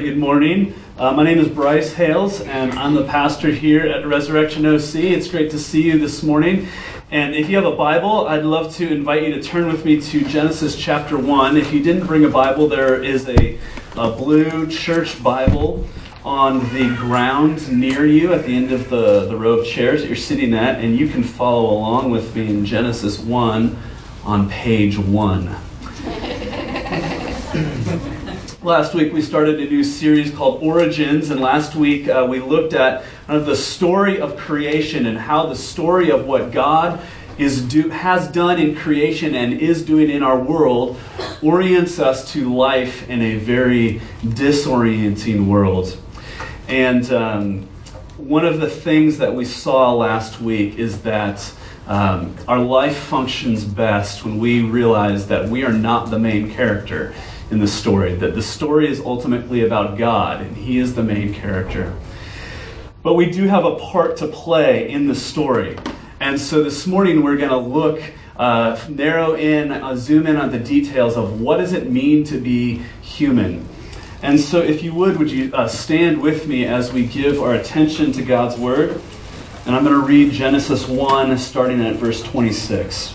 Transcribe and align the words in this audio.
Good 0.00 0.16
morning. 0.16 0.72
Uh, 0.96 1.12
my 1.12 1.24
name 1.24 1.38
is 1.38 1.46
Bryce 1.46 1.92
Hales, 1.92 2.40
and 2.40 2.72
I'm 2.72 2.94
the 2.94 3.04
pastor 3.04 3.50
here 3.50 3.86
at 3.86 4.06
Resurrection 4.06 4.64
OC. 4.64 4.94
It's 4.94 5.28
great 5.28 5.50
to 5.50 5.58
see 5.58 5.82
you 5.82 5.98
this 5.98 6.22
morning. 6.22 6.68
And 7.10 7.34
if 7.34 7.50
you 7.50 7.56
have 7.56 7.66
a 7.66 7.76
Bible, 7.76 8.26
I'd 8.26 8.44
love 8.44 8.74
to 8.76 8.90
invite 8.90 9.24
you 9.24 9.34
to 9.34 9.42
turn 9.42 9.66
with 9.66 9.84
me 9.84 10.00
to 10.00 10.24
Genesis 10.24 10.74
chapter 10.74 11.18
1. 11.18 11.58
If 11.58 11.70
you 11.74 11.82
didn't 11.82 12.06
bring 12.06 12.24
a 12.24 12.30
Bible, 12.30 12.66
there 12.66 13.04
is 13.04 13.28
a, 13.28 13.58
a 13.94 14.10
blue 14.12 14.66
church 14.70 15.22
Bible 15.22 15.86
on 16.24 16.60
the 16.72 16.96
ground 16.96 17.70
near 17.70 18.06
you 18.06 18.32
at 18.32 18.46
the 18.46 18.56
end 18.56 18.72
of 18.72 18.88
the, 18.88 19.26
the 19.26 19.36
row 19.36 19.58
of 19.58 19.66
chairs 19.66 20.00
that 20.00 20.06
you're 20.06 20.16
sitting 20.16 20.54
at, 20.54 20.80
and 20.80 20.98
you 20.98 21.08
can 21.08 21.22
follow 21.22 21.70
along 21.74 22.10
with 22.10 22.34
me 22.34 22.48
in 22.48 22.64
Genesis 22.64 23.18
1 23.18 23.78
on 24.24 24.48
page 24.48 24.96
1. 24.96 25.69
Last 28.62 28.92
week 28.94 29.10
we 29.10 29.22
started 29.22 29.58
a 29.58 29.64
new 29.64 29.82
series 29.82 30.30
called 30.30 30.62
Origins, 30.62 31.30
and 31.30 31.40
last 31.40 31.74
week 31.74 32.08
uh, 32.08 32.26
we 32.28 32.40
looked 32.40 32.74
at 32.74 33.04
kind 33.26 33.40
of 33.40 33.46
the 33.46 33.56
story 33.56 34.20
of 34.20 34.36
creation 34.36 35.06
and 35.06 35.16
how 35.16 35.46
the 35.46 35.56
story 35.56 36.10
of 36.10 36.26
what 36.26 36.50
God 36.50 37.00
is 37.38 37.62
do, 37.62 37.88
has 37.88 38.28
done 38.28 38.60
in 38.60 38.76
creation 38.76 39.34
and 39.34 39.54
is 39.54 39.82
doing 39.82 40.10
in 40.10 40.22
our 40.22 40.38
world 40.38 40.98
orients 41.42 41.98
us 41.98 42.32
to 42.32 42.54
life 42.54 43.08
in 43.08 43.22
a 43.22 43.36
very 43.36 44.02
disorienting 44.22 45.46
world. 45.46 45.96
And 46.68 47.10
um, 47.12 47.62
one 48.18 48.44
of 48.44 48.60
the 48.60 48.68
things 48.68 49.18
that 49.18 49.34
we 49.34 49.46
saw 49.46 49.94
last 49.94 50.38
week 50.38 50.78
is 50.78 51.00
that 51.02 51.50
um, 51.86 52.36
our 52.46 52.58
life 52.58 52.96
functions 52.96 53.64
best 53.64 54.22
when 54.22 54.38
we 54.38 54.62
realize 54.62 55.28
that 55.28 55.48
we 55.48 55.64
are 55.64 55.72
not 55.72 56.10
the 56.10 56.18
main 56.18 56.50
character 56.50 57.14
in 57.50 57.58
the 57.58 57.68
story, 57.68 58.14
that 58.14 58.34
the 58.34 58.42
story 58.42 58.88
is 58.88 59.00
ultimately 59.00 59.64
about 59.64 59.98
God, 59.98 60.40
and 60.40 60.56
He 60.56 60.78
is 60.78 60.94
the 60.94 61.02
main 61.02 61.34
character. 61.34 61.94
But 63.02 63.14
we 63.14 63.30
do 63.30 63.48
have 63.48 63.64
a 63.64 63.76
part 63.76 64.16
to 64.18 64.26
play 64.26 64.88
in 64.88 65.08
the 65.08 65.14
story. 65.14 65.76
And 66.20 66.38
so 66.38 66.62
this 66.62 66.86
morning 66.86 67.22
we're 67.22 67.38
going 67.38 67.50
to 67.50 67.56
look, 67.56 68.02
uh, 68.36 68.78
narrow 68.88 69.34
in, 69.34 69.72
uh, 69.72 69.96
zoom 69.96 70.26
in 70.26 70.36
on 70.36 70.50
the 70.50 70.58
details 70.58 71.16
of 71.16 71.40
what 71.40 71.56
does 71.56 71.72
it 71.72 71.90
mean 71.90 72.24
to 72.24 72.38
be 72.38 72.82
human. 73.00 73.66
And 74.22 74.38
so 74.38 74.60
if 74.60 74.82
you 74.82 74.94
would, 74.94 75.18
would 75.18 75.30
you 75.30 75.50
uh, 75.54 75.66
stand 75.66 76.20
with 76.20 76.46
me 76.46 76.66
as 76.66 76.92
we 76.92 77.06
give 77.06 77.40
our 77.40 77.54
attention 77.54 78.12
to 78.12 78.22
God's 78.22 78.58
Word? 78.58 79.00
And 79.64 79.74
I'm 79.74 79.82
going 79.82 79.98
to 79.98 80.06
read 80.06 80.32
Genesis 80.32 80.86
1, 80.86 81.36
starting 81.38 81.80
at 81.80 81.96
verse 81.96 82.22
26. 82.22 83.14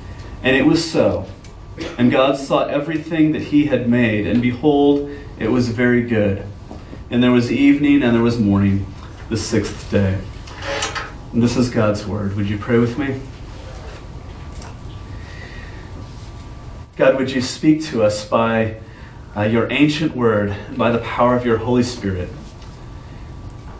And 0.43 0.55
it 0.55 0.65
was 0.65 0.89
so. 0.89 1.27
And 1.97 2.11
God 2.11 2.37
saw 2.37 2.65
everything 2.65 3.31
that 3.33 3.41
he 3.43 3.65
had 3.65 3.87
made, 3.87 4.27
and 4.27 4.41
behold, 4.41 5.09
it 5.39 5.49
was 5.49 5.69
very 5.69 6.03
good. 6.03 6.45
And 7.09 7.21
there 7.21 7.31
was 7.31 7.51
evening 7.51 8.03
and 8.03 8.15
there 8.15 8.23
was 8.23 8.39
morning, 8.39 8.85
the 9.29 9.37
sixth 9.37 9.89
day. 9.91 10.19
And 11.33 11.41
this 11.41 11.57
is 11.57 11.69
God's 11.69 12.05
word. 12.05 12.35
Would 12.35 12.49
you 12.49 12.57
pray 12.57 12.77
with 12.77 12.97
me? 12.97 13.19
God, 16.97 17.17
would 17.17 17.31
you 17.31 17.41
speak 17.41 17.83
to 17.85 18.03
us 18.03 18.27
by 18.27 18.79
uh, 19.35 19.43
your 19.43 19.71
ancient 19.71 20.15
word 20.15 20.55
by 20.77 20.91
the 20.91 20.99
power 20.99 21.35
of 21.35 21.45
your 21.45 21.57
Holy 21.57 21.83
Spirit? 21.83 22.29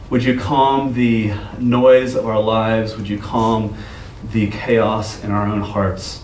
Would 0.09 0.23
you 0.23 0.39
calm 0.39 0.93
the 0.93 1.33
noise 1.59 2.15
of 2.15 2.25
our 2.25 2.41
lives? 2.41 2.97
Would 2.97 3.07
you 3.07 3.19
calm 3.19 3.77
the 4.31 4.49
chaos 4.49 5.23
in 5.23 5.31
our 5.31 5.45
own 5.45 5.61
hearts? 5.61 6.20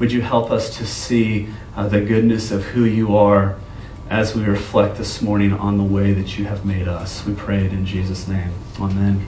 Would 0.00 0.10
you 0.10 0.22
help 0.22 0.50
us 0.50 0.76
to 0.78 0.86
see 0.86 1.48
uh, 1.76 1.86
the 1.86 2.00
goodness 2.00 2.50
of 2.50 2.64
who 2.64 2.84
you 2.84 3.16
are 3.16 3.56
as 4.10 4.34
we 4.34 4.42
reflect 4.42 4.98
this 4.98 5.22
morning 5.22 5.52
on 5.52 5.78
the 5.78 5.84
way 5.84 6.12
that 6.12 6.36
you 6.36 6.46
have 6.46 6.64
made 6.64 6.88
us? 6.88 7.24
We 7.24 7.32
pray 7.34 7.64
it 7.64 7.72
in 7.72 7.86
Jesus' 7.86 8.26
name. 8.26 8.50
Amen. 8.80 9.24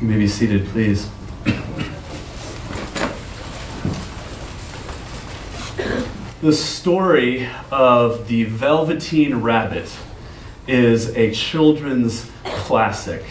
You 0.00 0.08
may 0.08 0.18
be 0.18 0.28
seated, 0.28 0.66
please. 0.66 1.08
the 6.42 6.52
story 6.52 7.48
of 7.72 8.28
the 8.28 8.44
Velveteen 8.44 9.36
Rabbit 9.36 9.90
is 10.66 11.16
a 11.16 11.32
children's 11.32 12.30
classic. 12.44 13.24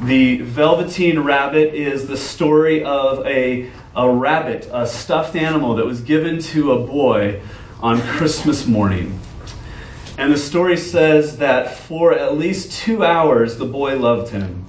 The 0.00 0.42
Velveteen 0.42 1.18
Rabbit 1.18 1.74
is 1.74 2.06
the 2.06 2.16
story 2.16 2.84
of 2.84 3.26
a 3.26 3.68
a 3.94 4.10
rabbit, 4.10 4.68
a 4.72 4.86
stuffed 4.86 5.36
animal 5.36 5.74
that 5.76 5.86
was 5.86 6.00
given 6.00 6.40
to 6.40 6.72
a 6.72 6.86
boy 6.86 7.40
on 7.80 8.00
Christmas 8.00 8.66
morning. 8.66 9.18
And 10.16 10.32
the 10.32 10.38
story 10.38 10.76
says 10.76 11.38
that 11.38 11.76
for 11.76 12.12
at 12.12 12.36
least 12.36 12.72
two 12.72 13.04
hours 13.04 13.56
the 13.56 13.64
boy 13.64 13.98
loved 13.98 14.32
him. 14.32 14.64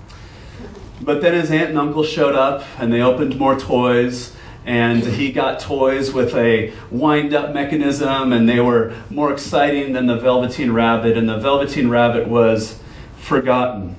But 1.01 1.21
then 1.21 1.33
his 1.33 1.51
aunt 1.51 1.69
and 1.69 1.77
uncle 1.77 2.03
showed 2.03 2.35
up 2.35 2.63
and 2.79 2.91
they 2.91 3.01
opened 3.01 3.37
more 3.37 3.59
toys. 3.59 4.35
And 4.65 5.03
he 5.03 5.33
got 5.33 5.59
toys 5.59 6.13
with 6.13 6.33
a 6.35 6.71
wind 6.89 7.33
up 7.33 7.53
mechanism, 7.53 8.31
and 8.31 8.47
they 8.47 8.61
were 8.61 8.93
more 9.09 9.33
exciting 9.33 9.91
than 9.91 10.05
the 10.05 10.15
Velveteen 10.15 10.71
Rabbit. 10.71 11.17
And 11.17 11.27
the 11.27 11.37
Velveteen 11.37 11.89
Rabbit 11.89 12.29
was 12.29 12.79
forgotten 13.17 13.97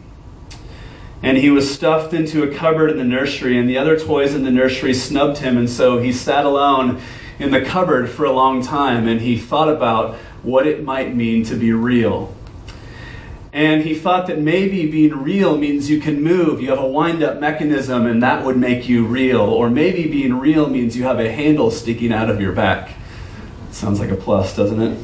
and 1.24 1.38
he 1.38 1.48
was 1.48 1.72
stuffed 1.72 2.12
into 2.12 2.42
a 2.42 2.54
cupboard 2.54 2.90
in 2.90 2.98
the 2.98 3.04
nursery, 3.04 3.56
and 3.56 3.66
the 3.66 3.78
other 3.78 3.98
toys 3.98 4.34
in 4.34 4.44
the 4.44 4.50
nursery 4.50 4.92
snubbed 4.92 5.38
him, 5.38 5.56
and 5.56 5.70
so 5.70 5.98
he 5.98 6.12
sat 6.12 6.44
alone 6.44 7.00
in 7.38 7.50
the 7.50 7.62
cupboard 7.62 8.10
for 8.10 8.26
a 8.26 8.30
long 8.30 8.62
time, 8.62 9.08
and 9.08 9.22
he 9.22 9.38
thought 9.38 9.70
about 9.70 10.16
what 10.42 10.66
it 10.66 10.84
might 10.84 11.16
mean 11.16 11.42
to 11.42 11.54
be 11.54 11.72
real. 11.72 12.36
And 13.54 13.82
he 13.82 13.94
thought 13.94 14.26
that 14.26 14.38
maybe 14.38 14.90
being 14.90 15.22
real 15.22 15.56
means 15.56 15.88
you 15.88 15.98
can 15.98 16.22
move, 16.22 16.60
you 16.60 16.68
have 16.68 16.78
a 16.78 16.86
wind 16.86 17.22
up 17.22 17.40
mechanism, 17.40 18.04
and 18.06 18.22
that 18.22 18.44
would 18.44 18.58
make 18.58 18.86
you 18.86 19.06
real. 19.06 19.40
Or 19.40 19.70
maybe 19.70 20.06
being 20.06 20.38
real 20.38 20.68
means 20.68 20.94
you 20.94 21.04
have 21.04 21.20
a 21.20 21.32
handle 21.32 21.70
sticking 21.70 22.12
out 22.12 22.28
of 22.28 22.38
your 22.38 22.52
back. 22.52 22.96
Sounds 23.70 23.98
like 23.98 24.10
a 24.10 24.16
plus, 24.16 24.54
doesn't 24.54 24.82
it? 24.82 24.98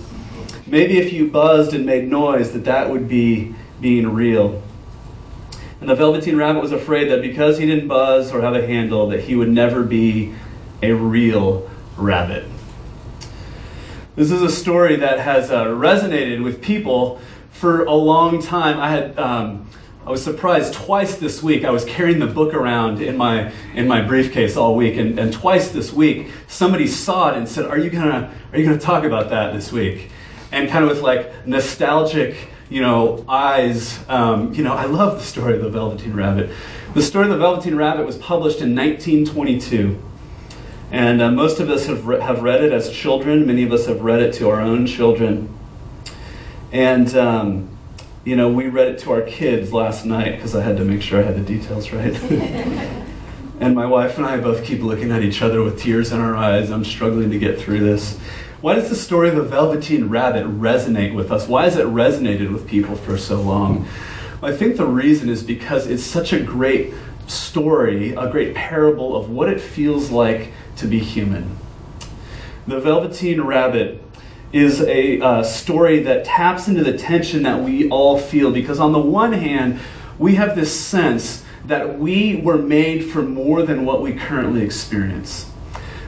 Maybe 0.66 0.98
if 0.98 1.14
you 1.14 1.28
buzzed 1.28 1.72
and 1.72 1.86
made 1.86 2.10
noise, 2.10 2.52
that 2.52 2.64
that 2.64 2.90
would 2.90 3.08
be 3.08 3.54
being 3.80 4.12
real. 4.12 4.62
And 5.80 5.88
the 5.88 5.94
Velveteen 5.94 6.36
Rabbit 6.36 6.60
was 6.60 6.72
afraid 6.72 7.10
that 7.10 7.22
because 7.22 7.58
he 7.58 7.66
didn't 7.66 7.88
buzz 7.88 8.32
or 8.32 8.42
have 8.42 8.54
a 8.54 8.66
handle, 8.66 9.08
that 9.08 9.20
he 9.20 9.34
would 9.34 9.48
never 9.48 9.82
be 9.82 10.34
a 10.82 10.92
real 10.92 11.70
rabbit. 11.96 12.44
This 14.14 14.30
is 14.30 14.42
a 14.42 14.50
story 14.50 14.96
that 14.96 15.20
has 15.20 15.50
uh, 15.50 15.66
resonated 15.66 16.42
with 16.42 16.60
people 16.60 17.20
for 17.50 17.84
a 17.84 17.94
long 17.94 18.42
time. 18.42 18.78
I 18.78 18.90
had. 18.90 19.18
Um, 19.18 19.66
I 20.06 20.10
was 20.10 20.24
surprised 20.24 20.72
twice 20.72 21.16
this 21.16 21.42
week. 21.42 21.64
I 21.64 21.70
was 21.70 21.84
carrying 21.84 22.20
the 22.20 22.26
book 22.26 22.54
around 22.54 23.02
in 23.02 23.16
my 23.18 23.52
in 23.74 23.86
my 23.86 24.00
briefcase 24.00 24.56
all 24.56 24.74
week, 24.74 24.96
and, 24.96 25.18
and 25.18 25.32
twice 25.32 25.70
this 25.70 25.92
week 25.92 26.30
somebody 26.48 26.86
saw 26.86 27.30
it 27.30 27.36
and 27.36 27.48
said, 27.48 27.66
"Are 27.66 27.78
you 27.78 27.90
gonna 27.90 28.32
Are 28.52 28.58
you 28.58 28.64
gonna 28.64 28.78
talk 28.78 29.04
about 29.04 29.28
that 29.30 29.52
this 29.52 29.70
week?" 29.70 30.10
And 30.52 30.68
kind 30.68 30.84
of 30.84 30.90
with 30.90 31.02
like 31.02 31.46
nostalgic 31.46 32.34
you 32.70 32.80
know, 32.80 33.24
eyes. 33.28 34.02
Um, 34.08 34.54
you 34.54 34.62
know, 34.62 34.72
I 34.72 34.86
love 34.86 35.18
the 35.18 35.24
story 35.24 35.54
of 35.56 35.62
the 35.62 35.68
Velveteen 35.68 36.14
Rabbit. 36.14 36.50
The 36.94 37.02
story 37.02 37.26
of 37.26 37.32
the 37.32 37.38
Velveteen 37.38 37.74
Rabbit 37.74 38.06
was 38.06 38.16
published 38.16 38.60
in 38.60 38.74
1922. 38.74 40.00
And 40.92 41.20
uh, 41.20 41.30
most 41.30 41.60
of 41.60 41.68
us 41.68 41.86
have, 41.86 42.06
re- 42.06 42.20
have 42.20 42.42
read 42.42 42.64
it 42.64 42.72
as 42.72 42.90
children. 42.90 43.46
Many 43.46 43.64
of 43.64 43.72
us 43.72 43.86
have 43.86 44.00
read 44.00 44.20
it 44.20 44.34
to 44.34 44.48
our 44.48 44.60
own 44.60 44.86
children. 44.86 45.56
And, 46.72 47.14
um, 47.16 47.68
you 48.24 48.36
know, 48.36 48.48
we 48.48 48.68
read 48.68 48.88
it 48.88 48.98
to 49.00 49.12
our 49.12 49.22
kids 49.22 49.72
last 49.72 50.04
night 50.04 50.36
because 50.36 50.54
I 50.54 50.62
had 50.62 50.76
to 50.78 50.84
make 50.84 51.02
sure 51.02 51.20
I 51.20 51.22
had 51.22 51.36
the 51.36 51.42
details 51.42 51.92
right. 51.92 52.14
and 53.60 53.74
my 53.74 53.86
wife 53.86 54.16
and 54.16 54.26
I 54.26 54.38
both 54.38 54.64
keep 54.64 54.80
looking 54.80 55.10
at 55.10 55.22
each 55.22 55.42
other 55.42 55.62
with 55.62 55.80
tears 55.80 56.12
in 56.12 56.20
our 56.20 56.36
eyes. 56.36 56.70
I'm 56.70 56.84
struggling 56.84 57.30
to 57.30 57.38
get 57.38 57.60
through 57.60 57.80
this. 57.80 58.18
Why 58.60 58.74
does 58.74 58.90
the 58.90 58.96
story 58.96 59.30
of 59.30 59.36
the 59.36 59.42
Velveteen 59.42 60.10
Rabbit 60.10 60.44
resonate 60.44 61.14
with 61.14 61.32
us? 61.32 61.48
Why 61.48 61.64
has 61.64 61.78
it 61.78 61.86
resonated 61.86 62.52
with 62.52 62.68
people 62.68 62.94
for 62.94 63.16
so 63.16 63.40
long? 63.40 63.88
I 64.42 64.52
think 64.52 64.76
the 64.76 64.84
reason 64.84 65.30
is 65.30 65.42
because 65.42 65.86
it's 65.86 66.04
such 66.04 66.34
a 66.34 66.40
great 66.40 66.92
story, 67.26 68.12
a 68.12 68.30
great 68.30 68.54
parable 68.54 69.16
of 69.16 69.30
what 69.30 69.48
it 69.48 69.62
feels 69.62 70.10
like 70.10 70.52
to 70.76 70.86
be 70.86 70.98
human. 70.98 71.56
The 72.66 72.78
Velveteen 72.78 73.40
Rabbit 73.40 74.02
is 74.52 74.82
a 74.82 75.22
uh, 75.22 75.42
story 75.42 76.00
that 76.02 76.26
taps 76.26 76.68
into 76.68 76.84
the 76.84 76.98
tension 76.98 77.44
that 77.44 77.62
we 77.64 77.88
all 77.88 78.18
feel 78.18 78.52
because, 78.52 78.78
on 78.78 78.92
the 78.92 79.00
one 79.00 79.32
hand, 79.32 79.80
we 80.18 80.34
have 80.34 80.54
this 80.54 80.78
sense 80.78 81.46
that 81.64 81.98
we 81.98 82.36
were 82.36 82.58
made 82.58 83.10
for 83.10 83.22
more 83.22 83.62
than 83.62 83.86
what 83.86 84.02
we 84.02 84.12
currently 84.12 84.60
experience. 84.60 85.50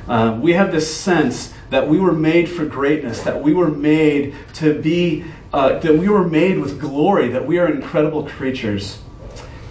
Uh, 0.06 0.38
we 0.43 0.52
have 0.52 0.70
this 0.70 0.94
sense 0.94 1.54
that 1.73 1.89
we 1.89 1.99
were 1.99 2.13
made 2.13 2.51
for 2.51 2.67
greatness, 2.67 3.23
that 3.23 3.43
we 3.43 3.55
were 3.55 3.71
made 3.71 4.35
to 4.53 4.79
be, 4.79 5.25
uh, 5.55 5.79
that 5.79 5.97
we 5.97 6.07
were 6.07 6.29
made 6.29 6.59
with 6.59 6.79
glory, 6.79 7.31
that 7.31 7.47
we 7.47 7.59
are 7.59 7.67
incredible 7.67 8.25
creatures, 8.29 8.99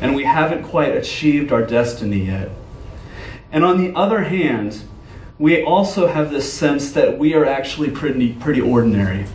and 0.01 0.15
we 0.15 0.23
haven't 0.23 0.63
quite 0.63 0.97
achieved 0.97 1.51
our 1.51 1.63
destiny 1.63 2.25
yet. 2.25 2.49
And 3.51 3.63
on 3.63 3.77
the 3.77 3.95
other 3.95 4.23
hand, 4.23 4.81
we 5.37 5.63
also 5.63 6.07
have 6.07 6.31
this 6.31 6.51
sense 6.51 6.91
that 6.93 7.19
we 7.19 7.35
are 7.35 7.45
actually 7.45 7.91
pretty, 7.91 8.33
pretty 8.33 8.61
ordinary. 8.61 9.27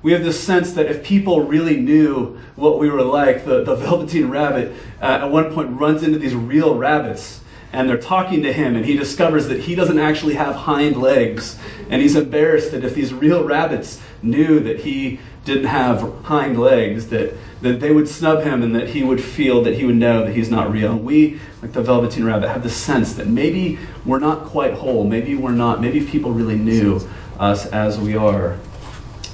We 0.00 0.12
have 0.12 0.24
this 0.24 0.42
sense 0.42 0.72
that 0.72 0.86
if 0.86 1.04
people 1.04 1.42
really 1.42 1.76
knew 1.76 2.38
what 2.56 2.78
we 2.78 2.88
were 2.88 3.02
like, 3.02 3.44
the, 3.44 3.62
the 3.64 3.74
Velveteen 3.76 4.30
Rabbit 4.30 4.74
uh, 5.02 5.04
at 5.04 5.30
one 5.30 5.52
point 5.52 5.78
runs 5.78 6.02
into 6.02 6.18
these 6.18 6.34
real 6.34 6.74
rabbits 6.74 7.42
and 7.72 7.88
they're 7.88 7.98
talking 7.98 8.42
to 8.42 8.52
him 8.52 8.76
and 8.76 8.84
he 8.86 8.96
discovers 8.96 9.48
that 9.48 9.60
he 9.60 9.74
doesn't 9.74 9.98
actually 9.98 10.34
have 10.34 10.54
hind 10.54 10.96
legs. 10.96 11.58
And 11.90 12.00
he's 12.00 12.16
embarrassed 12.16 12.72
that 12.72 12.84
if 12.84 12.94
these 12.94 13.12
real 13.12 13.44
rabbits 13.44 14.00
knew 14.22 14.60
that 14.60 14.80
he 14.80 15.20
didn't 15.44 15.66
have 15.66 16.00
hind 16.24 16.58
legs 16.58 17.08
that, 17.08 17.34
that 17.62 17.80
they 17.80 17.90
would 17.90 18.08
snub 18.08 18.42
him 18.42 18.62
and 18.62 18.74
that 18.74 18.88
he 18.90 19.02
would 19.02 19.22
feel 19.22 19.62
that 19.62 19.74
he 19.74 19.84
would 19.84 19.96
know 19.96 20.24
that 20.24 20.34
he's 20.34 20.50
not 20.50 20.70
real. 20.70 20.92
And 20.92 21.04
we 21.04 21.40
like 21.62 21.72
the 21.72 21.82
velveteen 21.82 22.24
rabbit 22.24 22.48
have 22.48 22.62
the 22.62 22.70
sense 22.70 23.14
that 23.14 23.26
maybe 23.26 23.78
we're 24.04 24.18
not 24.18 24.44
quite 24.44 24.74
whole. 24.74 25.04
Maybe 25.04 25.34
we're 25.34 25.52
not. 25.52 25.80
Maybe 25.80 25.98
if 25.98 26.10
people 26.10 26.32
really 26.32 26.56
knew 26.56 27.06
us 27.38 27.66
as 27.66 27.98
we 27.98 28.16
are 28.16 28.58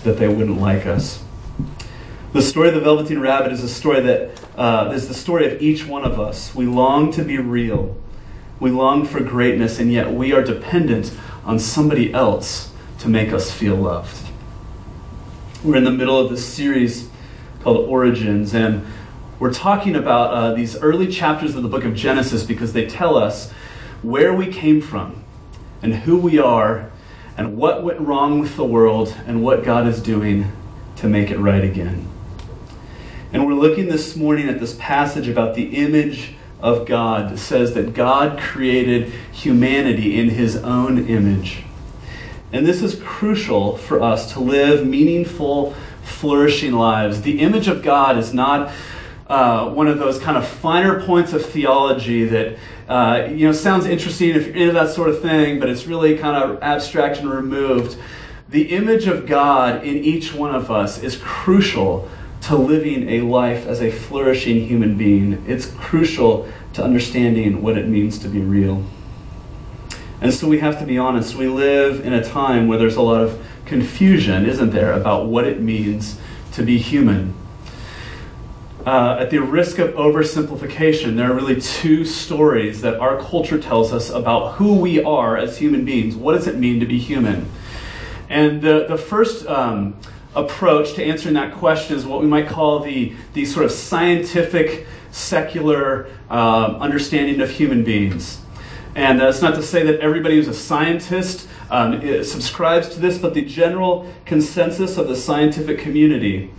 that 0.05 0.19
they 0.19 0.29
wouldn't 0.29 0.61
like 0.61 0.87
us. 0.87 1.23
The 2.33 2.43
story 2.43 2.69
of 2.69 2.75
the 2.75 2.81
velveteen 2.81 3.21
rabbit 3.21 3.53
is 3.53 3.63
a 3.63 3.69
story 3.69 4.01
that 4.01 4.41
uh, 4.57 4.93
is 4.95 5.09
the 5.09 5.15
story 5.15 5.47
of 5.53 5.63
each 5.63 5.87
one 5.87 6.05
of 6.05 6.19
us. 6.19 6.55
We 6.55 6.67
long 6.67 7.13
to 7.13 7.23
be 7.23 7.39
real 7.39 7.97
we 8.61 8.71
long 8.71 9.05
for 9.05 9.21
greatness 9.21 9.79
and 9.79 9.93
yet 9.93 10.13
we 10.13 10.33
are 10.33 10.43
dependent 10.43 11.13
on 11.45 11.59
somebody 11.59 12.13
else 12.13 12.73
to 12.99 13.09
make 13.09 13.33
us 13.33 13.51
feel 13.51 13.77
loved 13.77 14.29
we're 15.63 15.77
in 15.77 15.85
the 15.85 15.91
middle 15.91 16.19
of 16.19 16.31
this 16.31 16.45
series 16.45 17.09
called 17.63 17.89
origins 17.89 18.55
and 18.55 18.85
we're 19.41 19.53
talking 19.53 19.97
about 19.97 20.33
uh, 20.33 20.55
these 20.55 20.77
early 20.77 21.09
chapters 21.09 21.57
of 21.57 21.63
the 21.63 21.69
book 21.69 21.85
of 21.85 21.95
Genesis 21.95 22.45
because 22.45 22.73
they 22.73 22.87
tell 22.87 23.17
us 23.17 23.51
where 24.01 24.33
we 24.33 24.47
came 24.47 24.81
from 24.81 25.25
and 25.83 25.93
who 25.95 26.17
we 26.17 26.39
are 26.39 26.91
and 27.37 27.57
what 27.57 27.83
went 27.83 27.99
wrong 28.01 28.39
with 28.39 28.57
the 28.57 28.65
world 28.65 29.15
and 29.27 29.43
what 29.43 29.65
God 29.65 29.89
is 29.89 30.01
doing 30.01 30.53
to 30.97 31.09
make 31.09 31.31
it 31.31 31.39
right 31.39 31.65
again. 31.65 32.09
And 33.33 33.45
we're 33.45 33.55
looking 33.55 33.89
this 33.89 34.15
morning 34.15 34.49
at 34.49 34.61
this 34.61 34.77
passage 34.79 35.27
about 35.27 35.57
the 35.57 35.77
image 35.77 36.35
of 36.61 36.87
God 36.87 37.39
says 37.39 37.75
that 37.75 37.95
God 37.95 38.39
created 38.39 39.13
humanity 39.33 40.19
in 40.19 40.31
his 40.31 40.57
own 40.57 41.07
image. 41.07 41.63
And 42.53 42.67
this 42.67 42.83
is 42.83 43.01
crucial 43.03 43.77
for 43.77 44.01
us 44.01 44.33
to 44.35 44.41
live 44.41 44.87
meaningful, 44.87 45.75
flourishing 46.03 46.73
lives. 46.73 47.23
The 47.23 47.41
image 47.41 47.69
of 47.69 47.83
God 47.83 48.17
is 48.17 48.33
not 48.33 48.71
uh, 49.27 49.71
one 49.71 49.89
of 49.89 49.99
those 49.99 50.19
kind 50.19 50.37
of 50.37 50.47
finer 50.47 51.05
points 51.05 51.33
of 51.33 51.45
theology 51.45 52.25
that 52.27 52.57
uh, 52.89 53.29
you 53.31 53.47
know 53.47 53.53
sounds 53.53 53.87
interesting 53.87 54.31
if 54.31 54.47
you're 54.47 54.57
into 54.57 54.73
that 54.73 54.91
sort 54.91 55.09
of 55.09 55.21
thing, 55.23 55.59
but 55.59 55.69
it's 55.69 55.87
really 55.87 56.17
kind 56.17 56.37
of 56.37 56.63
abstract 56.63 57.19
and 57.19 57.31
removed. 57.31 57.99
The 58.49 58.71
image 58.71 59.07
of 59.07 59.27
God 59.27 59.83
in 59.85 59.97
each 59.97 60.35
one 60.35 60.55
of 60.55 60.71
us 60.71 61.03
is 61.03 61.17
crucial 61.17 62.09
to 62.47 62.57
living 62.57 63.09
a 63.09 63.21
life 63.21 63.67
as 63.67 63.81
a 63.81 63.91
flourishing 63.91 64.67
human 64.67 64.97
being. 64.97 65.45
It's 65.47 65.67
crucial 65.67 66.49
to 66.75 66.83
understanding 66.85 67.63
what 67.63 67.79
it 67.79 67.89
means 67.89 68.19
to 68.21 68.29
be 68.29 68.41
real. 68.41 68.85
And 70.21 70.33
so 70.33 70.49
we 70.49 70.59
have 70.61 70.79
to 70.79 70.87
be 70.87 70.99
honest. 70.99 71.35
We 71.35 71.49
live 71.49 72.05
in 72.05 72.13
a 72.13 72.25
time 72.25 72.69
where 72.69 72.79
there's 72.79 72.97
a 72.97 73.03
lot 73.03 73.21
of 73.21 73.45
confusion, 73.67 74.47
isn't 74.47 74.71
there, 74.71 74.93
about 74.93 75.27
what 75.27 75.47
it 75.47 75.61
means 75.61 76.19
to 76.53 76.63
be 76.63 76.79
human 76.79 77.35
uh, 78.87 79.17
at 79.19 79.31
the 79.31 79.39
risk 79.39 79.79
of 79.79 79.91
oversimplification, 79.95 81.17
there 81.17 81.31
are 81.31 81.35
really 81.35 81.61
two 81.61 82.05
stories 82.05 82.83
that 82.83 83.01
our 83.01 83.19
culture 83.19 83.59
tells 83.59 83.93
us 83.93 84.11
about 84.11 84.55
who 84.55 84.75
we 84.75 85.03
are 85.03 85.39
as 85.39 85.59
human 85.59 85.85
beings. 85.85 86.15
What 86.15 86.35
does 86.35 86.47
it 86.47 86.57
mean 86.57 86.81
to 86.81 86.87
be 86.87 86.99
human? 86.99 87.51
And 88.29 88.61
the, 88.61 88.87
the 88.87 88.99
first 88.99 89.47
um, 89.47 89.97
approach 90.37 90.95
to 90.95 91.05
answering 91.05 91.35
that 91.35 91.55
question 91.55 91.97
is 91.97 92.07
what 92.07 92.21
we 92.21 92.27
might 92.27 92.49
call 92.49 92.81
the, 92.81 93.15
the 93.33 93.45
sort 93.45 93.65
of 93.65 93.71
scientific, 93.71 94.87
secular 95.11 96.09
um, 96.31 96.77
understanding 96.77 97.41
of 97.41 97.51
human 97.51 97.85
beings. 97.85 98.41
And 98.95 99.21
that's 99.21 99.43
not 99.43 99.55
to 99.57 99.63
say 99.63 99.83
that 99.85 100.01
everybody 100.01 100.37
who's 100.37 100.49
a 100.49 100.55
scientist 100.55 101.49
um, 101.71 102.01
subscribes 102.23 102.89
to 102.91 103.01
this, 103.01 103.19
but 103.19 103.35
the 103.35 103.45
general 103.45 104.13
consensus 104.25 104.97
of 104.97 105.09
the 105.09 105.17
scientific 105.17 105.79
community 105.79 106.51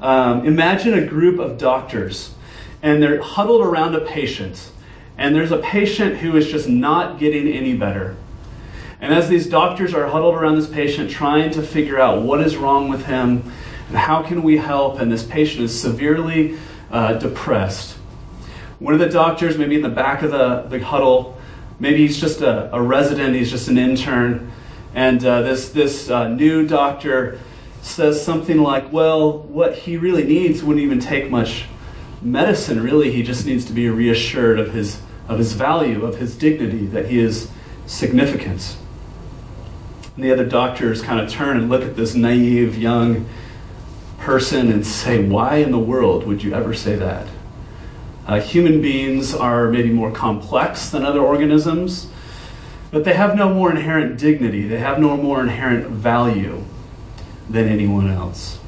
um, 0.00 0.46
imagine 0.46 0.94
a 0.94 1.04
group 1.04 1.40
of 1.40 1.58
doctors, 1.58 2.34
and 2.82 3.02
they're 3.02 3.20
huddled 3.20 3.62
around 3.62 3.94
a 3.94 4.00
patient, 4.00 4.70
and 5.16 5.34
there's 5.34 5.50
a 5.50 5.58
patient 5.58 6.18
who 6.18 6.36
is 6.36 6.48
just 6.48 6.68
not 6.68 7.18
getting 7.18 7.48
any 7.48 7.74
better. 7.74 8.16
And 9.00 9.14
as 9.14 9.28
these 9.28 9.46
doctors 9.46 9.94
are 9.94 10.06
huddled 10.08 10.34
around 10.34 10.56
this 10.56 10.68
patient, 10.68 11.10
trying 11.10 11.50
to 11.52 11.62
figure 11.62 12.00
out 12.00 12.22
what 12.22 12.40
is 12.40 12.56
wrong 12.56 12.88
with 12.88 13.06
him 13.06 13.52
and 13.88 13.96
how 13.96 14.22
can 14.22 14.42
we 14.42 14.56
help, 14.56 14.98
and 14.98 15.10
this 15.10 15.24
patient 15.24 15.64
is 15.64 15.80
severely 15.80 16.58
uh, 16.90 17.14
depressed. 17.14 17.96
One 18.80 18.94
of 18.94 19.00
the 19.00 19.08
doctors, 19.08 19.56
maybe 19.56 19.76
in 19.76 19.82
the 19.82 19.88
back 19.88 20.22
of 20.22 20.30
the, 20.30 20.62
the 20.62 20.80
huddle, 20.84 21.38
maybe 21.78 21.98
he's 21.98 22.20
just 22.20 22.40
a, 22.40 22.74
a 22.74 22.82
resident, 22.82 23.34
he's 23.34 23.50
just 23.50 23.68
an 23.68 23.78
intern, 23.78 24.52
and 24.94 25.24
uh, 25.24 25.42
this, 25.42 25.70
this 25.70 26.10
uh, 26.10 26.28
new 26.28 26.66
doctor 26.66 27.38
says 27.82 28.24
something 28.24 28.58
like, 28.58 28.92
well, 28.92 29.38
what 29.38 29.74
he 29.74 29.96
really 29.96 30.24
needs 30.24 30.62
wouldn't 30.62 30.84
even 30.84 30.98
take 30.98 31.30
much 31.30 31.66
medicine, 32.20 32.82
really. 32.82 33.12
He 33.12 33.22
just 33.22 33.46
needs 33.46 33.64
to 33.66 33.72
be 33.72 33.88
reassured 33.88 34.58
of 34.58 34.72
his, 34.72 35.00
of 35.28 35.38
his 35.38 35.52
value, 35.52 36.04
of 36.04 36.18
his 36.18 36.36
dignity, 36.36 36.86
that 36.86 37.06
he 37.06 37.20
is 37.20 37.48
significant. 37.86 38.76
And 40.18 40.24
the 40.24 40.32
other 40.32 40.44
doctors 40.44 41.00
kind 41.00 41.20
of 41.20 41.30
turn 41.30 41.58
and 41.58 41.68
look 41.68 41.82
at 41.82 41.94
this 41.94 42.16
naive 42.16 42.76
young 42.76 43.24
person 44.18 44.72
and 44.72 44.84
say, 44.84 45.22
why 45.22 45.58
in 45.58 45.70
the 45.70 45.78
world 45.78 46.26
would 46.26 46.42
you 46.42 46.54
ever 46.54 46.74
say 46.74 46.96
that? 46.96 47.28
Uh, 48.26 48.40
human 48.40 48.82
beings 48.82 49.32
are 49.32 49.70
maybe 49.70 49.90
more 49.90 50.10
complex 50.10 50.90
than 50.90 51.04
other 51.04 51.20
organisms, 51.20 52.08
but 52.90 53.04
they 53.04 53.14
have 53.14 53.36
no 53.36 53.54
more 53.54 53.70
inherent 53.70 54.18
dignity, 54.18 54.66
they 54.66 54.80
have 54.80 54.98
no 54.98 55.16
more 55.16 55.40
inherent 55.40 55.86
value 55.86 56.64
than 57.48 57.68
anyone 57.68 58.10
else. 58.10 58.58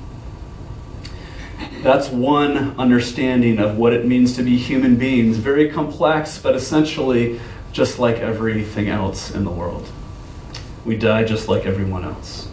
That's 1.83 2.11
one 2.11 2.79
understanding 2.79 3.59
of 3.59 3.77
what 3.77 3.93
it 3.93 4.07
means 4.07 4.37
to 4.37 4.45
be 4.45 4.57
human 4.57 4.95
beings. 4.95 5.39
Very 5.39 5.69
complex, 5.69 6.39
but 6.39 6.55
essentially 6.55 7.41
just 7.73 7.99
like 7.99 8.19
everything 8.19 8.89
else 8.89 9.35
in 9.35 9.43
the 9.43 9.51
world. 9.51 9.91
We 10.91 10.97
die 10.97 11.23
just 11.23 11.47
like 11.47 11.67
everyone 11.67 12.03
else. 12.03 12.49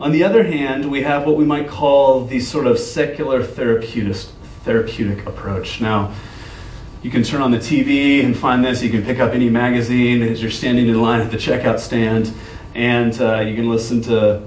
On 0.00 0.12
the 0.12 0.24
other 0.24 0.44
hand, 0.44 0.90
we 0.90 1.02
have 1.02 1.26
what 1.26 1.36
we 1.36 1.44
might 1.44 1.68
call 1.68 2.24
the 2.24 2.40
sort 2.40 2.66
of 2.66 2.78
secular 2.78 3.42
therapeutic, 3.42 4.16
therapeutic 4.64 5.26
approach. 5.26 5.82
Now, 5.82 6.14
you 7.02 7.10
can 7.10 7.22
turn 7.22 7.42
on 7.42 7.50
the 7.50 7.58
TV 7.58 8.24
and 8.24 8.34
find 8.34 8.64
this. 8.64 8.82
You 8.82 8.88
can 8.88 9.04
pick 9.04 9.18
up 9.18 9.34
any 9.34 9.50
magazine 9.50 10.22
as 10.22 10.40
you're 10.40 10.50
standing 10.50 10.88
in 10.88 11.02
line 11.02 11.20
at 11.20 11.30
the 11.30 11.36
checkout 11.36 11.80
stand, 11.80 12.32
and 12.74 13.20
uh, 13.20 13.40
you 13.40 13.54
can 13.54 13.68
listen 13.68 14.00
to 14.04 14.42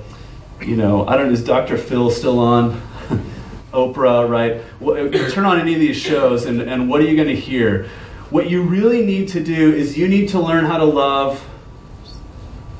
you 0.59 0.75
know, 0.75 1.05
I 1.05 1.15
don't 1.15 1.27
know, 1.27 1.33
is 1.33 1.43
Dr. 1.43 1.77
Phil 1.77 2.09
still 2.09 2.39
on? 2.39 2.81
Oprah, 3.73 4.27
right? 4.27 4.63
You 4.81 5.29
turn 5.29 5.45
on 5.45 5.59
any 5.59 5.75
of 5.75 5.79
these 5.79 5.97
shows, 5.97 6.45
and, 6.45 6.59
and 6.63 6.89
what 6.89 6.99
are 6.99 7.05
you 7.05 7.15
going 7.15 7.27
to 7.27 7.39
hear? 7.39 7.89
What 8.31 8.49
you 8.49 8.63
really 8.63 9.05
need 9.05 9.27
to 9.27 9.43
do 9.43 9.71
is 9.71 9.99
you 9.99 10.07
need 10.07 10.29
to 10.29 10.39
learn 10.39 10.65
how 10.65 10.77
to 10.77 10.85
love 10.85 11.47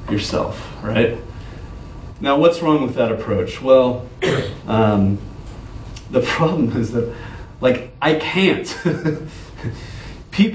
yourself, 0.10 0.84
right? 0.84 1.18
Now, 2.20 2.38
what's 2.38 2.62
wrong 2.62 2.82
with 2.82 2.96
that 2.96 3.12
approach? 3.12 3.62
Well, 3.62 4.08
um, 4.68 5.20
the 6.12 6.22
problem 6.26 6.76
is 6.78 6.92
that, 6.92 7.14
like, 7.62 7.92
I 8.02 8.16
can't. 8.16 8.68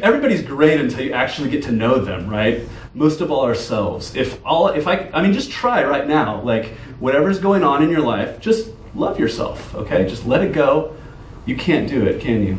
everybody's 0.03 0.43
great 0.43 0.81
until 0.81 1.05
you 1.05 1.13
actually 1.13 1.51
get 1.51 1.63
to 1.65 1.73
know 1.73 1.99
them, 1.99 2.29
right? 2.29 2.63
Most 2.95 3.21
of 3.21 3.31
all 3.31 3.45
ourselves. 3.45 4.15
If 4.17 4.45
all, 4.45 4.69
if 4.69 4.89
I, 4.89 5.09
I 5.13 5.23
mean, 5.23 5.33
just 5.33 5.51
try 5.51 5.85
right 5.85 6.07
now. 6.07 6.43
Like, 6.43 6.75
whatever's 6.99 7.39
going 7.39 7.63
on 7.63 7.83
in 7.83 7.91
your 7.91 8.01
life, 8.01 8.41
just 8.41 8.71
love 8.95 9.19
yourself, 9.19 9.75
okay? 9.75 10.07
Just 10.09 10.27
let 10.27 10.43
it 10.43 10.53
go. 10.53 10.97
You 11.47 11.57
can't 11.57 11.89
do 11.89 12.05
it, 12.05 12.21
can 12.21 12.43
you? 12.43 12.59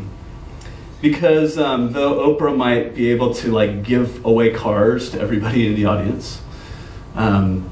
Because 1.02 1.58
um, 1.58 1.92
though 1.92 2.34
Oprah 2.34 2.56
might 2.56 2.94
be 2.94 3.10
able 3.10 3.34
to 3.34 3.52
like 3.52 3.82
give 3.82 4.24
away 4.24 4.52
cars 4.52 5.10
to 5.10 5.20
everybody 5.20 5.66
in 5.66 5.74
the 5.74 5.86
audience, 5.86 6.42
um, 7.14 7.68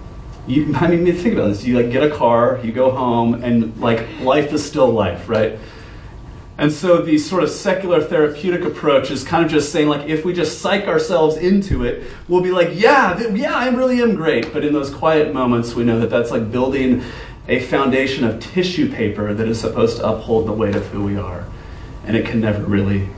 you, 0.46 0.74
I 0.76 0.88
mean, 0.88 1.04
think 1.14 1.34
about 1.34 1.48
this. 1.48 1.64
You 1.64 1.76
like 1.80 1.92
get 1.92 2.02
a 2.02 2.10
car, 2.14 2.60
you 2.62 2.72
go 2.72 2.90
home, 2.90 3.42
and 3.42 3.78
like 3.80 4.20
life 4.20 4.52
is 4.52 4.64
still 4.64 4.90
life, 4.90 5.28
right? 5.28 5.58
And 6.58 6.72
so 6.72 7.02
the 7.02 7.18
sort 7.18 7.44
of 7.44 7.50
secular 7.50 8.02
therapeutic 8.02 8.64
approach 8.64 9.12
is 9.12 9.22
kind 9.22 9.44
of 9.44 9.50
just 9.50 9.70
saying 9.70 9.86
like 9.86 10.08
if 10.08 10.24
we 10.24 10.32
just 10.32 10.60
psych 10.60 10.88
ourselves 10.88 11.36
into 11.36 11.84
it, 11.84 12.04
we'll 12.26 12.42
be 12.42 12.50
like, 12.50 12.70
yeah, 12.72 13.28
yeah, 13.28 13.54
I 13.54 13.68
really 13.68 14.02
am 14.02 14.16
great. 14.16 14.52
But 14.52 14.64
in 14.64 14.72
those 14.72 14.90
quiet 14.90 15.32
moments, 15.32 15.76
we 15.76 15.84
know 15.84 16.00
that 16.00 16.10
that's 16.10 16.32
like 16.32 16.50
building 16.50 17.04
a 17.46 17.60
foundation 17.60 18.24
of 18.24 18.40
tissue 18.40 18.92
paper 18.92 19.32
that 19.32 19.46
is 19.46 19.60
supposed 19.60 19.98
to 19.98 20.08
uphold 20.08 20.48
the 20.48 20.52
weight 20.52 20.74
of 20.74 20.84
who 20.88 21.04
we 21.04 21.16
are, 21.16 21.46
and 22.04 22.16
it 22.16 22.26
can 22.26 22.40
never 22.40 22.64
really, 22.64 23.08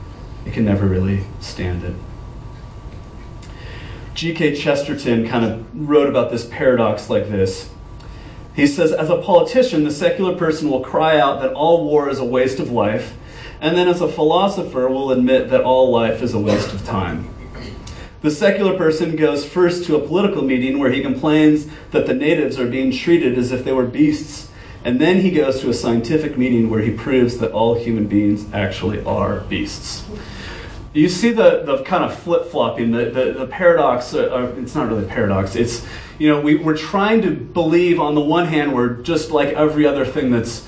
it 0.45 0.53
can 0.53 0.63
never 0.63 0.85
really 0.85 1.23
stand 1.39 1.83
it. 1.83 1.95
G.K. 4.21 4.55
Chesterton 4.55 5.27
kind 5.27 5.43
of 5.43 5.89
wrote 5.89 6.07
about 6.07 6.29
this 6.29 6.45
paradox 6.45 7.09
like 7.09 7.27
this. 7.27 7.71
He 8.55 8.67
says, 8.67 8.91
As 8.91 9.09
a 9.09 9.19
politician, 9.19 9.83
the 9.83 9.89
secular 9.89 10.35
person 10.35 10.69
will 10.69 10.81
cry 10.81 11.19
out 11.19 11.41
that 11.41 11.53
all 11.53 11.85
war 11.85 12.07
is 12.07 12.19
a 12.19 12.23
waste 12.23 12.59
of 12.59 12.69
life, 12.69 13.17
and 13.59 13.75
then 13.75 13.87
as 13.87 13.99
a 13.99 14.07
philosopher 14.07 14.87
will 14.87 15.11
admit 15.11 15.49
that 15.49 15.63
all 15.63 15.89
life 15.89 16.21
is 16.21 16.35
a 16.35 16.39
waste 16.39 16.71
of 16.71 16.85
time. 16.85 17.33
The 18.21 18.29
secular 18.29 18.77
person 18.77 19.15
goes 19.15 19.43
first 19.43 19.85
to 19.85 19.95
a 19.95 20.07
political 20.07 20.43
meeting 20.43 20.77
where 20.77 20.91
he 20.91 21.01
complains 21.01 21.65
that 21.89 22.05
the 22.05 22.13
natives 22.13 22.59
are 22.59 22.67
being 22.67 22.91
treated 22.91 23.39
as 23.39 23.51
if 23.51 23.65
they 23.65 23.73
were 23.73 23.87
beasts, 23.87 24.51
and 24.85 25.01
then 25.01 25.21
he 25.21 25.31
goes 25.31 25.61
to 25.61 25.69
a 25.71 25.73
scientific 25.73 26.37
meeting 26.37 26.69
where 26.69 26.81
he 26.81 26.91
proves 26.91 27.39
that 27.39 27.53
all 27.53 27.73
human 27.73 28.05
beings 28.05 28.45
actually 28.53 29.03
are 29.03 29.39
beasts 29.39 30.03
you 30.93 31.07
see 31.07 31.31
the, 31.31 31.63
the 31.63 31.83
kind 31.83 32.03
of 32.03 32.17
flip 32.17 32.45
flopping, 32.47 32.91
the, 32.91 33.05
the, 33.05 33.33
the 33.33 33.47
paradox. 33.47 34.13
Uh, 34.13 34.23
uh, 34.25 34.61
it's 34.61 34.75
not 34.75 34.89
really 34.89 35.05
a 35.05 35.07
paradox. 35.07 35.55
It's, 35.55 35.85
you 36.19 36.27
know, 36.27 36.41
we, 36.41 36.55
we're 36.55 36.77
trying 36.77 37.21
to 37.21 37.31
believe 37.31 37.99
on 37.99 38.15
the 38.15 38.21
one 38.21 38.45
hand, 38.45 38.73
we're 38.73 38.95
just 38.95 39.31
like 39.31 39.49
every 39.49 39.85
other 39.85 40.05
thing 40.05 40.31
that's 40.31 40.67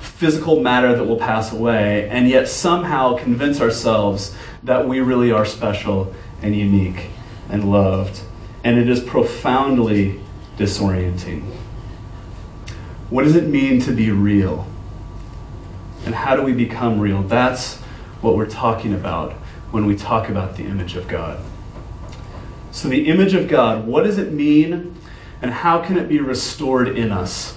physical 0.00 0.60
matter 0.60 0.96
that 0.96 1.04
will 1.04 1.18
pass 1.18 1.52
away, 1.52 2.08
and 2.08 2.28
yet 2.28 2.48
somehow 2.48 3.16
convince 3.16 3.60
ourselves 3.60 4.34
that 4.64 4.88
we 4.88 5.00
really 5.00 5.30
are 5.30 5.44
special 5.44 6.14
and 6.42 6.56
unique 6.56 7.10
and 7.48 7.70
loved. 7.70 8.22
And 8.64 8.78
it 8.78 8.88
is 8.88 9.00
profoundly 9.00 10.20
disorienting. 10.56 11.42
What 13.10 13.22
does 13.22 13.36
it 13.36 13.46
mean 13.46 13.80
to 13.82 13.92
be 13.92 14.10
real? 14.10 14.66
And 16.04 16.14
how 16.14 16.36
do 16.36 16.42
we 16.42 16.52
become 16.52 16.98
real? 16.98 17.22
That's 17.22 17.76
what 18.20 18.36
we're 18.36 18.50
talking 18.50 18.94
about 18.94 19.34
when 19.70 19.86
we 19.86 19.96
talk 19.96 20.28
about 20.28 20.56
the 20.56 20.64
image 20.64 20.96
of 20.96 21.06
God. 21.08 21.38
So, 22.70 22.88
the 22.88 23.08
image 23.08 23.34
of 23.34 23.48
God, 23.48 23.86
what 23.86 24.04
does 24.04 24.18
it 24.18 24.32
mean 24.32 24.94
and 25.40 25.50
how 25.50 25.82
can 25.82 25.96
it 25.96 26.08
be 26.08 26.20
restored 26.20 26.88
in 26.88 27.10
us? 27.10 27.56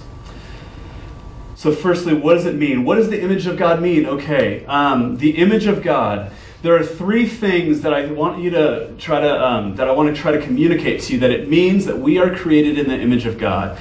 So, 1.54 1.72
firstly, 1.72 2.12
what 2.12 2.34
does 2.34 2.44
it 2.44 2.56
mean? 2.56 2.84
What 2.84 2.96
does 2.96 3.08
the 3.08 3.22
image 3.22 3.46
of 3.46 3.56
God 3.56 3.80
mean? 3.80 4.04
Okay, 4.04 4.64
um, 4.66 5.18
the 5.18 5.36
image 5.36 5.66
of 5.66 5.82
God. 5.82 6.32
There 6.62 6.76
are 6.76 6.84
three 6.84 7.26
things 7.26 7.82
that 7.82 7.92
I 7.92 8.06
want 8.06 8.40
you 8.40 8.50
to 8.50 8.94
try 8.96 9.20
to 9.20 9.44
um, 9.44 9.76
that 9.76 9.88
I 9.88 9.92
want 9.92 10.14
to 10.14 10.20
try 10.20 10.32
to 10.32 10.40
communicate 10.40 11.02
to 11.02 11.12
you 11.12 11.20
that 11.20 11.30
it 11.30 11.48
means 11.48 11.86
that 11.86 11.98
we 11.98 12.18
are 12.18 12.34
created 12.34 12.78
in 12.78 12.88
the 12.88 12.98
image 12.98 13.26
of 13.26 13.38
God. 13.38 13.78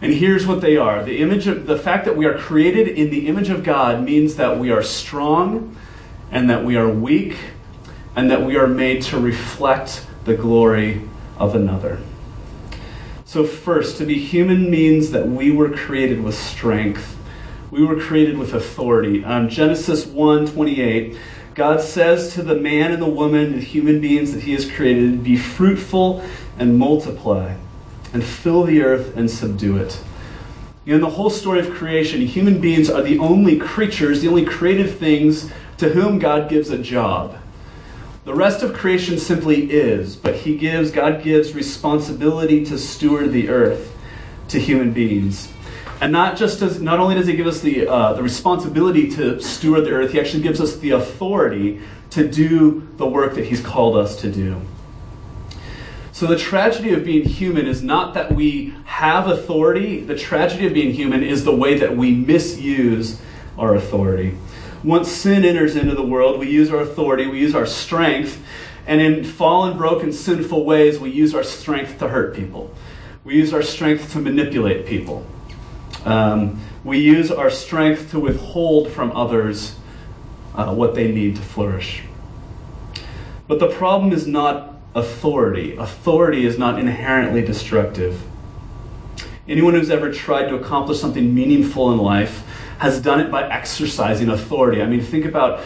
And 0.00 0.12
here's 0.12 0.46
what 0.46 0.60
they 0.60 0.76
are: 0.76 1.02
the 1.02 1.18
image 1.18 1.46
of 1.46 1.66
the 1.66 1.78
fact 1.78 2.04
that 2.04 2.16
we 2.16 2.26
are 2.26 2.38
created 2.38 2.88
in 2.88 3.10
the 3.10 3.26
image 3.28 3.48
of 3.48 3.64
God 3.64 4.04
means 4.04 4.36
that 4.36 4.58
we 4.58 4.70
are 4.70 4.82
strong, 4.82 5.76
and 6.30 6.50
that 6.50 6.64
we 6.64 6.76
are 6.76 6.88
weak, 6.88 7.36
and 8.16 8.30
that 8.30 8.42
we 8.42 8.56
are 8.56 8.66
made 8.66 9.02
to 9.02 9.20
reflect 9.20 10.04
the 10.24 10.34
glory 10.34 11.02
of 11.36 11.54
another. 11.54 12.00
So, 13.26 13.44
first, 13.44 13.98
to 13.98 14.06
be 14.06 14.18
human 14.18 14.70
means 14.70 15.10
that 15.10 15.28
we 15.28 15.52
were 15.52 15.70
created 15.70 16.22
with 16.22 16.34
strength. 16.34 17.16
We 17.70 17.84
were 17.84 18.00
created 18.00 18.38
with 18.38 18.54
authority. 18.54 19.24
Um, 19.24 19.48
Genesis 19.48 20.06
1 20.06 20.46
28, 20.46 21.18
God 21.54 21.80
says 21.80 22.32
to 22.34 22.42
the 22.42 22.54
man 22.54 22.92
and 22.92 23.02
the 23.02 23.08
woman, 23.08 23.52
the 23.52 23.60
human 23.60 24.00
beings 24.00 24.32
that 24.32 24.44
He 24.44 24.52
has 24.54 24.70
created, 24.70 25.22
Be 25.22 25.36
fruitful 25.36 26.24
and 26.58 26.78
multiply, 26.78 27.56
and 28.12 28.24
fill 28.24 28.62
the 28.62 28.82
earth 28.82 29.16
and 29.16 29.30
subdue 29.30 29.76
it. 29.76 30.00
In 30.86 31.00
the 31.00 31.10
whole 31.10 31.30
story 31.30 31.58
of 31.58 31.74
creation, 31.74 32.20
human 32.20 32.60
beings 32.60 32.88
are 32.88 33.02
the 33.02 33.18
only 33.18 33.58
creatures, 33.58 34.22
the 34.22 34.28
only 34.28 34.44
created 34.44 34.96
things 34.96 35.50
to 35.78 35.90
whom 35.90 36.18
God 36.18 36.48
gives 36.48 36.70
a 36.70 36.78
job. 36.78 37.36
The 38.26 38.34
rest 38.34 38.64
of 38.64 38.74
creation 38.74 39.18
simply 39.18 39.70
is, 39.70 40.16
but 40.16 40.34
he 40.34 40.56
gives, 40.56 40.90
God 40.90 41.22
gives 41.22 41.54
responsibility 41.54 42.64
to 42.64 42.76
steward 42.76 43.30
the 43.30 43.48
earth 43.48 43.96
to 44.48 44.58
human 44.58 44.92
beings. 44.92 45.48
And 46.00 46.10
not 46.10 46.36
just 46.36 46.60
as, 46.60 46.82
not 46.82 46.98
only 46.98 47.14
does 47.14 47.28
he 47.28 47.36
give 47.36 47.46
us 47.46 47.60
the, 47.60 47.86
uh, 47.86 48.14
the 48.14 48.24
responsibility 48.24 49.08
to 49.12 49.40
steward 49.40 49.84
the 49.84 49.92
earth, 49.92 50.10
he 50.10 50.18
actually 50.18 50.42
gives 50.42 50.60
us 50.60 50.76
the 50.78 50.90
authority 50.90 51.80
to 52.10 52.28
do 52.28 52.88
the 52.96 53.06
work 53.06 53.36
that 53.36 53.44
he's 53.44 53.60
called 53.60 53.96
us 53.96 54.20
to 54.22 54.32
do. 54.32 54.60
So 56.10 56.26
the 56.26 56.36
tragedy 56.36 56.94
of 56.94 57.04
being 57.04 57.28
human 57.28 57.68
is 57.68 57.80
not 57.80 58.14
that 58.14 58.32
we 58.32 58.74
have 58.86 59.28
authority, 59.28 60.00
the 60.00 60.18
tragedy 60.18 60.66
of 60.66 60.74
being 60.74 60.92
human 60.92 61.22
is 61.22 61.44
the 61.44 61.54
way 61.54 61.78
that 61.78 61.96
we 61.96 62.10
misuse 62.10 63.20
our 63.56 63.76
authority. 63.76 64.36
Once 64.86 65.10
sin 65.10 65.44
enters 65.44 65.74
into 65.74 65.96
the 65.96 66.02
world, 66.02 66.38
we 66.38 66.48
use 66.48 66.70
our 66.70 66.80
authority, 66.80 67.26
we 67.26 67.40
use 67.40 67.56
our 67.56 67.66
strength, 67.66 68.40
and 68.86 69.00
in 69.00 69.24
fallen, 69.24 69.76
broken, 69.76 70.12
sinful 70.12 70.64
ways, 70.64 71.00
we 71.00 71.10
use 71.10 71.34
our 71.34 71.42
strength 71.42 71.98
to 71.98 72.06
hurt 72.06 72.36
people. 72.36 72.72
We 73.24 73.34
use 73.34 73.52
our 73.52 73.62
strength 73.62 74.12
to 74.12 74.20
manipulate 74.20 74.86
people. 74.86 75.26
Um, 76.04 76.60
we 76.84 77.00
use 77.00 77.32
our 77.32 77.50
strength 77.50 78.12
to 78.12 78.20
withhold 78.20 78.92
from 78.92 79.10
others 79.10 79.74
uh, 80.54 80.72
what 80.72 80.94
they 80.94 81.10
need 81.10 81.34
to 81.34 81.42
flourish. 81.42 82.04
But 83.48 83.58
the 83.58 83.68
problem 83.68 84.12
is 84.12 84.28
not 84.28 84.76
authority. 84.94 85.74
Authority 85.76 86.46
is 86.46 86.58
not 86.58 86.78
inherently 86.78 87.42
destructive. 87.42 88.22
Anyone 89.48 89.74
who's 89.74 89.90
ever 89.90 90.12
tried 90.12 90.46
to 90.46 90.54
accomplish 90.54 91.00
something 91.00 91.34
meaningful 91.34 91.92
in 91.92 91.98
life 91.98 92.44
has 92.78 93.00
done 93.00 93.20
it 93.20 93.30
by 93.30 93.48
exercising 93.48 94.28
authority. 94.28 94.82
I 94.82 94.86
mean, 94.86 95.00
think 95.00 95.24
about 95.24 95.62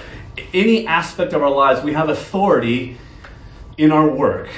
any 0.54 0.86
aspect 0.86 1.32
of 1.32 1.42
our 1.42 1.50
lives, 1.50 1.82
we 1.82 1.92
have 1.92 2.08
authority 2.08 2.96
in 3.76 3.92
our 3.92 4.08
work. 4.08 4.48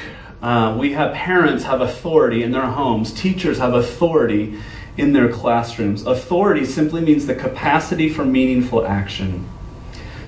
Uh, 0.42 0.76
we 0.78 0.92
have 0.92 1.14
parents 1.14 1.64
have 1.64 1.80
authority 1.80 2.42
in 2.42 2.50
their 2.50 2.66
homes, 2.66 3.12
teachers 3.12 3.58
have 3.58 3.74
authority 3.74 4.58
in 4.96 5.12
their 5.12 5.32
classrooms. 5.32 6.04
Authority 6.04 6.64
simply 6.64 7.00
means 7.00 7.26
the 7.26 7.34
capacity 7.34 8.08
for 8.08 8.24
meaningful 8.24 8.84
action. 8.84 9.48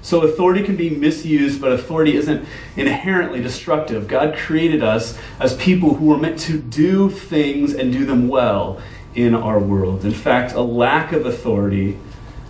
So 0.00 0.20
authority 0.20 0.62
can 0.62 0.76
be 0.76 0.90
misused, 0.90 1.60
but 1.60 1.72
authority 1.72 2.14
isn't 2.16 2.46
inherently 2.76 3.40
destructive. 3.40 4.06
God 4.06 4.36
created 4.36 4.82
us 4.82 5.18
as 5.40 5.56
people 5.56 5.94
who 5.94 6.06
were 6.06 6.18
meant 6.18 6.38
to 6.40 6.58
do 6.58 7.08
things 7.08 7.74
and 7.74 7.90
do 7.90 8.04
them 8.04 8.28
well 8.28 8.80
in 9.14 9.34
our 9.34 9.58
world. 9.58 10.04
In 10.04 10.12
fact, 10.12 10.52
a 10.52 10.60
lack 10.60 11.12
of 11.12 11.24
authority 11.24 11.98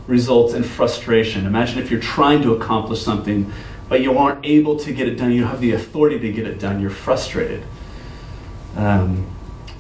results 0.07 0.55
in 0.55 0.63
frustration. 0.63 1.47
Imagine 1.47 1.79
if 1.79 1.91
you're 1.91 2.01
trying 2.01 2.43
to 2.43 2.55
accomplish 2.55 3.03
something, 3.03 3.53
but 3.89 4.01
you 4.01 4.19
aren't 4.19 4.45
able 4.45 4.79
to 4.81 4.93
get 4.93 5.09
it 5.09 5.17
done. 5.17 5.33
You 5.33 5.43
don't 5.43 5.51
have 5.51 5.61
the 5.61 5.73
authority 5.73 6.19
to 6.19 6.33
get 6.33 6.47
it 6.47 6.59
done. 6.59 6.81
You're 6.81 6.91
frustrated. 6.91 7.63
Um, 8.77 9.27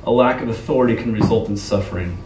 a 0.04 0.10
lack 0.10 0.42
of 0.42 0.48
authority 0.48 0.96
can 0.96 1.12
result 1.12 1.48
in 1.48 1.56
suffering. 1.56 2.18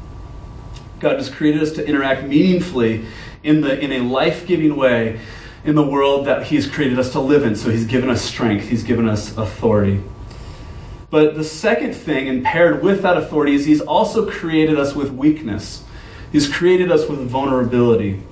God 1.01 1.17
has 1.17 1.31
created 1.31 1.63
us 1.63 1.73
to 1.73 1.87
interact 1.87 2.25
meaningfully 2.25 3.07
in, 3.43 3.61
the, 3.61 3.79
in 3.79 3.93
a 3.93 4.01
life 4.01 4.47
giving 4.47 4.77
way 4.77 5.21
in 5.65 5.75
the 5.75 5.87
world 5.87 6.27
that 6.27 6.45
He's 6.45 6.69
created 6.69 6.99
us 6.99 7.13
to 7.13 7.21
live 7.21 7.45
in. 7.45 7.55
So 7.55 7.71
He's 7.71 7.85
given 7.85 8.11
us 8.11 8.23
strength, 8.23 8.69
He's 8.69 8.83
given 8.83 9.09
us 9.09 9.37
authority. 9.37 10.03
But 11.11 11.37
the 11.37 11.45
second 11.45 11.95
thing, 11.95 12.29
and 12.29 12.45
paired 12.45 12.83
with 12.83 13.03
that 13.03 13.17
authority, 13.17 13.55
is 13.55 13.65
He's 13.65 13.81
also 13.81 14.29
created 14.29 14.79
us 14.79 14.95
with 14.95 15.11
weakness. 15.11 15.85
He's 16.33 16.49
created 16.49 16.91
us 16.91 17.09
with 17.09 17.21
vulnerability. 17.21 18.23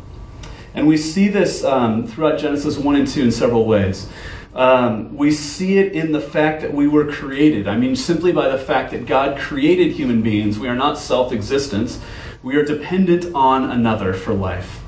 And 0.74 0.86
we 0.86 0.96
see 0.96 1.28
this 1.28 1.64
um, 1.64 2.06
throughout 2.06 2.38
Genesis 2.38 2.76
1 2.76 2.96
and 2.96 3.08
2 3.08 3.22
in 3.22 3.30
several 3.32 3.64
ways. 3.64 4.08
Um, 4.54 5.16
we 5.16 5.32
see 5.32 5.78
it 5.78 5.92
in 5.92 6.12
the 6.12 6.20
fact 6.20 6.62
that 6.62 6.72
we 6.72 6.88
were 6.88 7.10
created. 7.10 7.68
I 7.68 7.76
mean, 7.76 7.94
simply 7.94 8.32
by 8.32 8.48
the 8.48 8.58
fact 8.58 8.90
that 8.92 9.06
God 9.06 9.38
created 9.38 9.92
human 9.92 10.22
beings, 10.22 10.58
we 10.58 10.68
are 10.68 10.74
not 10.74 10.98
self 10.98 11.32
existent. 11.32 11.98
We 12.42 12.56
are 12.56 12.64
dependent 12.64 13.34
on 13.34 13.70
another 13.70 14.14
for 14.14 14.32
life. 14.32 14.82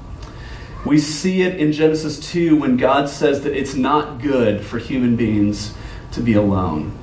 We 0.86 0.98
see 0.98 1.42
it 1.42 1.56
in 1.56 1.72
Genesis 1.72 2.18
2 2.30 2.56
when 2.56 2.76
God 2.76 3.08
says 3.08 3.42
that 3.42 3.54
it's 3.54 3.74
not 3.74 4.22
good 4.22 4.64
for 4.64 4.78
human 4.78 5.16
beings 5.16 5.74
to 6.12 6.20
be 6.20 6.34
alone. 6.34 6.96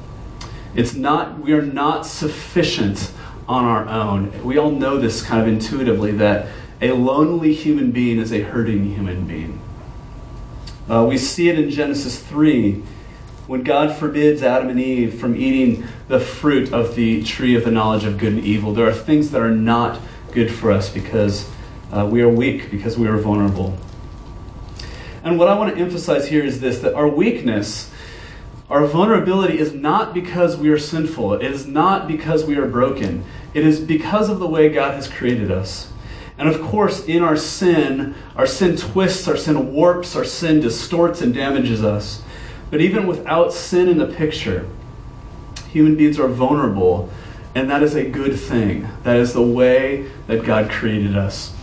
It's 0.75 0.95
not, 0.95 1.39
we 1.39 1.53
are 1.53 1.61
not 1.61 2.05
sufficient 2.05 3.11
on 3.47 3.63
our 3.65 3.87
own. 3.87 4.43
We 4.43 4.57
all 4.57 4.71
know 4.71 4.97
this 4.97 5.21
kind 5.21 5.41
of 5.41 5.47
intuitively 5.47 6.11
that 6.13 6.47
a 6.81 6.91
lonely 6.91 7.53
human 7.53 7.91
being 7.91 8.19
is 8.19 8.31
a 8.31 8.41
hurting 8.41 8.93
human 8.93 9.25
being. 9.25 9.61
Uh, 10.89 11.05
we 11.07 11.17
see 11.17 11.49
it 11.49 11.57
in 11.57 11.69
Genesis 11.69 12.19
3 12.19 12.83
when 13.47 13.63
God 13.63 13.95
forbids 13.95 14.41
Adam 14.41 14.69
and 14.69 14.79
Eve 14.79 15.19
from 15.19 15.35
eating 15.35 15.87
the 16.07 16.19
fruit 16.19 16.73
of 16.73 16.95
the 16.95 17.23
tree 17.23 17.55
of 17.55 17.63
the 17.63 17.71
knowledge 17.71 18.03
of 18.03 18.17
good 18.17 18.33
and 18.33 18.43
evil. 18.43 18.73
There 18.73 18.87
are 18.87 18.93
things 18.93 19.31
that 19.31 19.41
are 19.41 19.51
not 19.51 19.99
good 20.31 20.51
for 20.51 20.71
us 20.71 20.89
because 20.89 21.49
uh, 21.91 22.07
we 22.11 22.21
are 22.21 22.29
weak, 22.29 22.71
because 22.71 22.97
we 22.97 23.07
are 23.07 23.17
vulnerable. 23.17 23.77
And 25.23 25.39
what 25.39 25.47
I 25.47 25.57
want 25.57 25.75
to 25.75 25.81
emphasize 25.81 26.27
here 26.27 26.43
is 26.43 26.59
this 26.59 26.79
that 26.79 26.93
our 26.93 27.07
weakness, 27.07 27.91
our 28.69 28.85
vulnerability, 28.87 29.59
is 29.59 29.73
not 29.73 30.13
because 30.13 30.57
we 30.57 30.69
are 30.69 30.77
sinful, 30.77 31.33
it 31.33 31.43
is 31.43 31.67
not 31.67 32.07
because 32.07 32.45
we 32.45 32.57
are 32.57 32.67
broken, 32.67 33.23
it 33.53 33.65
is 33.65 33.79
because 33.79 34.29
of 34.29 34.39
the 34.39 34.47
way 34.47 34.69
God 34.69 34.95
has 34.95 35.07
created 35.07 35.51
us. 35.51 35.91
And 36.37 36.49
of 36.49 36.61
course, 36.61 37.05
in 37.05 37.23
our 37.23 37.37
sin, 37.37 38.15
our 38.35 38.47
sin 38.47 38.75
twists, 38.75 39.27
our 39.27 39.37
sin 39.37 39.73
warps, 39.73 40.15
our 40.15 40.25
sin 40.25 40.59
distorts 40.59 41.21
and 41.21 41.33
damages 41.33 41.83
us. 41.83 42.23
But 42.71 42.81
even 42.81 43.07
without 43.07 43.53
sin 43.53 43.87
in 43.87 43.99
the 43.99 44.07
picture, 44.07 44.67
human 45.69 45.95
beings 45.95 46.19
are 46.19 46.27
vulnerable, 46.27 47.09
and 47.53 47.69
that 47.69 47.83
is 47.83 47.95
a 47.95 48.03
good 48.03 48.37
thing. 48.37 48.87
That 49.03 49.17
is 49.17 49.33
the 49.33 49.41
way 49.41 50.09
that 50.27 50.43
God 50.43 50.69
created 50.69 51.15
us. 51.15 51.53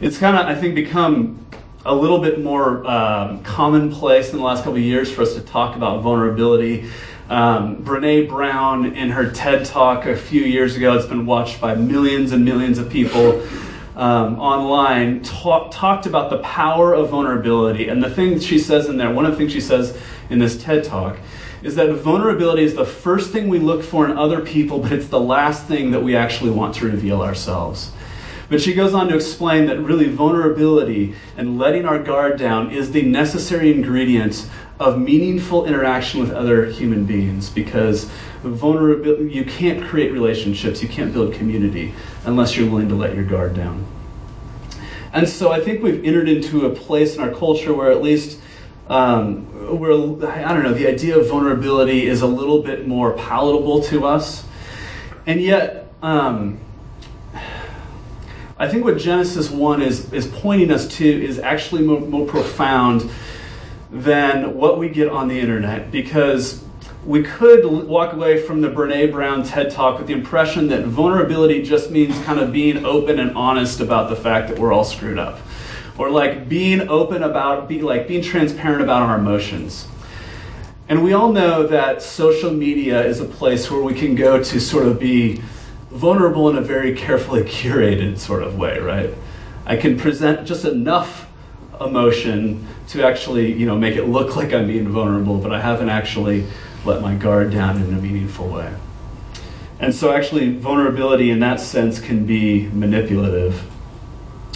It's 0.00 0.18
kind 0.18 0.36
of, 0.36 0.46
I 0.46 0.60
think, 0.60 0.74
become 0.74 1.41
a 1.84 1.94
little 1.94 2.20
bit 2.20 2.42
more 2.42 2.86
um, 2.86 3.42
commonplace 3.42 4.30
in 4.30 4.38
the 4.38 4.44
last 4.44 4.60
couple 4.60 4.74
of 4.76 4.82
years 4.82 5.10
for 5.10 5.22
us 5.22 5.34
to 5.34 5.40
talk 5.40 5.76
about 5.76 6.02
vulnerability. 6.02 6.88
Um, 7.28 7.82
Brene 7.82 8.28
Brown, 8.28 8.94
in 8.94 9.10
her 9.10 9.30
TED 9.30 9.66
talk 9.66 10.06
a 10.06 10.16
few 10.16 10.42
years 10.42 10.76
ago, 10.76 10.96
it's 10.96 11.06
been 11.06 11.26
watched 11.26 11.60
by 11.60 11.74
millions 11.74 12.32
and 12.32 12.44
millions 12.44 12.78
of 12.78 12.90
people 12.90 13.42
um, 13.96 14.38
online, 14.38 15.22
talk, 15.22 15.70
talked 15.72 16.06
about 16.06 16.30
the 16.30 16.38
power 16.38 16.94
of 16.94 17.10
vulnerability. 17.10 17.88
And 17.88 18.02
the 18.02 18.10
thing 18.10 18.38
she 18.38 18.58
says 18.58 18.88
in 18.88 18.96
there, 18.96 19.12
one 19.12 19.26
of 19.26 19.32
the 19.32 19.38
things 19.38 19.52
she 19.52 19.60
says 19.60 19.98
in 20.30 20.38
this 20.38 20.62
TED 20.62 20.84
talk, 20.84 21.18
is 21.62 21.74
that 21.76 21.92
vulnerability 21.94 22.62
is 22.62 22.74
the 22.74 22.84
first 22.84 23.32
thing 23.32 23.48
we 23.48 23.58
look 23.58 23.82
for 23.82 24.04
in 24.04 24.16
other 24.16 24.40
people, 24.40 24.78
but 24.78 24.92
it's 24.92 25.08
the 25.08 25.20
last 25.20 25.66
thing 25.66 25.90
that 25.92 26.02
we 26.02 26.16
actually 26.16 26.50
want 26.50 26.74
to 26.76 26.86
reveal 26.86 27.22
ourselves. 27.22 27.92
But 28.52 28.60
she 28.60 28.74
goes 28.74 28.92
on 28.92 29.08
to 29.08 29.14
explain 29.14 29.64
that 29.68 29.78
really 29.80 30.10
vulnerability 30.10 31.14
and 31.38 31.58
letting 31.58 31.86
our 31.86 31.98
guard 31.98 32.38
down 32.38 32.70
is 32.70 32.92
the 32.92 33.00
necessary 33.00 33.72
ingredient 33.72 34.46
of 34.78 35.00
meaningful 35.00 35.64
interaction 35.64 36.20
with 36.20 36.30
other 36.32 36.66
human 36.66 37.06
beings 37.06 37.48
because 37.48 38.10
vulnerability 38.42 39.32
you 39.32 39.46
can't 39.46 39.82
create 39.82 40.12
relationships, 40.12 40.82
you 40.82 40.88
can't 40.90 41.14
build 41.14 41.32
community 41.32 41.94
unless 42.26 42.54
you're 42.54 42.68
willing 42.68 42.90
to 42.90 42.94
let 42.94 43.14
your 43.14 43.24
guard 43.24 43.56
down. 43.56 43.86
And 45.14 45.26
so 45.26 45.50
I 45.50 45.58
think 45.58 45.82
we've 45.82 46.04
entered 46.04 46.28
into 46.28 46.66
a 46.66 46.74
place 46.74 47.16
in 47.16 47.22
our 47.22 47.30
culture 47.30 47.72
where 47.72 47.90
at 47.90 48.02
least 48.02 48.38
um, 48.86 49.78
where 49.78 49.92
I 50.30 50.52
don't 50.52 50.62
know, 50.62 50.74
the 50.74 50.88
idea 50.88 51.18
of 51.18 51.26
vulnerability 51.26 52.06
is 52.06 52.20
a 52.20 52.26
little 52.26 52.62
bit 52.62 52.86
more 52.86 53.14
palatable 53.14 53.82
to 53.84 54.04
us. 54.04 54.44
And 55.24 55.40
yet, 55.40 55.90
um, 56.02 56.58
I 58.62 58.68
think 58.68 58.84
what 58.84 58.96
Genesis 58.96 59.50
1 59.50 59.82
is, 59.82 60.12
is 60.12 60.28
pointing 60.28 60.70
us 60.70 60.86
to 60.98 61.04
is 61.04 61.40
actually 61.40 61.82
more, 61.82 61.98
more 61.98 62.28
profound 62.28 63.10
than 63.90 64.54
what 64.54 64.78
we 64.78 64.88
get 64.88 65.08
on 65.08 65.26
the 65.26 65.40
internet 65.40 65.90
because 65.90 66.62
we 67.04 67.24
could 67.24 67.66
walk 67.66 68.12
away 68.12 68.40
from 68.40 68.60
the 68.60 68.68
Brene 68.68 69.10
Brown 69.10 69.42
TED 69.42 69.72
Talk 69.72 69.98
with 69.98 70.06
the 70.06 70.12
impression 70.12 70.68
that 70.68 70.84
vulnerability 70.84 71.64
just 71.64 71.90
means 71.90 72.16
kind 72.20 72.38
of 72.38 72.52
being 72.52 72.86
open 72.86 73.18
and 73.18 73.36
honest 73.36 73.80
about 73.80 74.08
the 74.08 74.14
fact 74.14 74.48
that 74.50 74.60
we're 74.60 74.72
all 74.72 74.84
screwed 74.84 75.18
up. 75.18 75.40
Or 75.98 76.08
like 76.08 76.48
being 76.48 76.88
open 76.88 77.24
about, 77.24 77.68
be, 77.68 77.82
like 77.82 78.06
being 78.06 78.22
transparent 78.22 78.80
about 78.80 79.02
our 79.02 79.18
emotions. 79.18 79.88
And 80.88 81.02
we 81.02 81.14
all 81.14 81.32
know 81.32 81.66
that 81.66 82.00
social 82.00 82.52
media 82.52 83.04
is 83.04 83.18
a 83.18 83.24
place 83.24 83.72
where 83.72 83.82
we 83.82 83.94
can 83.94 84.14
go 84.14 84.40
to 84.40 84.60
sort 84.60 84.86
of 84.86 85.00
be 85.00 85.42
vulnerable 85.92 86.48
in 86.48 86.56
a 86.56 86.60
very 86.60 86.94
carefully 86.94 87.42
curated 87.44 88.18
sort 88.18 88.42
of 88.42 88.56
way, 88.56 88.78
right? 88.78 89.14
I 89.64 89.76
can 89.76 89.98
present 89.98 90.46
just 90.46 90.64
enough 90.64 91.28
emotion 91.80 92.66
to 92.88 93.04
actually, 93.04 93.52
you 93.52 93.66
know, 93.66 93.76
make 93.76 93.96
it 93.96 94.04
look 94.04 94.36
like 94.36 94.52
I'm 94.52 94.66
being 94.66 94.88
vulnerable, 94.88 95.38
but 95.38 95.52
I 95.52 95.60
haven't 95.60 95.90
actually 95.90 96.46
let 96.84 97.00
my 97.00 97.14
guard 97.14 97.52
down 97.52 97.80
in 97.80 97.94
a 97.94 98.00
meaningful 98.00 98.48
way. 98.48 98.72
And 99.78 99.94
so 99.94 100.12
actually 100.12 100.56
vulnerability 100.56 101.30
in 101.30 101.40
that 101.40 101.60
sense 101.60 102.00
can 102.00 102.24
be 102.24 102.68
manipulative. 102.68 103.64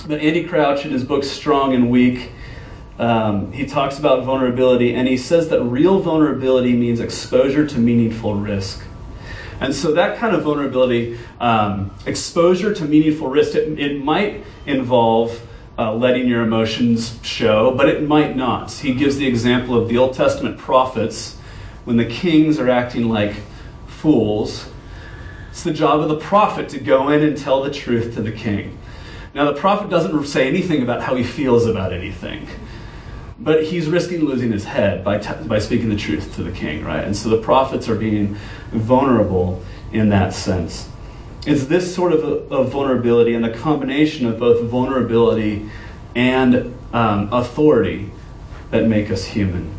But 0.06 0.20
Andy 0.20 0.44
Crouch 0.44 0.84
in 0.84 0.92
his 0.92 1.04
book 1.04 1.24
Strong 1.24 1.74
and 1.74 1.90
Weak, 1.90 2.30
um, 2.98 3.52
he 3.52 3.66
talks 3.66 3.98
about 3.98 4.24
vulnerability 4.24 4.94
and 4.94 5.08
he 5.08 5.16
says 5.16 5.48
that 5.48 5.62
real 5.62 5.98
vulnerability 5.98 6.74
means 6.74 7.00
exposure 7.00 7.66
to 7.66 7.78
meaningful 7.78 8.34
risk. 8.34 8.84
And 9.60 9.74
so 9.74 9.92
that 9.92 10.18
kind 10.18 10.34
of 10.34 10.42
vulnerability, 10.42 11.18
um, 11.40 11.90
exposure 12.04 12.74
to 12.74 12.84
meaningful 12.84 13.28
risk, 13.28 13.54
it, 13.54 13.78
it 13.78 14.02
might 14.02 14.44
involve 14.66 15.40
uh, 15.78 15.94
letting 15.94 16.28
your 16.28 16.42
emotions 16.42 17.18
show, 17.22 17.74
but 17.74 17.88
it 17.88 18.06
might 18.06 18.36
not. 18.36 18.72
He 18.72 18.94
gives 18.94 19.16
the 19.16 19.26
example 19.26 19.76
of 19.76 19.88
the 19.88 19.98
Old 19.98 20.14
Testament 20.14 20.58
prophets 20.58 21.36
when 21.84 21.96
the 21.96 22.04
kings 22.04 22.58
are 22.58 22.68
acting 22.68 23.08
like 23.08 23.34
fools. 23.86 24.68
It's 25.50 25.62
the 25.62 25.72
job 25.72 26.00
of 26.00 26.08
the 26.08 26.18
prophet 26.18 26.68
to 26.70 26.80
go 26.80 27.08
in 27.08 27.22
and 27.22 27.36
tell 27.36 27.62
the 27.62 27.70
truth 27.70 28.14
to 28.14 28.22
the 28.22 28.32
king. 28.32 28.78
Now, 29.34 29.44
the 29.50 29.58
prophet 29.58 29.90
doesn't 29.90 30.24
say 30.26 30.48
anything 30.48 30.82
about 30.82 31.02
how 31.02 31.14
he 31.14 31.22
feels 31.22 31.66
about 31.66 31.92
anything 31.92 32.48
but 33.38 33.64
he's 33.64 33.86
risking 33.86 34.24
losing 34.24 34.50
his 34.50 34.64
head 34.64 35.04
by, 35.04 35.18
t- 35.18 35.46
by 35.46 35.58
speaking 35.58 35.88
the 35.88 35.96
truth 35.96 36.34
to 36.36 36.42
the 36.42 36.52
king, 36.52 36.84
right? 36.84 37.04
And 37.04 37.16
so 37.16 37.28
the 37.28 37.40
prophets 37.40 37.88
are 37.88 37.94
being 37.94 38.36
vulnerable 38.70 39.62
in 39.92 40.08
that 40.10 40.32
sense. 40.32 40.88
It's 41.46 41.66
this 41.66 41.94
sort 41.94 42.12
of, 42.12 42.52
of 42.52 42.72
vulnerability 42.72 43.34
and 43.34 43.44
the 43.44 43.50
combination 43.50 44.26
of 44.26 44.38
both 44.38 44.62
vulnerability 44.64 45.68
and 46.14 46.74
um, 46.92 47.28
authority 47.32 48.10
that 48.70 48.86
make 48.86 49.10
us 49.10 49.24
human. 49.26 49.72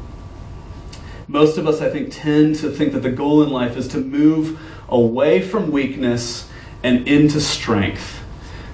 Most 1.28 1.58
of 1.58 1.68
us, 1.68 1.82
I 1.82 1.90
think, 1.90 2.14
tend 2.14 2.56
to 2.58 2.70
think 2.70 2.94
that 2.94 3.02
the 3.02 3.12
goal 3.12 3.44
in 3.44 3.50
life 3.50 3.76
is 3.76 3.88
to 3.90 3.98
move 3.98 4.60
away 4.88 5.42
from 5.42 5.72
weakness 5.72 6.50
and 6.84 7.06
into 7.08 7.42
strength 7.42 8.24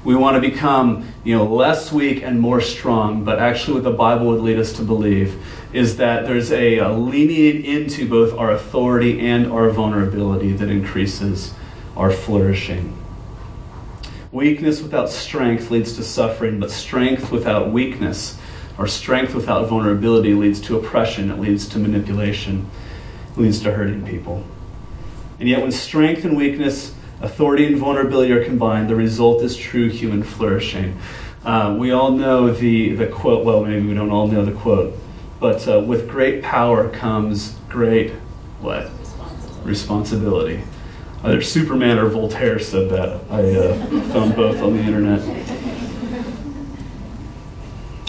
we 0.03 0.15
want 0.15 0.41
to 0.41 0.49
become 0.49 1.07
you 1.23 1.35
know 1.35 1.45
less 1.45 1.91
weak 1.91 2.21
and 2.23 2.39
more 2.39 2.61
strong 2.61 3.23
but 3.23 3.39
actually 3.39 3.75
what 3.75 3.83
the 3.83 3.91
bible 3.91 4.27
would 4.27 4.41
lead 4.41 4.57
us 4.57 4.73
to 4.73 4.81
believe 4.81 5.41
is 5.73 5.97
that 5.97 6.25
there's 6.25 6.51
a, 6.51 6.77
a 6.77 6.91
leaning 6.91 7.65
into 7.65 8.07
both 8.07 8.33
our 8.37 8.51
authority 8.51 9.19
and 9.19 9.51
our 9.51 9.69
vulnerability 9.69 10.51
that 10.53 10.69
increases 10.69 11.53
our 11.97 12.11
flourishing 12.11 12.97
weakness 14.31 14.81
without 14.81 15.09
strength 15.09 15.69
leads 15.69 15.93
to 15.93 16.03
suffering 16.03 16.59
but 16.59 16.71
strength 16.71 17.31
without 17.31 17.71
weakness 17.71 18.37
or 18.77 18.87
strength 18.87 19.35
without 19.35 19.67
vulnerability 19.67 20.33
leads 20.33 20.59
to 20.59 20.77
oppression 20.77 21.29
it 21.29 21.39
leads 21.39 21.67
to 21.67 21.77
manipulation 21.77 22.69
it 23.31 23.39
leads 23.39 23.59
to 23.59 23.71
hurting 23.71 24.05
people 24.05 24.43
and 25.39 25.47
yet 25.47 25.61
when 25.61 25.71
strength 25.71 26.25
and 26.25 26.35
weakness 26.35 26.95
authority 27.23 27.65
and 27.65 27.77
vulnerability 27.77 28.31
are 28.33 28.43
combined, 28.43 28.89
the 28.89 28.95
result 28.95 29.41
is 29.41 29.55
true 29.55 29.89
human 29.89 30.21
flourishing. 30.21 30.97
Uh, 31.45 31.75
we 31.79 31.91
all 31.91 32.11
know 32.11 32.51
the, 32.51 32.93
the 32.95 33.07
quote, 33.07 33.45
well, 33.45 33.63
maybe 33.63 33.87
we 33.87 33.93
don't 33.93 34.11
all 34.11 34.27
know 34.27 34.45
the 34.45 34.51
quote, 34.51 34.93
but 35.43 35.67
uh, 35.67 35.77
with 35.81 36.07
great 36.07 36.41
power 36.41 36.87
comes 36.87 37.57
great 37.67 38.11
what? 38.61 38.83
Responsibility. 38.85 39.69
Responsibility. 39.69 40.63
Either 41.21 41.41
Superman 41.41 41.99
or 41.99 42.07
Voltaire 42.07 42.59
said 42.59 42.89
that. 42.91 43.19
I 43.29 43.53
uh, 43.53 44.01
found 44.13 44.37
both 44.37 44.61
on 44.61 44.71
the 44.71 44.79
internet. 44.79 45.19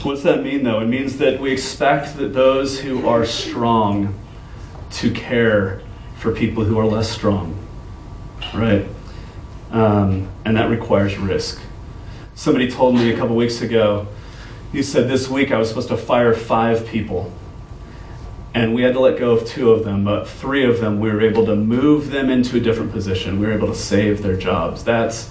What's 0.05 0.23
that 0.23 0.45
mean, 0.45 0.63
though? 0.63 0.79
It 0.79 0.87
means 0.87 1.19
that 1.19 1.41
we 1.41 1.51
expect 1.51 2.19
that 2.19 2.35
those 2.35 2.79
who 2.79 3.09
are 3.09 3.27
strong 3.27 4.17
to 4.93 5.11
care 5.11 5.81
for 6.17 6.31
people 6.31 6.63
who 6.63 6.79
are 6.79 6.87
less 6.87 7.11
strong. 7.11 7.59
Right? 8.55 8.87
um, 9.73 10.29
and 10.45 10.57
that 10.57 10.71
requires 10.71 11.19
risk. 11.19 11.61
Somebody 12.37 12.71
told 12.71 12.95
me 12.95 13.13
a 13.13 13.17
couple 13.17 13.35
weeks 13.35 13.61
ago, 13.61 14.07
he 14.75 14.83
said 14.83 15.09
this 15.09 15.29
week 15.29 15.53
I 15.53 15.59
was 15.59 15.69
supposed 15.69 15.89
to 15.89 15.97
fire 15.97 16.35
five 16.35 16.87
people. 16.87 17.33
and 18.53 18.73
we 18.75 18.83
had 18.83 18.93
to 18.95 19.01
let 19.01 19.19
go 19.19 19.33
of 19.33 19.47
two 19.47 19.73
of 19.73 19.85
them, 19.85 20.05
but 20.05 20.29
three 20.29 20.65
of 20.65 20.81
them 20.81 21.01
we 21.01 21.11
were 21.11 21.21
able 21.21 21.45
to 21.47 21.57
move 21.57 22.11
them 22.11 22.31
into 22.31 22.57
a 22.57 22.61
different 22.61 22.93
position. 22.93 23.41
We 23.41 23.47
were 23.47 23.53
able 23.53 23.67
to 23.69 23.75
save 23.75 24.23
their 24.23 24.37
jobs. 24.37 24.85
That's 24.85 25.31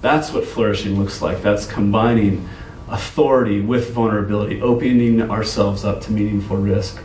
that's 0.00 0.32
what 0.32 0.44
flourishing 0.44 0.98
looks 0.98 1.20
like. 1.20 1.42
That's 1.42 1.66
combining 1.66 2.48
authority 2.88 3.60
with 3.60 3.90
vulnerability, 3.90 4.60
opening 4.62 5.30
ourselves 5.30 5.84
up 5.84 6.00
to 6.02 6.12
meaningful 6.12 6.56
risk. 6.56 7.00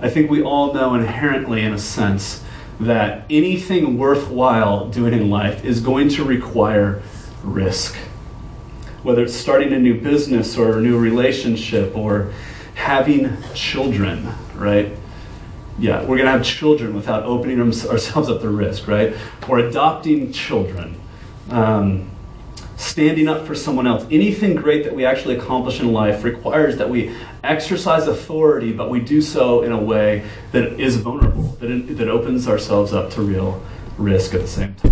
I 0.00 0.08
think 0.08 0.30
we 0.30 0.42
all 0.42 0.72
know 0.74 0.94
inherently, 0.94 1.62
in 1.62 1.72
a 1.74 1.78
sense, 1.78 2.42
that 2.80 3.24
anything 3.30 3.98
worthwhile 3.98 4.88
doing 4.88 5.12
in 5.12 5.28
life 5.30 5.64
is 5.64 5.80
going 5.80 6.08
to 6.10 6.24
require 6.24 7.02
risk. 7.44 7.96
Whether 9.02 9.24
it's 9.24 9.34
starting 9.34 9.72
a 9.72 9.78
new 9.78 10.00
business 10.00 10.56
or 10.56 10.78
a 10.78 10.80
new 10.80 10.98
relationship 10.98 11.96
or 11.96 12.32
having 12.74 13.36
children, 13.54 14.28
right? 14.54 14.92
Yeah, 15.78 16.00
we're 16.00 16.18
going 16.18 16.26
to 16.26 16.32
have 16.32 16.44
children 16.44 16.94
without 16.94 17.24
opening 17.24 17.60
ourselves 17.60 18.28
up 18.28 18.40
to 18.42 18.48
risk, 18.48 18.86
right? 18.86 19.14
Or 19.48 19.58
adopting 19.58 20.32
children. 20.32 21.00
Um, 21.50 22.10
standing 22.76 23.28
up 23.28 23.46
for 23.46 23.54
someone 23.54 23.86
else. 23.86 24.04
Anything 24.10 24.56
great 24.56 24.84
that 24.84 24.94
we 24.94 25.04
actually 25.04 25.36
accomplish 25.36 25.80
in 25.80 25.92
life 25.92 26.24
requires 26.24 26.76
that 26.78 26.90
we 26.90 27.14
exercise 27.44 28.08
authority, 28.08 28.72
but 28.72 28.90
we 28.90 29.00
do 29.00 29.22
so 29.22 29.62
in 29.62 29.72
a 29.72 29.80
way 29.80 30.24
that 30.50 30.80
is 30.80 30.96
vulnerable, 30.96 31.56
that, 31.60 31.70
it, 31.70 31.96
that 31.96 32.08
opens 32.08 32.48
ourselves 32.48 32.92
up 32.92 33.10
to 33.12 33.22
real 33.22 33.62
risk 33.98 34.34
at 34.34 34.40
the 34.40 34.48
same 34.48 34.74
time. 34.74 34.91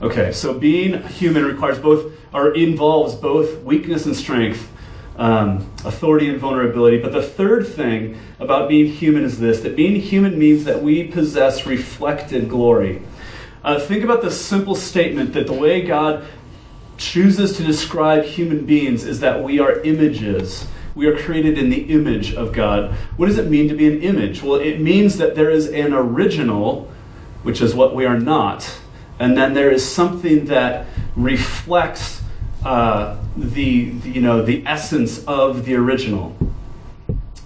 Okay, 0.00 0.30
so 0.30 0.54
being 0.54 1.02
human 1.08 1.44
requires 1.44 1.80
both, 1.80 2.12
or 2.32 2.54
involves 2.54 3.16
both 3.16 3.64
weakness 3.64 4.06
and 4.06 4.14
strength, 4.14 4.70
um, 5.16 5.68
authority 5.84 6.28
and 6.28 6.38
vulnerability. 6.38 6.98
But 6.98 7.10
the 7.10 7.22
third 7.22 7.66
thing 7.66 8.16
about 8.38 8.68
being 8.68 8.92
human 8.92 9.24
is 9.24 9.40
this 9.40 9.60
that 9.62 9.74
being 9.74 10.00
human 10.00 10.38
means 10.38 10.62
that 10.64 10.84
we 10.84 11.08
possess 11.08 11.66
reflected 11.66 12.48
glory. 12.48 13.02
Uh, 13.64 13.80
think 13.80 14.04
about 14.04 14.22
the 14.22 14.30
simple 14.30 14.76
statement 14.76 15.32
that 15.32 15.48
the 15.48 15.52
way 15.52 15.82
God 15.82 16.24
chooses 16.96 17.56
to 17.56 17.64
describe 17.64 18.22
human 18.24 18.66
beings 18.66 19.02
is 19.04 19.18
that 19.18 19.42
we 19.42 19.58
are 19.58 19.80
images. 19.80 20.68
We 20.94 21.06
are 21.06 21.18
created 21.18 21.58
in 21.58 21.70
the 21.70 21.82
image 21.92 22.34
of 22.34 22.52
God. 22.52 22.92
What 23.16 23.26
does 23.26 23.38
it 23.38 23.50
mean 23.50 23.68
to 23.68 23.74
be 23.74 23.88
an 23.88 24.00
image? 24.00 24.44
Well, 24.44 24.60
it 24.60 24.80
means 24.80 25.18
that 25.18 25.34
there 25.34 25.50
is 25.50 25.66
an 25.66 25.92
original, 25.92 26.88
which 27.42 27.60
is 27.60 27.74
what 27.74 27.96
we 27.96 28.04
are 28.04 28.18
not, 28.18 28.78
and 29.18 29.36
then 29.36 29.54
there 29.54 29.70
is 29.70 29.86
something 29.88 30.46
that 30.46 30.86
reflects 31.16 32.22
uh, 32.64 33.16
the, 33.36 33.62
you 34.04 34.20
know 34.20 34.42
the 34.42 34.64
essence 34.66 35.24
of 35.24 35.64
the 35.64 35.74
original. 35.74 36.36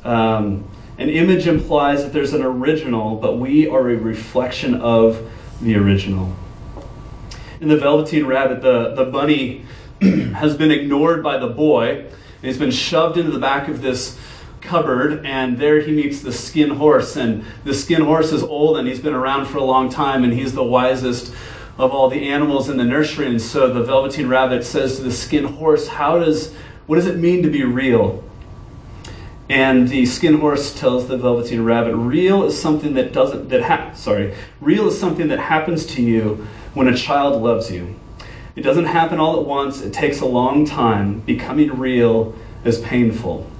Um, 0.04 0.68
an 0.98 1.08
image 1.08 1.46
implies 1.46 2.04
that 2.04 2.12
there's 2.12 2.32
an 2.32 2.42
original, 2.42 3.16
but 3.16 3.38
we 3.38 3.66
are 3.68 3.88
a 3.90 3.96
reflection 3.96 4.74
of 4.74 5.30
the 5.60 5.76
original 5.76 6.36
in 7.62 7.68
the 7.68 7.76
Velveteen 7.76 8.26
Rabbit, 8.26 8.60
the, 8.60 8.92
the 8.92 9.04
bunny 9.04 9.64
has 10.00 10.56
been 10.56 10.72
ignored 10.72 11.22
by 11.22 11.38
the 11.38 11.46
boy, 11.46 12.00
and 12.00 12.10
he's 12.42 12.58
been 12.58 12.72
shoved 12.72 13.16
into 13.16 13.30
the 13.30 13.38
back 13.38 13.68
of 13.68 13.80
this 13.80 14.18
cupboard, 14.60 15.24
and 15.24 15.56
there 15.58 15.80
he 15.80 15.92
meets 15.92 16.22
the 16.22 16.32
skin 16.32 16.70
horse. 16.70 17.14
And 17.14 17.44
the 17.62 17.72
skin 17.72 18.02
horse 18.02 18.32
is 18.32 18.42
old, 18.42 18.78
and 18.78 18.88
he's 18.88 18.98
been 18.98 19.14
around 19.14 19.46
for 19.46 19.58
a 19.58 19.64
long 19.64 19.90
time, 19.90 20.24
and 20.24 20.32
he's 20.32 20.52
the 20.54 20.64
wisest 20.64 21.32
of 21.82 21.92
all 21.92 22.08
the 22.08 22.28
animals 22.28 22.68
in 22.68 22.76
the 22.76 22.84
nursery. 22.84 23.26
And 23.26 23.42
so 23.42 23.72
the 23.72 23.82
Velveteen 23.82 24.28
Rabbit 24.28 24.64
says 24.64 24.96
to 24.96 25.02
the 25.02 25.10
skin 25.10 25.44
horse, 25.44 25.88
How 25.88 26.18
does, 26.18 26.54
what 26.86 26.96
does 26.96 27.06
it 27.06 27.18
mean 27.18 27.42
to 27.42 27.50
be 27.50 27.64
real? 27.64 28.22
And 29.48 29.88
the 29.88 30.06
skin 30.06 30.38
horse 30.38 30.72
tells 30.78 31.08
the 31.08 31.16
Velveteen 31.16 31.64
Rabbit, 31.64 31.96
Real 31.96 32.44
is 32.44 32.60
something 32.60 32.94
that 32.94 33.12
doesn't, 33.12 33.48
that 33.48 33.62
ha- 33.62 33.92
sorry, 33.94 34.34
real 34.60 34.86
is 34.86 34.98
something 34.98 35.26
that 35.28 35.40
happens 35.40 35.84
to 35.86 36.02
you 36.02 36.46
when 36.72 36.86
a 36.86 36.96
child 36.96 37.42
loves 37.42 37.70
you. 37.70 37.98
It 38.54 38.62
doesn't 38.62 38.84
happen 38.84 39.18
all 39.18 39.40
at 39.40 39.46
once, 39.46 39.82
it 39.82 39.92
takes 39.92 40.20
a 40.20 40.26
long 40.26 40.64
time. 40.64 41.20
Becoming 41.20 41.78
real 41.78 42.34
is 42.64 42.78
painful. 42.80 43.50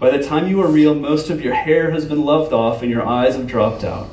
By 0.00 0.10
the 0.10 0.22
time 0.22 0.48
you 0.48 0.60
are 0.62 0.68
real, 0.68 0.94
most 0.94 1.30
of 1.30 1.40
your 1.40 1.54
hair 1.54 1.92
has 1.92 2.06
been 2.06 2.24
loved 2.24 2.52
off 2.52 2.82
and 2.82 2.90
your 2.90 3.06
eyes 3.06 3.36
have 3.36 3.46
dropped 3.46 3.84
out. 3.84 4.08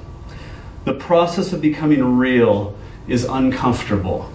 The 0.86 0.94
process 0.94 1.52
of 1.52 1.62
becoming 1.62 2.18
real 2.18 2.78
is 3.08 3.26
uncomfortable, 3.26 4.32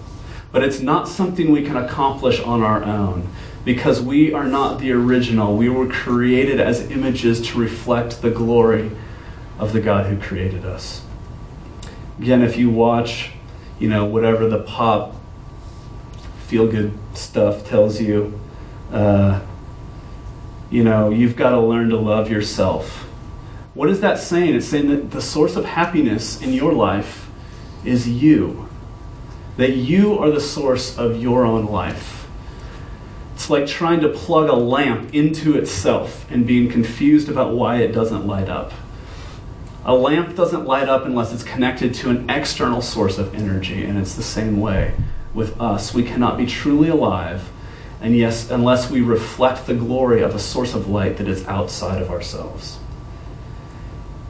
but 0.51 0.63
it's 0.63 0.79
not 0.79 1.07
something 1.07 1.51
we 1.51 1.63
can 1.63 1.77
accomplish 1.77 2.39
on 2.39 2.61
our 2.61 2.83
own 2.83 3.27
because 3.65 4.01
we 4.01 4.33
are 4.33 4.45
not 4.45 4.79
the 4.79 4.91
original. 4.91 5.55
We 5.55 5.69
were 5.69 5.87
created 5.87 6.59
as 6.59 6.89
images 6.91 7.41
to 7.49 7.59
reflect 7.59 8.21
the 8.21 8.31
glory 8.31 8.91
of 9.57 9.73
the 9.73 9.81
God 9.81 10.05
who 10.05 10.19
created 10.19 10.65
us. 10.65 11.03
Again, 12.19 12.41
if 12.41 12.57
you 12.57 12.69
watch 12.69 13.31
you 13.79 13.87
know, 13.87 14.05
whatever 14.05 14.47
the 14.47 14.59
pop 14.59 15.15
feel 16.47 16.67
good 16.67 16.97
stuff 17.13 17.65
tells 17.65 18.01
you. 18.01 18.39
Uh, 18.91 19.41
you 20.69 20.83
know, 20.83 21.09
you've 21.09 21.35
got 21.35 21.51
to 21.51 21.59
learn 21.59 21.89
to 21.89 21.97
love 21.97 22.29
yourself. 22.29 23.05
What 23.73 23.89
is 23.89 24.01
that 24.01 24.19
saying? 24.19 24.55
It's 24.55 24.67
saying 24.67 24.89
that 24.89 25.11
the 25.11 25.21
source 25.21 25.55
of 25.55 25.65
happiness 25.65 26.41
in 26.41 26.53
your 26.53 26.73
life 26.73 27.28
is 27.85 28.07
you. 28.07 28.67
That 29.57 29.75
you 29.75 30.17
are 30.17 30.29
the 30.29 30.41
source 30.41 30.97
of 30.97 31.21
your 31.21 31.45
own 31.45 31.65
life. 31.65 32.27
It's 33.33 33.49
like 33.49 33.67
trying 33.67 34.01
to 34.01 34.09
plug 34.09 34.49
a 34.49 34.53
lamp 34.53 35.13
into 35.13 35.57
itself 35.57 36.29
and 36.29 36.45
being 36.45 36.69
confused 36.69 37.29
about 37.29 37.53
why 37.53 37.77
it 37.77 37.93
doesn't 37.93 38.27
light 38.27 38.49
up. 38.49 38.73
A 39.85 39.95
lamp 39.95 40.35
doesn't 40.35 40.65
light 40.65 40.89
up 40.89 41.05
unless 41.05 41.33
it's 41.33 41.43
connected 41.43 41.93
to 41.95 42.09
an 42.09 42.29
external 42.29 42.81
source 42.81 43.17
of 43.17 43.33
energy, 43.33 43.85
and 43.85 43.97
it's 43.97 44.15
the 44.15 44.23
same 44.23 44.59
way 44.59 44.93
with 45.33 45.59
us. 45.59 45.93
We 45.93 46.03
cannot 46.03 46.37
be 46.37 46.45
truly 46.45 46.89
alive, 46.89 47.49
and 48.01 48.15
yes, 48.15 48.51
unless 48.51 48.91
we 48.91 49.01
reflect 49.01 49.67
the 49.67 49.73
glory 49.73 50.21
of 50.21 50.35
a 50.35 50.39
source 50.39 50.73
of 50.75 50.89
light 50.89 51.17
that 51.17 51.27
is 51.27 51.45
outside 51.47 52.01
of 52.01 52.11
ourselves. 52.11 52.77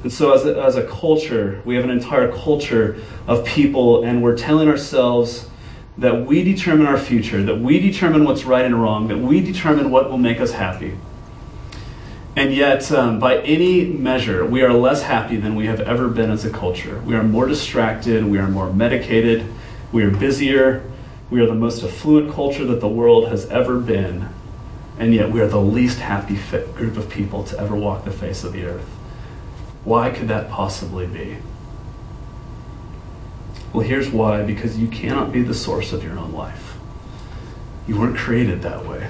And 0.04 0.14
so, 0.14 0.34
as 0.34 0.46
a, 0.46 0.62
as 0.62 0.76
a 0.78 0.88
culture, 0.88 1.62
we 1.66 1.76
have 1.76 1.84
an 1.84 1.90
entire 1.90 2.32
culture 2.32 3.02
of 3.28 3.46
people, 3.46 4.04
and 4.04 4.24
we're 4.24 4.38
telling 4.38 4.70
ourselves 4.70 5.50
that 5.98 6.26
we 6.26 6.44
determine 6.44 6.88
our 6.88 6.98
future, 6.98 7.44
that 7.44 7.60
we 7.60 7.80
determine 7.80 8.24
what's 8.24 8.46
right 8.46 8.64
and 8.64 8.82
wrong, 8.82 9.10
that 9.10 9.18
we 9.18 9.42
determine 9.42 9.92
what 9.92 10.10
will 10.10 10.18
make 10.18 10.40
us 10.40 10.54
happy. 10.54 10.98
And 12.38 12.54
yet, 12.54 12.90
um, 12.94 13.20
by 13.20 13.40
any 13.40 13.84
measure, 13.84 14.46
we 14.46 14.62
are 14.62 14.72
less 14.72 15.02
happy 15.02 15.36
than 15.36 15.56
we 15.56 15.66
have 15.66 15.82
ever 15.82 16.08
been 16.08 16.32
as 16.32 16.46
a 16.46 16.50
culture. 16.50 17.02
We 17.02 17.16
are 17.16 17.24
more 17.24 17.46
distracted, 17.46 18.24
we 18.24 18.38
are 18.38 18.48
more 18.48 18.72
medicated, 18.72 19.46
we 19.92 20.04
are 20.04 20.12
busier, 20.12 20.90
we 21.30 21.42
are 21.42 21.46
the 21.46 21.56
most 21.56 21.84
affluent 21.84 22.32
culture 22.32 22.64
that 22.64 22.80
the 22.80 22.88
world 22.88 23.28
has 23.28 23.48
ever 23.48 23.78
been, 23.78 24.30
and 24.98 25.14
yet 25.14 25.32
we 25.32 25.42
are 25.42 25.48
the 25.48 25.62
least 25.62 26.00
happy 26.00 26.40
group 26.76 26.96
of 26.96 27.10
people 27.10 27.44
to 27.44 27.60
ever 27.60 27.76
walk 27.76 28.06
the 28.06 28.12
face 28.12 28.46
of 28.46 28.54
the 28.54 28.64
earth. 28.64 28.99
Why 29.90 30.12
could 30.12 30.28
that 30.28 30.52
possibly 30.52 31.08
be? 31.08 31.38
Well, 33.74 33.84
here's 33.84 34.08
why 34.08 34.44
because 34.44 34.78
you 34.78 34.88
cannot 34.88 35.32
be 35.32 35.42
the 35.42 35.56
source 35.56 35.92
of 35.94 36.04
your 36.04 36.16
own 36.16 36.32
life. 36.32 36.78
You 37.88 38.00
weren't 38.00 38.16
created 38.16 38.62
that 38.62 38.86
way. 38.86 39.10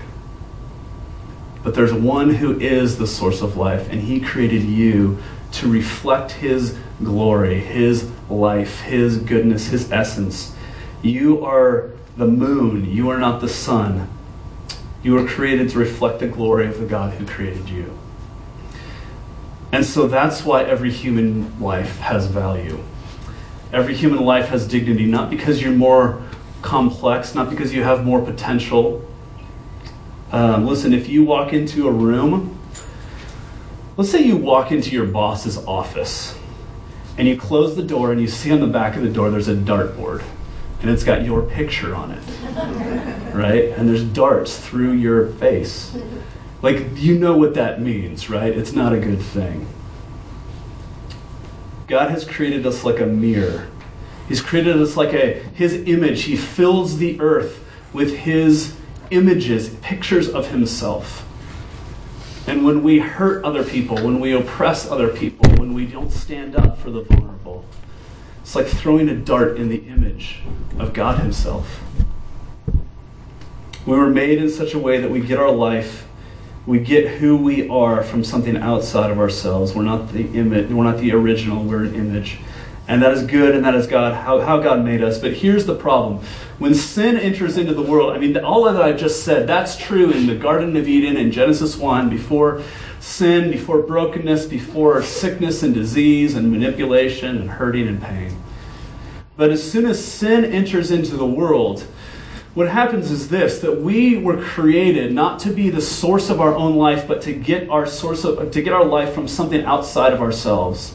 But 1.63 1.75
there's 1.75 1.91
one 1.91 2.35
who 2.35 2.57
is 2.61 2.97
the 2.97 3.07
source 3.07 3.41
of 3.41 3.57
life, 3.57 3.89
and 3.89 4.03
he 4.03 4.21
created 4.21 4.63
you 4.63 5.17
to 5.51 5.69
reflect 5.69 6.31
his 6.31 6.77
glory, 7.03 7.59
his 7.59 8.09
life, 8.29 8.79
his 8.79 9.17
goodness, 9.17 9.67
his 9.67 9.91
essence. 9.91 10.55
You 11.01 11.43
are 11.43 11.91
the 12.15 12.25
moon, 12.25 12.89
you 12.89 13.09
are 13.09 13.19
not 13.19 13.41
the 13.41 13.49
sun. 13.49 14.09
You 15.03 15.17
are 15.17 15.27
created 15.27 15.71
to 15.71 15.77
reflect 15.77 16.19
the 16.19 16.27
glory 16.29 16.67
of 16.67 16.79
the 16.79 16.85
God 16.85 17.15
who 17.15 17.25
created 17.25 17.67
you. 17.67 17.99
And 19.71 19.86
so 19.86 20.08
that's 20.08 20.43
why 20.43 20.63
every 20.63 20.91
human 20.91 21.60
life 21.60 21.99
has 21.99 22.27
value. 22.27 22.84
Every 23.71 23.95
human 23.95 24.25
life 24.25 24.47
has 24.47 24.67
dignity, 24.67 25.05
not 25.05 25.29
because 25.29 25.62
you're 25.62 25.71
more 25.71 26.23
complex, 26.62 27.36
not 27.36 27.49
because 27.49 27.73
you 27.73 27.84
have 27.84 28.03
more 28.03 28.21
potential, 28.21 29.05
um, 30.32 30.67
listen, 30.67 30.93
if 30.93 31.10
you 31.10 31.23
walk 31.23 31.53
into 31.53 31.88
a 31.88 31.91
room, 31.91 32.60
let's 33.97 34.12
say 34.12 34.21
you 34.21 34.38
walk 34.38 34.71
into 34.71 34.91
your 34.91 35.05
boss's 35.05 35.58
office 35.65 36.38
and 37.17 37.27
you 37.27 37.36
close 37.36 37.75
the 37.75 37.84
door 37.84 38.12
and 38.12 38.21
you 38.21 38.27
see 38.27 38.51
on 38.51 38.60
the 38.60 38.67
back 38.67 38.95
of 38.95 39.01
the 39.01 39.10
door 39.10 39.32
there's 39.32 39.47
a 39.47 39.55
dartboard 39.55 40.23
and 40.82 40.89
it's 40.89 41.03
got 41.03 41.25
your 41.25 41.41
picture 41.41 41.95
on 41.95 42.12
it, 42.12 43.34
right? 43.34 43.65
And 43.77 43.89
there's 43.89 44.03
darts 44.03 44.58
through 44.58 44.93
your 44.93 45.27
face. 45.34 45.97
Like, 46.62 46.98
you 46.98 47.17
know 47.17 47.38
what 47.38 47.54
that 47.54 47.82
means, 47.82 48.30
right? 48.30 48.56
It's 48.56 48.74
not 48.74 48.93
a 48.93 49.00
good 49.00 49.22
thing. 49.22 49.67
God 51.88 52.12
has 52.12 52.26
created 52.26 52.65
us 52.65 52.84
like 52.84 53.00
a 53.00 53.06
mirror. 53.06 53.67
He's 54.28 54.41
created 54.41 54.80
us 54.80 54.95
like 54.95 55.13
a 55.13 55.41
his 55.56 55.74
image. 55.74 56.24
He 56.24 56.36
fills 56.36 56.98
the 56.98 57.19
earth 57.19 57.63
with 57.93 58.15
his 58.17 58.76
images, 59.10 59.69
pictures 59.82 60.30
of 60.30 60.50
himself. 60.50 61.26
And 62.45 62.65
when 62.65 62.84
we 62.84 63.00
hurt 63.00 63.43
other 63.43 63.63
people, 63.63 63.95
when 63.95 64.19
we 64.19 64.34
oppress 64.34 64.89
other 64.89 65.10
people, 65.10 65.50
when 65.58 65.74
we 65.74 65.86
don't 65.86 66.12
stand 66.12 66.56
up 66.56 66.80
for 66.80 66.89
the 66.89 67.02
vulnerable, 67.02 67.65
it's 68.50 68.56
like 68.56 68.65
throwing 68.65 69.08
a 69.10 69.15
dart 69.15 69.58
in 69.58 69.69
the 69.69 69.88
image 69.88 70.41
of 70.80 70.91
God 70.91 71.19
Himself. 71.19 71.84
We 73.86 73.95
were 73.95 74.10
made 74.10 74.39
in 74.39 74.50
such 74.50 74.74
a 74.74 74.80
way 74.80 75.00
that 75.00 75.12
we 75.12 75.19
get 75.19 75.38
our 75.38 75.52
life, 75.52 76.08
we 76.65 76.80
get 76.80 77.08
who 77.17 77.36
we 77.38 77.67
are 77.69 78.04
from 78.04 78.24
something 78.24 78.58
outside 78.58 79.12
of 79.12 79.19
ourselves. 79.19 79.74
We're 79.74 79.84
not 79.84 80.12
the 80.12 80.26
image, 80.34 80.69
we're 80.69 80.84
not 80.84 81.00
the 81.00 81.13
original, 81.13 81.63
we're 81.63 81.86
an 81.86 81.95
image. 81.95 82.39
And 82.88 83.04
that 83.04 83.12
is 83.13 83.24
good, 83.24 83.54
and 83.54 83.63
that 83.65 83.76
is 83.76 83.86
God, 83.86 84.15
how, 84.15 84.39
how 84.39 84.60
God 84.60 84.84
made 84.84 85.04
us. 85.04 85.19
But 85.19 85.34
here's 85.34 85.67
the 85.67 85.76
problem. 85.76 86.24
When 86.58 86.74
sin 86.74 87.17
enters 87.17 87.56
into 87.58 87.74
the 87.76 87.84
world, 87.84 88.15
I 88.15 88.19
mean, 88.19 88.36
all 88.38 88.67
of 88.67 88.74
that 88.74 88.84
I 88.84 88.93
just 88.93 89.24
said, 89.24 89.45
that's 89.48 89.78
true 89.78 90.10
in 90.10 90.26
the 90.26 90.36
Garden 90.36 90.76
of 90.76 90.88
Eden 90.88 91.15
in 91.15 91.32
Genesis 91.32 91.78
1, 91.78 92.10
before 92.10 92.63
sin, 93.00 93.52
before 93.52 93.84
brokenness, 93.84 94.48
before 94.48 95.04
sickness 95.04 95.62
and 95.62 95.74
disease 95.74 96.36
and 96.36 96.52
manipulation 96.52 97.38
and 97.38 97.50
hurting 97.50 97.88
and 97.88 98.02
pain. 98.02 98.36
But 99.38 99.52
as 99.52 99.72
soon 99.72 99.86
as 99.86 100.04
sin 100.04 100.43
enters 100.43 100.91
into 100.91 101.15
the 101.15 101.26
world, 101.26 101.86
what 102.60 102.67
happens 102.67 103.10
is 103.10 103.30
this 103.30 103.60
that 103.60 103.80
we 103.80 104.17
were 104.17 104.36
created 104.36 105.13
not 105.13 105.39
to 105.39 105.50
be 105.50 105.69
the 105.69 105.80
source 105.80 106.30
of 106.30 106.41
our 106.41 106.54
own 106.54 106.76
life, 106.76 107.08
but 107.08 107.22
to 107.22 107.32
get 107.32 107.69
our 107.69 107.86
source 107.86 108.26
of, 108.26 108.52
to 108.52 108.62
get 108.62 108.74
our 108.74 108.84
life 108.84 109.13
from 109.13 109.30
something 109.30 109.63
outside 109.63 110.12
of 110.12 110.22
ourselves. 110.22 110.93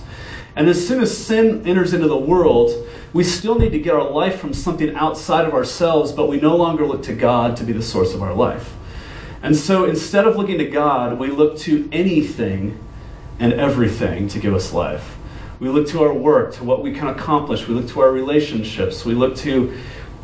And 0.57 0.69
as 0.69 0.87
soon 0.87 1.01
as 1.01 1.17
sin 1.17 1.67
enters 1.67 1.95
into 1.95 2.07
the 2.07 2.19
world, 2.19 2.87
we 3.15 3.25
still 3.25 3.59
need 3.59 3.71
to 3.71 3.79
get 3.79 3.95
our 3.95 4.11
life 4.11 4.39
from 4.39 4.53
something 4.53 4.95
outside 4.95 5.47
of 5.47 5.55
ourselves, 5.55 6.13
but 6.13 6.29
we 6.29 6.39
no 6.39 6.55
longer 6.55 6.87
look 6.87 7.03
to 7.05 7.15
God 7.15 7.57
to 7.57 7.65
be 7.65 7.73
the 7.73 7.83
source 7.83 8.13
of 8.13 8.23
our 8.23 8.35
life. 8.35 8.75
And 9.43 9.57
so 9.57 9.87
instead 9.87 10.27
of 10.27 10.37
looking 10.37 10.59
to 10.59 10.69
God, 10.69 11.19
we 11.19 11.29
look 11.29 11.57
to 11.61 11.89
anything 11.93 12.79
and 13.39 13.55
everything 13.55 14.29
to 14.29 14.39
give 14.39 14.53
us 14.53 14.75
life. 14.75 15.17
We 15.61 15.71
look 15.71 15.89
to 15.89 16.03
our 16.03 16.13
work, 16.13 16.53
to 16.57 16.65
what 16.65 16.83
we 16.83 16.93
can 16.93 17.07
accomplish. 17.07 17.67
We 17.67 17.75
look 17.75 17.89
to 17.93 18.01
our 18.03 18.13
relationships. 18.13 19.07
We 19.07 19.15
look 19.15 19.35
to 19.37 19.75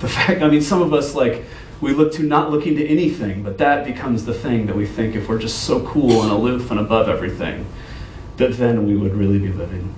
the 0.01 0.09
fact, 0.09 0.43
I 0.43 0.49
mean, 0.49 0.63
some 0.63 0.83
of 0.83 0.93
us, 0.93 1.15
like, 1.15 1.45
we 1.81 1.93
look 1.93 2.13
to 2.15 2.23
not 2.23 2.51
looking 2.51 2.77
to 2.77 2.87
anything, 2.87 3.43
but 3.43 3.59
that 3.59 3.85
becomes 3.87 4.25
the 4.25 4.35
thing 4.35 4.67
that 4.67 4.77
we 4.77 4.87
think 4.87 5.15
if 5.15 5.29
we're 5.29 5.39
just 5.39 5.63
so 5.63 5.87
cool 5.87 6.23
and 6.23 6.31
aloof 6.31 6.71
and 6.71 6.81
above 6.81 7.09
everything, 7.09 7.67
that 8.37 8.55
then 8.55 8.87
we 8.87 8.97
would 8.97 9.15
really 9.15 9.39
be 9.39 9.53
living. 9.53 9.95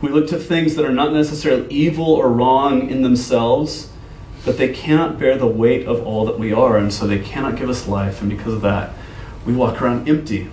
We 0.00 0.08
look 0.08 0.28
to 0.28 0.38
things 0.38 0.74
that 0.76 0.84
are 0.84 0.92
not 0.92 1.12
necessarily 1.12 1.68
evil 1.70 2.06
or 2.06 2.30
wrong 2.30 2.88
in 2.88 3.02
themselves, 3.02 3.90
but 4.44 4.58
they 4.58 4.72
cannot 4.72 5.18
bear 5.18 5.36
the 5.36 5.46
weight 5.46 5.86
of 5.86 6.04
all 6.06 6.24
that 6.26 6.38
we 6.38 6.52
are, 6.52 6.76
and 6.76 6.92
so 6.92 7.06
they 7.06 7.18
cannot 7.18 7.56
give 7.56 7.68
us 7.68 7.86
life, 7.86 8.20
and 8.20 8.30
because 8.30 8.54
of 8.54 8.62
that, 8.62 8.94
we 9.46 9.54
walk 9.54 9.80
around 9.80 10.08
empty. 10.08 10.50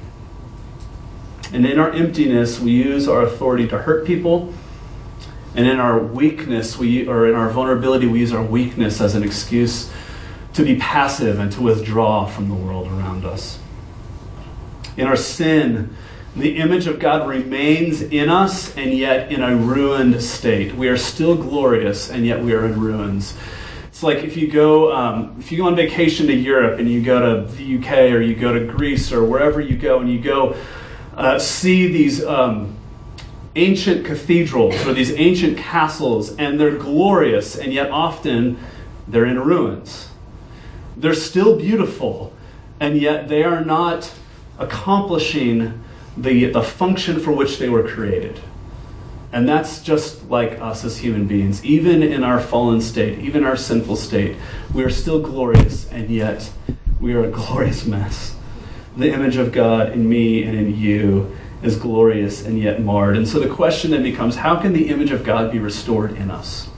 And 1.52 1.66
in 1.66 1.80
our 1.80 1.92
emptiness, 1.92 2.60
we 2.60 2.72
use 2.72 3.08
our 3.08 3.24
authority 3.24 3.68
to 3.70 3.80
hurt 3.80 4.06
people. 4.06 4.54
And 5.56 5.68
in 5.68 5.80
our 5.80 6.00
weakness, 6.00 6.78
we, 6.78 7.08
or 7.08 7.28
in 7.28 7.36
our 7.36 7.50
vulnerability, 7.50 8.08
we 8.08 8.20
use 8.20 8.34
our 8.34 8.44
weakness 8.44 9.02
as 9.02 9.16
an 9.16 9.24
excuse 9.24 9.92
to 10.54 10.64
be 10.64 10.78
passive 10.78 11.40
and 11.40 11.52
to 11.54 11.62
withdraw 11.62 12.26
from 12.26 12.50
the 12.50 12.56
world 12.56 12.88
around 12.88 13.26
us. 13.26 13.60
In 14.98 15.08
our 15.08 15.16
sin, 15.16 15.96
the 16.36 16.58
image 16.58 16.88
of 16.88 17.00
God 17.00 17.28
remains 17.28 18.02
in 18.02 18.30
us 18.30 18.76
and 18.78 18.94
yet 18.94 19.32
in 19.32 19.42
a 19.42 19.56
ruined 19.56 20.22
state. 20.22 20.76
We 20.76 20.88
are 20.88 20.98
still 20.98 21.36
glorious 21.36 22.10
and 22.10 22.26
yet 22.26 22.44
we 22.44 22.54
are 22.54 22.66
in 22.66 22.80
ruins. 22.80 23.36
It's 23.88 24.04
like 24.04 24.20
if 24.20 24.38
you 24.38 24.50
go 24.50 24.96
um, 24.96 25.36
if 25.40 25.52
you 25.52 25.58
go 25.58 25.66
on 25.66 25.76
vacation 25.76 26.28
to 26.28 26.34
Europe 26.34 26.80
and 26.80 26.90
you 26.90 27.02
go 27.02 27.20
to 27.46 27.52
the 27.52 27.78
UK 27.78 28.14
or 28.14 28.22
you 28.22 28.36
go 28.36 28.54
to 28.54 28.66
Greece 28.66 29.12
or 29.12 29.26
wherever 29.26 29.60
you 29.60 29.76
go 29.76 30.00
and 30.00 30.10
you 30.10 30.20
go 30.20 30.56
uh, 31.16 31.40
see 31.40 31.88
these 31.88 32.24
um, 32.24 32.79
ancient 33.60 34.06
cathedrals 34.06 34.86
or 34.86 34.94
these 34.94 35.12
ancient 35.12 35.58
castles 35.58 36.36
and 36.38 36.60
they're 36.60 36.78
glorious 36.78 37.58
and 37.58 37.74
yet 37.74 37.92
often 37.92 38.58
they're 39.08 39.26
in 39.26 39.40
ruins. 39.40 40.10
They're 40.96 41.14
still 41.14 41.58
beautiful 41.58 42.34
and 42.80 42.98
yet 42.98 43.28
they 43.28 43.44
are 43.44 43.64
not 43.64 44.12
accomplishing 44.58 45.84
the, 46.18 46.46
the 46.46 46.64
function 46.64 47.20
for 47.20 47.32
which 47.32 47.58
they 47.58 47.70
were 47.70 47.88
created. 47.88 48.40
And 49.32 49.48
that's 49.48 49.82
just 49.82 50.28
like 50.30 50.60
us 50.60 50.84
as 50.84 50.98
human 50.98 51.28
beings. 51.28 51.64
Even 51.64 52.02
in 52.02 52.24
our 52.24 52.40
fallen 52.40 52.82
state, 52.82 53.20
even 53.20 53.44
our 53.44 53.56
sinful 53.56 53.96
state, 53.96 54.38
we 54.74 54.84
are 54.84 54.90
still 54.90 55.22
glorious, 55.22 55.88
and 55.92 56.10
yet 56.10 56.52
we 57.00 57.14
are 57.14 57.24
a 57.24 57.30
glorious 57.30 57.86
mess. 57.86 58.36
The 58.98 59.14
image 59.14 59.38
of 59.38 59.52
God 59.52 59.92
in 59.92 60.10
me 60.10 60.44
and 60.44 60.58
in 60.58 60.76
you 60.76 61.36
is 61.62 61.76
glorious 61.76 62.46
and 62.46 62.60
yet 62.60 62.82
marred. 62.82 63.18
And 63.18 63.28
so 63.28 63.40
the 63.40 63.50
question 63.50 63.92
then 63.92 64.04
becomes 64.04 64.38
how 64.38 64.56
can 64.58 64.74
the 64.74 64.90
image 64.90 65.12
of 65.12 65.24
God 65.24 65.52
be 65.52 65.60
restored 65.60 66.16
in 66.16 66.32
us? 66.32 66.70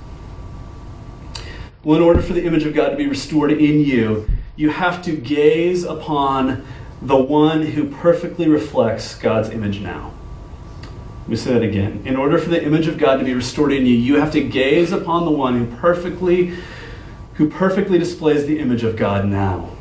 Well, 1.83 1.97
in 1.97 2.03
order 2.03 2.21
for 2.21 2.33
the 2.33 2.45
image 2.45 2.63
of 2.63 2.73
God 2.73 2.89
to 2.89 2.95
be 2.95 3.07
restored 3.07 3.51
in 3.51 3.81
you, 3.81 4.27
you 4.55 4.69
have 4.69 5.01
to 5.03 5.15
gaze 5.15 5.83
upon 5.83 6.65
the 7.01 7.17
one 7.17 7.63
who 7.63 7.89
perfectly 7.89 8.47
reflects 8.47 9.15
God's 9.15 9.49
image 9.49 9.79
now. 9.79 10.13
Let 11.21 11.29
me 11.29 11.35
say 11.35 11.53
that 11.53 11.63
again. 11.63 12.03
In 12.05 12.15
order 12.15 12.37
for 12.37 12.49
the 12.49 12.63
image 12.63 12.87
of 12.87 12.97
God 12.97 13.17
to 13.17 13.23
be 13.23 13.33
restored 13.33 13.71
in 13.71 13.85
you, 13.85 13.95
you 13.95 14.19
have 14.19 14.31
to 14.33 14.41
gaze 14.41 14.91
upon 14.91 15.25
the 15.25 15.31
one 15.31 15.57
who 15.57 15.75
perfectly 15.77 16.53
who 17.35 17.49
perfectly 17.49 17.97
displays 17.97 18.45
the 18.45 18.59
image 18.59 18.83
of 18.83 18.95
God 18.95 19.25
now. 19.25 19.71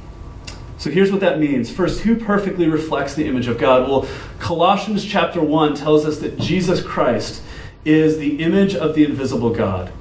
So 0.78 0.88
here's 0.88 1.12
what 1.12 1.20
that 1.20 1.38
means. 1.38 1.70
First, 1.70 2.02
who 2.02 2.16
perfectly 2.16 2.66
reflects 2.68 3.14
the 3.14 3.26
image 3.26 3.48
of 3.48 3.58
God? 3.58 3.86
Well, 3.86 4.08
Colossians 4.40 5.04
chapter 5.04 5.40
1 5.40 5.76
tells 5.76 6.04
us 6.04 6.18
that 6.18 6.38
Jesus 6.38 6.82
Christ 6.82 7.42
is 7.84 8.18
the 8.18 8.42
image 8.42 8.74
of 8.74 8.94
the 8.94 9.04
invisible 9.04 9.50
God. 9.50 9.92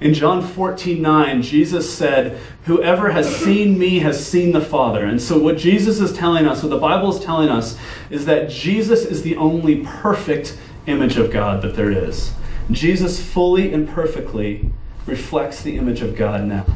In 0.00 0.12
John 0.12 0.42
14, 0.42 1.00
9, 1.00 1.42
Jesus 1.42 1.92
said, 1.92 2.40
Whoever 2.64 3.10
has 3.10 3.34
seen 3.36 3.78
me 3.78 4.00
has 4.00 4.26
seen 4.26 4.52
the 4.52 4.60
Father. 4.60 5.04
And 5.04 5.20
so, 5.20 5.38
what 5.38 5.56
Jesus 5.56 6.00
is 6.00 6.12
telling 6.12 6.46
us, 6.46 6.62
what 6.62 6.70
the 6.70 6.78
Bible 6.78 7.14
is 7.14 7.22
telling 7.22 7.48
us, 7.48 7.78
is 8.10 8.26
that 8.26 8.50
Jesus 8.50 9.04
is 9.04 9.22
the 9.22 9.36
only 9.36 9.84
perfect 9.84 10.58
image 10.86 11.16
of 11.16 11.30
God 11.30 11.62
that 11.62 11.76
there 11.76 11.90
is. 11.90 12.32
Jesus 12.70 13.22
fully 13.22 13.72
and 13.72 13.88
perfectly 13.88 14.70
reflects 15.06 15.62
the 15.62 15.76
image 15.76 16.00
of 16.00 16.16
God 16.16 16.44
now. 16.44 16.66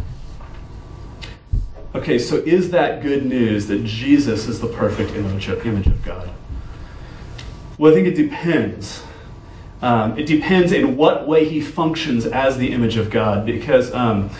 Okay, 1.94 2.18
so 2.18 2.36
is 2.36 2.70
that 2.70 3.02
good 3.02 3.24
news 3.24 3.68
that 3.68 3.84
Jesus 3.84 4.48
is 4.48 4.60
the 4.60 4.68
perfect 4.68 5.12
image 5.12 5.48
of, 5.48 5.64
image 5.64 5.86
of 5.86 6.04
God? 6.04 6.28
Well, 7.76 7.90
I 7.90 7.94
think 7.94 8.06
it 8.06 8.14
depends. 8.14 9.02
Um, 9.82 10.16
it 10.16 10.26
depends 10.26 10.70
in 10.70 10.96
what 10.96 11.26
way 11.26 11.44
he 11.44 11.60
functions 11.60 12.24
as 12.24 12.56
the 12.56 12.70
image 12.70 12.96
of 12.96 13.10
God. 13.10 13.44
Because, 13.44 13.92
um, 13.92 14.30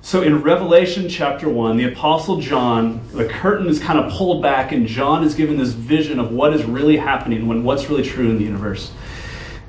so 0.00 0.22
in 0.22 0.42
Revelation 0.42 1.08
chapter 1.08 1.50
1, 1.50 1.76
the 1.76 1.92
Apostle 1.92 2.40
John, 2.40 3.06
the 3.12 3.26
curtain 3.26 3.68
is 3.68 3.78
kind 3.78 3.98
of 3.98 4.10
pulled 4.10 4.42
back, 4.42 4.72
and 4.72 4.86
John 4.86 5.22
is 5.22 5.34
given 5.34 5.58
this 5.58 5.72
vision 5.72 6.18
of 6.18 6.32
what 6.32 6.54
is 6.54 6.64
really 6.64 6.96
happening, 6.96 7.46
when 7.46 7.62
what's 7.62 7.90
really 7.90 8.02
true 8.02 8.30
in 8.30 8.38
the 8.38 8.44
universe. 8.44 8.90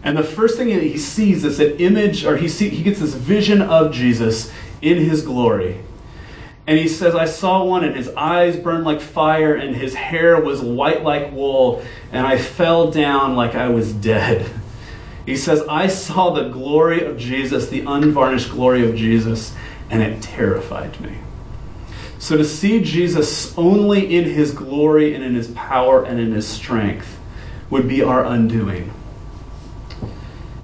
And 0.01 0.17
the 0.17 0.23
first 0.23 0.57
thing 0.57 0.69
that 0.69 0.83
he 0.83 0.97
sees 0.97 1.43
is 1.43 1.59
an 1.59 1.77
image, 1.79 2.25
or 2.25 2.37
he, 2.37 2.47
see, 2.47 2.69
he 2.69 2.83
gets 2.83 3.01
this 3.01 3.15
vision 3.15 3.61
of 3.61 3.91
Jesus 3.91 4.49
in 4.81 4.97
his 4.97 5.23
glory. 5.23 5.79
And 6.65 6.80
he 6.80 6.88
says, 6.88 7.13
I 7.13 7.26
saw 7.26 7.63
one, 7.63 7.84
and 7.84 7.95
his 7.95 8.10
eyes 8.10 8.56
burned 8.56 8.86
like 8.86 9.02
fire, 9.02 9.54
and 9.54 9.76
his 9.76 9.95
hair 9.95 10.39
was 10.39 10.62
white 10.62 11.04
like 11.04 11.34
wool, 11.34 11.84
and 12.12 12.26
I 12.26 12.38
fell 12.38 12.89
down 12.89 13.36
like 13.36 13.54
I 13.54 13.67
was 13.69 13.91
dead. 13.91 14.49
He 15.26 15.36
says, 15.36 15.62
I 15.69 15.88
saw 15.88 16.32
the 16.32 16.49
glory 16.49 17.04
of 17.04 17.17
Jesus, 17.17 17.69
the 17.69 17.82
unvarnished 17.82 18.52
glory 18.52 18.88
of 18.88 18.95
Jesus, 18.95 19.54
and 19.89 20.02
it 20.02 20.21
terrified 20.21 20.99
me. 21.02 21.17
So 22.17 22.38
to 22.38 22.45
see 22.45 22.82
Jesus 22.82 23.58
only 23.58 24.15
in 24.15 24.23
his 24.23 24.52
glory 24.52 25.13
and 25.13 25.23
in 25.23 25.36
his 25.36 25.49
power 25.49 26.06
and 26.06 26.19
in 26.19 26.32
his 26.32 26.47
strength 26.47 27.19
would 27.69 27.88
be 27.88 28.02
our 28.02 28.23
undoing. 28.23 28.93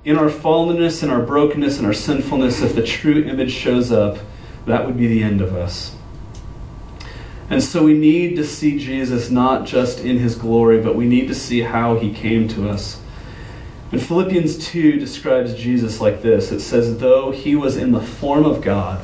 In 0.06 0.18
our 0.18 0.30
fallenness 0.30 1.04
and 1.04 1.12
our 1.12 1.22
brokenness 1.22 1.78
and 1.78 1.86
our 1.86 1.94
sinfulness, 1.94 2.62
if 2.62 2.76
the 2.76 2.84
true 2.84 3.24
image 3.24 3.52
shows 3.52 3.92
up, 3.92 4.20
that 4.70 4.86
would 4.86 4.98
be 4.98 5.08
the 5.08 5.24
end 5.24 5.42
of 5.42 5.56
us. 5.56 5.96
And 7.50 7.64
so 7.64 7.84
we 7.84 7.94
need 7.94 8.36
to 8.36 8.46
see 8.46 8.78
Jesus 8.78 9.30
not 9.30 9.66
just 9.66 10.00
in 10.00 10.18
his 10.18 10.36
glory, 10.36 10.82
but 10.82 10.96
we 10.96 11.06
need 11.06 11.28
to 11.28 11.36
see 11.36 11.62
how 11.62 11.96
he 11.96 12.14
came 12.14 12.48
to 12.50 12.70
us 12.70 13.02
and 13.92 14.02
Philippians 14.02 14.68
2 14.68 15.00
describes 15.00 15.56
Jesus 15.56 16.00
like 16.00 16.22
this 16.22 16.52
it 16.52 16.60
says, 16.60 17.00
Though 17.00 17.32
he 17.32 17.56
was 17.56 17.76
in 17.76 17.92
the 17.92 18.02
form 18.02 18.46
of 18.46 18.62
God, 18.62 19.04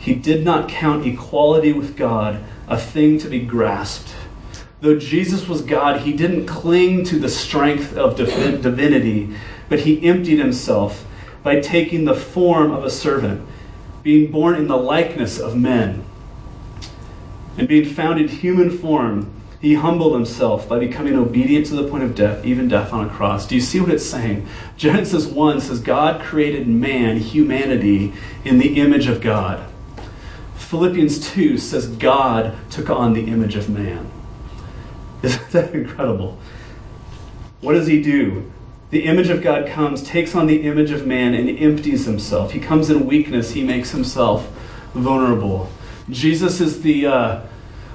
he 0.00 0.14
did 0.14 0.44
not 0.44 0.68
count 0.68 1.06
equality 1.06 1.72
with 1.72 1.96
God 1.96 2.42
a 2.66 2.76
thing 2.76 3.18
to 3.18 3.28
be 3.28 3.40
grasped. 3.40 4.14
Though 4.80 4.98
Jesus 4.98 5.48
was 5.48 5.62
God, 5.62 6.00
he 6.00 6.12
didn't 6.12 6.46
cling 6.46 7.04
to 7.04 7.18
the 7.18 7.28
strength 7.28 7.96
of 7.96 8.16
divinity, 8.16 9.34
but 9.68 9.80
he 9.80 10.04
emptied 10.06 10.38
himself 10.38 11.04
by 11.42 11.60
taking 11.60 12.04
the 12.04 12.14
form 12.14 12.70
of 12.72 12.84
a 12.84 12.90
servant, 12.90 13.46
being 14.08 14.30
born 14.30 14.54
in 14.54 14.68
the 14.68 14.74
likeness 14.74 15.38
of 15.38 15.54
men. 15.54 16.02
And 17.58 17.68
being 17.68 17.84
found 17.84 18.18
in 18.18 18.26
human 18.26 18.70
form, 18.70 19.30
he 19.60 19.74
humbled 19.74 20.14
himself 20.14 20.66
by 20.66 20.78
becoming 20.78 21.14
obedient 21.14 21.66
to 21.66 21.74
the 21.74 21.86
point 21.86 22.04
of 22.04 22.14
death, 22.14 22.42
even 22.42 22.68
death 22.68 22.90
on 22.90 23.06
a 23.06 23.10
cross. 23.10 23.46
Do 23.46 23.54
you 23.54 23.60
see 23.60 23.80
what 23.80 23.90
it's 23.90 24.06
saying? 24.06 24.48
Genesis 24.78 25.26
1 25.26 25.60
says 25.60 25.80
God 25.80 26.22
created 26.22 26.66
man, 26.66 27.18
humanity, 27.18 28.14
in 28.46 28.58
the 28.58 28.80
image 28.80 29.08
of 29.08 29.20
God. 29.20 29.70
Philippians 30.56 31.30
2 31.32 31.58
says 31.58 31.88
God 31.88 32.56
took 32.70 32.88
on 32.88 33.12
the 33.12 33.26
image 33.26 33.56
of 33.56 33.68
man. 33.68 34.10
Isn't 35.22 35.50
that 35.50 35.74
incredible? 35.74 36.38
What 37.60 37.74
does 37.74 37.86
he 37.86 38.02
do? 38.02 38.50
The 38.90 39.04
image 39.04 39.28
of 39.28 39.42
God 39.42 39.68
comes, 39.68 40.02
takes 40.02 40.34
on 40.34 40.46
the 40.46 40.62
image 40.62 40.90
of 40.90 41.06
man, 41.06 41.34
and 41.34 41.48
empties 41.58 42.06
himself. 42.06 42.52
He 42.52 42.60
comes 42.60 42.88
in 42.88 43.06
weakness, 43.06 43.50
he 43.52 43.62
makes 43.62 43.90
himself 43.90 44.48
vulnerable. 44.94 45.70
Jesus 46.10 46.60
is 46.60 46.82
the. 46.82 47.06
Uh, 47.06 47.40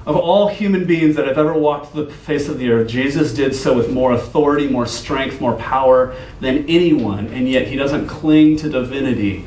of 0.06 0.16
all 0.16 0.48
human 0.48 0.84
beings 0.84 1.16
that 1.16 1.26
have 1.26 1.38
ever 1.38 1.54
walked 1.54 1.94
the 1.94 2.06
face 2.06 2.48
of 2.48 2.58
the 2.58 2.70
earth, 2.70 2.88
Jesus 2.88 3.32
did 3.32 3.54
so 3.54 3.74
with 3.74 3.90
more 3.90 4.12
authority, 4.12 4.68
more 4.68 4.86
strength, 4.86 5.40
more 5.40 5.56
power 5.56 6.14
than 6.40 6.68
anyone, 6.68 7.28
and 7.28 7.48
yet 7.48 7.68
he 7.68 7.76
doesn't 7.76 8.06
cling 8.06 8.58
to 8.58 8.68
divinity. 8.68 9.46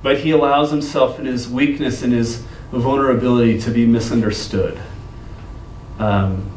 But 0.00 0.20
he 0.20 0.30
allows 0.30 0.70
himself 0.70 1.18
in 1.18 1.26
his 1.26 1.48
weakness 1.48 2.02
and 2.02 2.12
his 2.12 2.44
vulnerability 2.70 3.60
to 3.62 3.70
be 3.70 3.84
misunderstood, 3.84 4.78
um, 5.98 6.52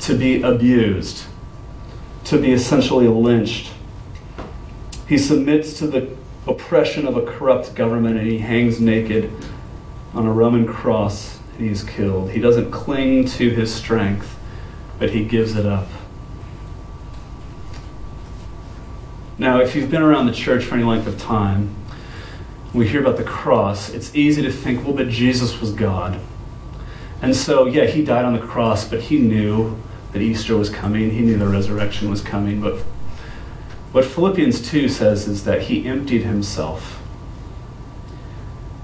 to 0.00 0.14
be 0.14 0.42
abused, 0.42 1.24
to 2.28 2.38
be 2.38 2.52
essentially 2.52 3.08
lynched. 3.08 3.72
He 5.08 5.16
submits 5.16 5.78
to 5.78 5.86
the 5.86 6.14
oppression 6.46 7.06
of 7.06 7.16
a 7.16 7.22
corrupt 7.22 7.74
government 7.74 8.18
and 8.18 8.30
he 8.30 8.38
hangs 8.38 8.80
naked 8.80 9.32
on 10.12 10.26
a 10.26 10.32
Roman 10.32 10.66
cross 10.66 11.38
and 11.56 11.66
he's 11.66 11.82
killed. 11.82 12.30
He 12.32 12.40
doesn't 12.40 12.70
cling 12.70 13.24
to 13.28 13.48
his 13.48 13.74
strength, 13.74 14.38
but 14.98 15.10
he 15.10 15.24
gives 15.24 15.56
it 15.56 15.64
up. 15.64 15.88
Now, 19.38 19.60
if 19.60 19.74
you've 19.74 19.90
been 19.90 20.02
around 20.02 20.26
the 20.26 20.32
church 20.32 20.64
for 20.64 20.74
any 20.74 20.84
length 20.84 21.06
of 21.06 21.18
time, 21.18 21.74
we 22.74 22.88
hear 22.88 23.00
about 23.00 23.16
the 23.16 23.24
cross, 23.24 23.88
it's 23.88 24.14
easy 24.14 24.42
to 24.42 24.52
think, 24.52 24.84
well, 24.84 24.92
but 24.92 25.08
Jesus 25.08 25.60
was 25.60 25.72
God. 25.72 26.20
And 27.22 27.34
so, 27.34 27.64
yeah, 27.64 27.86
he 27.86 28.04
died 28.04 28.26
on 28.26 28.34
the 28.34 28.46
cross, 28.46 28.86
but 28.86 29.00
he 29.00 29.18
knew 29.18 29.78
that 30.12 30.22
Easter 30.22 30.56
was 30.56 30.70
coming. 30.70 31.10
He 31.10 31.20
knew 31.20 31.36
the 31.36 31.48
resurrection 31.48 32.10
was 32.10 32.22
coming. 32.22 32.60
But 32.60 32.78
what 33.92 34.04
Philippians 34.04 34.68
2 34.68 34.88
says 34.88 35.28
is 35.28 35.44
that 35.44 35.62
he 35.62 35.86
emptied 35.86 36.22
himself 36.22 36.98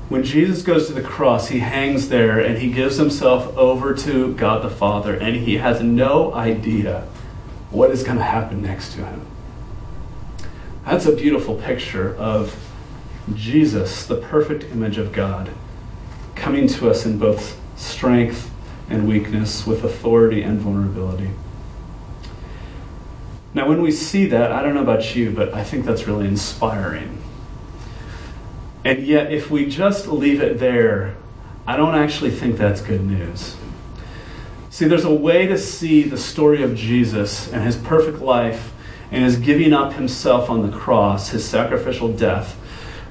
when 0.09 0.23
Jesus 0.23 0.63
goes 0.63 0.87
to 0.87 0.93
the 0.93 1.03
cross, 1.03 1.49
he 1.49 1.61
hangs 1.61 2.09
there 2.09 2.39
and 2.39 2.59
he 2.59 2.71
gives 2.71 2.99
himself 2.99 3.57
over 3.57 3.95
to 3.95 4.35
God 4.35 4.63
the 4.63 4.71
Father, 4.71 5.15
and 5.15 5.35
he 5.35 5.57
has 5.57 5.83
no 5.83 6.33
idea 6.35 7.01
what 7.71 7.91
is 7.91 8.05
going 8.05 8.19
to 8.19 8.25
happen 8.25 8.63
next 8.63 8.93
to 8.93 9.05
him. 9.05 9.27
That's 10.85 11.07
a 11.07 11.17
beautiful 11.17 11.57
picture 11.57 12.15
of 12.17 12.55
Jesus, 13.35 14.07
the 14.07 14.17
perfect 14.17 14.65
image 14.65 14.99
of 14.99 15.13
God, 15.13 15.51
coming 16.35 16.69
to 16.69 16.91
us 16.91 17.07
in 17.07 17.19
both 17.19 17.59
strength 17.75 18.51
and 18.89 19.09
weakness, 19.09 19.67
with 19.67 19.85
authority 19.85 20.43
and 20.43 20.61
vulnerability. 20.61 21.31
Now, 23.55 23.69
when 23.69 23.81
we 23.81 23.93
see 23.93 24.27
that, 24.27 24.51
I 24.51 24.63
don't 24.63 24.75
know 24.75 24.83
about 24.83 25.15
you, 25.15 25.31
but 25.31 25.55
I 25.55 25.63
think 25.63 25.85
that's 25.85 26.07
really 26.07 26.27
inspiring. 26.27 27.23
And 28.85 29.07
yet, 29.07 29.33
if 29.33 29.51
we 29.51 29.67
just 29.67 30.09
leave 30.09 30.43
it 30.43 30.59
there, 30.59 31.17
I 31.67 31.77
don't 31.77 31.95
actually 31.95 32.31
think 32.31 32.59
that's 32.59 32.83
good 32.83 33.05
news. 33.05 33.57
See, 34.71 34.87
there's 34.87 35.05
a 35.05 35.15
way 35.15 35.47
to 35.47 35.57
see 35.57 36.03
the 36.03 36.19
story 36.19 36.63
of 36.63 36.75
Jesus 36.75 37.51
and 37.53 37.63
his 37.63 37.77
perfect 37.77 38.21
life 38.21 38.73
and 39.13 39.25
his 39.25 39.37
giving 39.37 39.73
up 39.73 39.93
himself 39.93 40.51
on 40.51 40.69
the 40.69 40.77
cross, 40.77 41.29
his 41.29 41.45
sacrificial 41.45 42.13
death, 42.13 42.59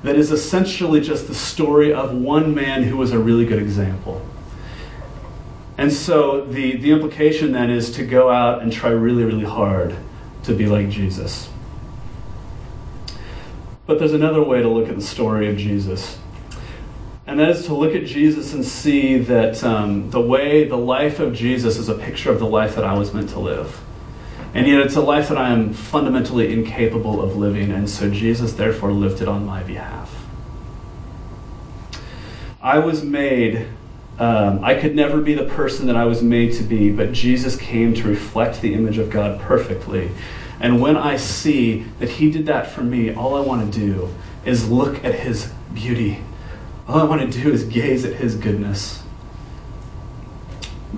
that 0.04 0.18
is 0.18 0.32
essentially 0.32 1.00
just 1.00 1.28
the 1.30 1.34
story 1.34 1.94
of 1.94 2.14
one 2.14 2.54
man 2.54 2.84
who 2.84 2.98
was 2.98 3.14
a 3.14 3.18
really 3.18 3.46
good 3.46 3.60
example. 3.60 4.22
And 5.78 5.92
so 5.92 6.46
the, 6.46 6.78
the 6.78 6.92
implication 6.92 7.52
then 7.52 7.70
is 7.70 7.92
to 7.92 8.06
go 8.06 8.30
out 8.30 8.62
and 8.62 8.72
try 8.72 8.90
really, 8.90 9.24
really 9.24 9.46
hard 9.46 9.96
to 10.44 10.54
be 10.54 10.68
like 10.68 10.90
Jesus. 10.90 11.50
But 13.86 14.00
there's 14.00 14.14
another 14.14 14.42
way 14.42 14.62
to 14.62 14.70
look 14.70 14.88
at 14.88 14.96
the 14.96 15.02
story 15.02 15.50
of 15.50 15.58
Jesus. 15.58 16.20
And 17.26 17.40
that 17.40 17.50
is 17.50 17.66
to 17.66 17.74
look 17.74 17.96
at 17.96 18.06
Jesus 18.06 18.54
and 18.54 18.64
see 18.64 19.18
that 19.18 19.64
um, 19.64 20.12
the 20.12 20.22
way, 20.22 20.66
the 20.66 20.78
life 20.78 21.20
of 21.20 21.34
Jesus 21.34 21.78
is 21.78 21.90
a 21.90 21.96
picture 21.96 22.32
of 22.32 22.40
the 22.40 22.46
life 22.46 22.76
that 22.76 22.84
I 22.84 22.98
was 22.98 23.14
meant 23.14 23.30
to 23.30 23.40
live. 23.40 23.82
And 24.54 24.68
yet 24.68 24.82
it's 24.82 24.96
a 24.96 25.02
life 25.02 25.30
that 25.30 25.38
I 25.38 25.50
am 25.50 25.74
fundamentally 25.74 26.54
incapable 26.54 27.22
of 27.22 27.36
living, 27.36 27.72
and 27.72 27.90
so 27.90 28.10
Jesus 28.10 28.54
therefore 28.54 28.92
lived 28.92 29.20
it 29.22 29.28
on 29.28 29.46
my 29.46 29.64
behalf. 29.64 30.14
I 32.62 32.78
was 32.80 33.04
made, 33.04 33.68
um, 34.20 34.64
I 34.64 34.76
could 34.76 34.96
never 34.96 35.20
be 35.22 35.34
the 35.34 35.46
person 35.46 35.88
that 35.88 35.96
I 35.96 36.06
was 36.06 36.22
made 36.22 36.54
to 36.54 36.64
be, 36.64 36.92
but 36.92 37.14
Jesus 37.14 37.56
came 37.56 37.94
to 37.96 38.08
reflect 38.08 38.62
the 38.62 38.74
image 38.74 38.98
of 38.98 39.10
God 39.10 39.40
perfectly. 39.42 40.12
And 40.60 40.80
when 40.80 40.96
I 40.96 41.18
see 41.18 41.86
that 42.00 42.10
He 42.10 42.30
did 42.30 42.46
that 42.46 42.70
for 42.70 42.82
me, 42.82 43.14
all 43.14 43.36
I 43.36 43.42
want 43.42 43.74
to 43.74 43.80
do 43.80 44.10
is 44.46 44.70
look 44.70 45.04
at 45.04 45.16
His 45.16 45.52
beauty. 45.74 46.22
All 46.88 47.00
I 47.00 47.04
want 47.04 47.22
to 47.22 47.42
do 47.42 47.52
is 47.52 47.64
gaze 47.64 48.06
at 48.06 48.14
His 48.14 48.36
goodness. 48.36 49.04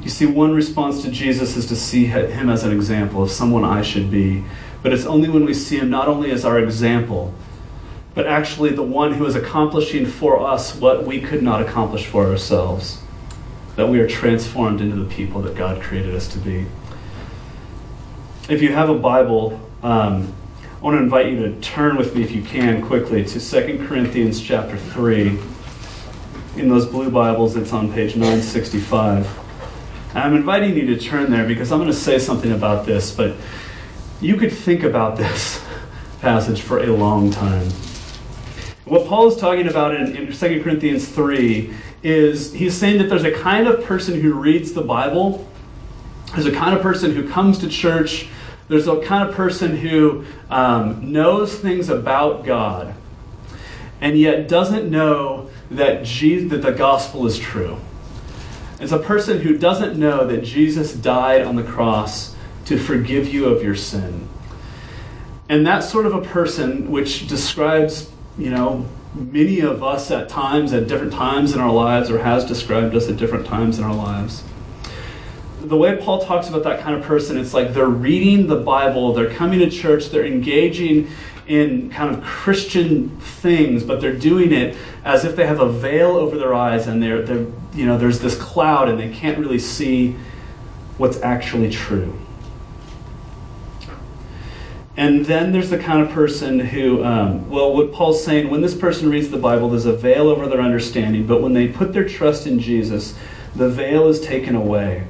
You 0.01 0.09
see, 0.09 0.25
one 0.25 0.53
response 0.53 1.01
to 1.03 1.11
Jesus 1.11 1.55
is 1.55 1.67
to 1.67 1.75
see 1.75 2.05
Him 2.05 2.49
as 2.49 2.63
an 2.63 2.73
example 2.73 3.23
of 3.23 3.31
someone 3.31 3.63
I 3.63 3.81
should 3.81 4.11
be. 4.11 4.43
But 4.83 4.93
it's 4.93 5.05
only 5.05 5.29
when 5.29 5.45
we 5.45 5.53
see 5.53 5.77
Him 5.77 5.89
not 5.89 6.09
only 6.09 6.31
as 6.31 6.43
our 6.43 6.59
example, 6.59 7.33
but 8.13 8.27
actually 8.27 8.71
the 8.71 8.83
one 8.83 9.13
who 9.13 9.25
is 9.25 9.35
accomplishing 9.35 10.05
for 10.05 10.39
us 10.39 10.75
what 10.75 11.05
we 11.05 11.21
could 11.21 11.43
not 11.43 11.61
accomplish 11.61 12.05
for 12.05 12.25
ourselves, 12.27 13.01
that 13.75 13.87
we 13.87 13.99
are 13.99 14.07
transformed 14.07 14.81
into 14.81 14.95
the 14.95 15.05
people 15.05 15.41
that 15.41 15.55
God 15.55 15.81
created 15.81 16.15
us 16.15 16.27
to 16.29 16.39
be 16.39 16.65
if 18.47 18.61
you 18.61 18.71
have 18.73 18.89
a 18.89 18.97
Bible, 18.97 19.59
um, 19.81 20.31
I 20.61 20.81
want 20.81 20.97
to 20.97 21.03
invite 21.03 21.31
you 21.31 21.39
to 21.39 21.59
turn 21.61 21.97
with 21.97 22.15
me, 22.15 22.21
if 22.21 22.31
you 22.31 22.43
can, 22.43 22.81
quickly 22.81 23.25
to 23.25 23.39
2 23.39 23.87
Corinthians 23.87 24.39
chapter 24.39 24.77
3. 24.77 25.39
In 26.57 26.69
those 26.69 26.85
blue 26.85 27.09
Bibles, 27.09 27.55
it's 27.55 27.73
on 27.73 27.91
page 27.91 28.15
965. 28.15 29.27
I'm 30.13 30.35
inviting 30.35 30.75
you 30.75 30.85
to 30.87 30.99
turn 30.99 31.31
there 31.31 31.47
because 31.47 31.71
I'm 31.71 31.79
going 31.79 31.91
to 31.91 31.97
say 31.97 32.19
something 32.19 32.51
about 32.51 32.85
this, 32.85 33.13
but 33.13 33.35
you 34.21 34.37
could 34.37 34.51
think 34.51 34.83
about 34.83 35.17
this 35.17 35.63
passage 36.21 36.61
for 36.61 36.79
a 36.79 36.87
long 36.87 37.31
time. 37.31 37.67
What 38.85 39.07
Paul 39.07 39.27
is 39.27 39.37
talking 39.37 39.67
about 39.67 39.95
in, 39.95 40.15
in 40.15 40.31
2 40.31 40.61
Corinthians 40.61 41.07
3 41.09 41.73
is 42.05 42.53
he's 42.53 42.75
saying 42.75 42.99
that 42.99 43.09
there's 43.09 43.23
a 43.23 43.31
kind 43.31 43.67
of 43.67 43.83
person 43.83 44.21
who 44.21 44.33
reads 44.33 44.73
the 44.73 44.81
Bible, 44.81 45.47
there's 46.33 46.45
a 46.45 46.51
kind 46.51 46.75
of 46.75 46.81
person 46.81 47.13
who 47.13 47.27
comes 47.29 47.59
to 47.59 47.67
church 47.67 48.27
there's 48.67 48.87
a 48.87 48.99
kind 49.01 49.27
of 49.27 49.35
person 49.35 49.77
who 49.77 50.25
um, 50.49 51.11
knows 51.11 51.55
things 51.55 51.89
about 51.89 52.45
God 52.45 52.95
and 54.01 54.17
yet 54.17 54.47
doesn't 54.47 54.89
know 54.89 55.49
that, 55.71 56.03
Jesus, 56.03 56.49
that 56.51 56.61
the 56.61 56.71
gospel 56.71 57.25
is 57.27 57.37
true. 57.37 57.77
It's 58.79 58.91
a 58.91 58.99
person 58.99 59.41
who 59.41 59.57
doesn't 59.57 59.97
know 59.97 60.27
that 60.27 60.43
Jesus 60.43 60.93
died 60.93 61.43
on 61.43 61.55
the 61.55 61.63
cross 61.63 62.35
to 62.65 62.77
forgive 62.77 63.31
you 63.31 63.45
of 63.45 63.63
your 63.63 63.75
sin. 63.75 64.27
And 65.47 65.65
that 65.67 65.83
sort 65.83 66.07
of 66.07 66.13
a 66.15 66.21
person, 66.21 66.89
which 66.89 67.27
describes, 67.27 68.09
you 68.37 68.49
know, 68.49 68.85
many 69.15 69.59
of 69.61 69.83
us 69.83 70.11
at 70.11 70.29
times, 70.29 70.73
at 70.73 70.87
different 70.87 71.13
times 71.13 71.53
in 71.53 71.59
our 71.59 71.71
lives, 71.71 72.09
or 72.09 72.19
has 72.19 72.45
described 72.45 72.95
us 72.95 73.09
at 73.09 73.17
different 73.17 73.45
times 73.45 73.79
in 73.79 73.83
our 73.83 73.95
lives 73.95 74.43
the 75.67 75.77
way 75.77 75.97
Paul 75.97 76.21
talks 76.21 76.47
about 76.47 76.63
that 76.63 76.81
kind 76.81 76.95
of 76.95 77.03
person, 77.03 77.37
it's 77.37 77.53
like 77.53 77.73
they're 77.73 77.87
reading 77.87 78.47
the 78.47 78.55
Bible, 78.55 79.13
they're 79.13 79.33
coming 79.33 79.59
to 79.59 79.69
church, 79.69 80.09
they're 80.09 80.25
engaging 80.25 81.09
in 81.47 81.89
kind 81.89 82.15
of 82.15 82.23
Christian 82.23 83.09
things, 83.19 83.83
but 83.83 84.01
they're 84.01 84.15
doing 84.15 84.51
it 84.51 84.77
as 85.03 85.25
if 85.25 85.35
they 85.35 85.45
have 85.45 85.59
a 85.59 85.69
veil 85.69 86.11
over 86.11 86.37
their 86.37 86.53
eyes 86.53 86.87
and 86.87 87.01
they're, 87.01 87.21
they're 87.21 87.45
you 87.73 87.85
know, 87.85 87.97
there's 87.97 88.19
this 88.19 88.35
cloud 88.35 88.89
and 88.89 88.99
they 88.99 89.09
can't 89.09 89.37
really 89.37 89.59
see 89.59 90.15
what's 90.97 91.21
actually 91.21 91.69
true. 91.69 92.17
And 94.97 95.25
then 95.25 95.51
there's 95.51 95.69
the 95.69 95.77
kind 95.77 96.01
of 96.01 96.09
person 96.09 96.59
who, 96.59 97.03
um, 97.03 97.49
well, 97.49 97.73
what 97.73 97.91
Paul's 97.91 98.23
saying, 98.23 98.49
when 98.49 98.61
this 98.61 98.75
person 98.75 99.09
reads 99.09 99.29
the 99.29 99.37
Bible, 99.37 99.69
there's 99.69 99.85
a 99.85 99.95
veil 99.95 100.29
over 100.29 100.47
their 100.47 100.61
understanding, 100.61 101.27
but 101.27 101.41
when 101.41 101.53
they 101.53 101.67
put 101.67 101.91
their 101.91 102.07
trust 102.07 102.47
in 102.47 102.59
Jesus, 102.59 103.13
the 103.55 103.67
veil 103.67 104.07
is 104.07 104.21
taken 104.21 104.55
away 104.55 105.05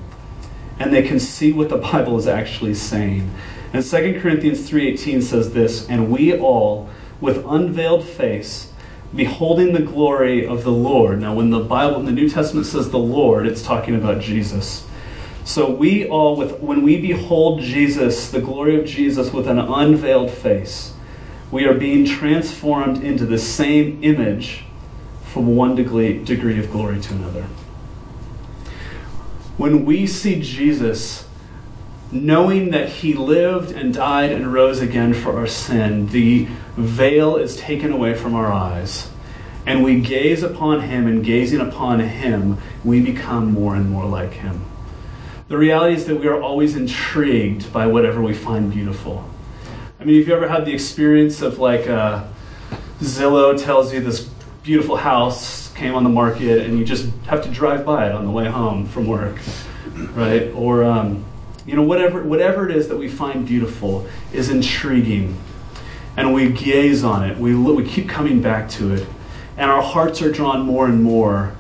and 0.80 0.94
they 0.94 1.04
can 1.04 1.20
see 1.20 1.52
what 1.54 1.70
the 1.70 1.78
Bible 1.92 2.18
is 2.18 2.28
actually 2.28 2.74
saying. 2.74 3.32
And 3.74 3.84
2 3.84 4.20
Corinthians 4.22 4.70
3:18 4.70 5.22
says 5.22 5.54
this, 5.54 5.88
"And 5.88 6.10
we 6.10 6.38
all 6.38 6.90
with 7.22 7.46
unveiled 7.46 8.04
face 8.04 8.70
beholding 9.16 9.74
the 9.74 9.82
glory 9.82 10.46
of 10.46 10.64
the 10.64 10.72
Lord. 10.72 11.22
Now, 11.22 11.34
when 11.34 11.50
the 11.50 11.60
Bible, 11.60 12.00
in 12.00 12.06
the 12.06 12.12
New 12.12 12.30
Testament 12.30 12.66
says 12.66 12.90
the 12.90 13.00
Lord, 13.00 13.48
it's 13.48 13.62
talking 13.62 13.96
about 13.96 14.22
Jesus. 14.22 14.85
So 15.46 15.70
we 15.70 16.08
all, 16.08 16.36
with 16.36 16.60
when 16.60 16.82
we 16.82 17.00
behold 17.00 17.62
Jesus, 17.62 18.32
the 18.32 18.42
glory 18.42 18.80
of 18.80 18.86
Jesus, 18.86 19.32
with 19.32 19.48
an 19.48 19.60
unveiled 19.60 20.32
face, 20.32 20.94
we 21.52 21.66
are 21.66 21.76
being 21.76 22.04
transformed 22.04 23.04
into 23.04 23.28
the 23.28 23.38
same 23.38 24.04
image 24.04 24.64
from 25.24 25.56
one 25.56 25.76
degree, 25.76 26.24
degree 26.24 26.58
of 26.58 26.72
glory 26.72 27.00
to 27.00 27.14
another. 27.14 27.44
When 29.58 29.86
we 29.86 30.08
see 30.08 30.42
Jesus, 30.42 31.28
knowing 32.12 32.72
that 32.72 32.90
he 32.90 33.14
lived 33.14 33.72
and 33.72 33.94
died 33.94 34.32
and 34.32 34.52
rose 34.52 34.82
again 34.82 35.14
for 35.14 35.38
our 35.38 35.48
sin, 35.48 36.08
the 36.08 36.48
veil 36.76 37.36
is 37.36 37.56
taken 37.56 37.92
away 37.92 38.16
from 38.16 38.34
our 38.34 38.52
eyes. 38.52 39.12
And 39.68 39.84
we 39.84 40.00
gaze 40.02 40.42
upon 40.42 40.82
him, 40.82 41.06
and 41.06 41.24
gazing 41.24 41.62
upon 41.62 42.00
him, 42.00 42.58
we 42.84 43.00
become 43.00 43.54
more 43.54 43.76
and 43.76 43.90
more 43.92 44.06
like 44.06 44.34
him. 44.34 44.66
The 45.48 45.58
reality 45.58 45.94
is 45.94 46.06
that 46.06 46.20
we 46.20 46.28
are 46.28 46.42
always 46.42 46.76
intrigued 46.76 47.72
by 47.72 47.86
whatever 47.86 48.20
we 48.20 48.34
find 48.34 48.72
beautiful. 48.74 49.30
I 50.00 50.04
mean, 50.04 50.20
if 50.20 50.28
you 50.28 50.34
ever 50.34 50.48
had 50.48 50.66
the 50.66 50.74
experience 50.74 51.44
of 51.44 51.60
like 51.60 51.88
uh, 51.88 52.24
Zillow 53.00 53.56
tells 53.62 53.94
you 53.94 54.02
this 54.02 54.28
beautiful 54.64 54.98
house 54.98 55.72
came 55.74 55.94
on 55.94 56.04
the 56.04 56.10
market, 56.10 56.66
and 56.66 56.80
you 56.80 56.84
just 56.84 57.14
have 57.28 57.44
to 57.44 57.52
drive 57.52 57.86
by 57.86 58.08
it 58.08 58.12
on 58.12 58.26
the 58.26 58.32
way 58.32 58.46
home 58.46 58.88
from 58.88 59.06
work, 59.06 59.38
right? 60.16 60.52
Or 60.56 60.84
um, 60.84 61.24
you 61.68 61.76
know, 61.76 61.84
whatever 61.84 62.24
whatever 62.24 62.68
it 62.68 62.76
is 62.76 62.88
that 62.88 62.98
we 62.98 63.08
find 63.08 63.46
beautiful 63.46 64.08
is 64.34 64.50
intriguing, 64.50 65.38
and 66.18 66.34
we 66.34 66.50
gaze 66.50 67.04
on 67.04 67.24
it. 67.24 67.38
We 67.38 67.56
we 67.56 67.88
keep 67.88 68.10
coming 68.10 68.42
back 68.42 68.68
to 68.72 68.96
it, 68.96 69.08
and 69.58 69.70
our 69.70 69.84
hearts 69.84 70.24
are 70.24 70.32
drawn 70.32 70.62
more 70.62 70.88
and 70.88 71.04
more 71.04 71.56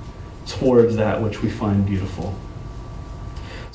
towards 0.47 0.95
that 0.95 1.21
which 1.21 1.43
we 1.43 1.51
find 1.51 1.85
beautiful. 1.85 2.35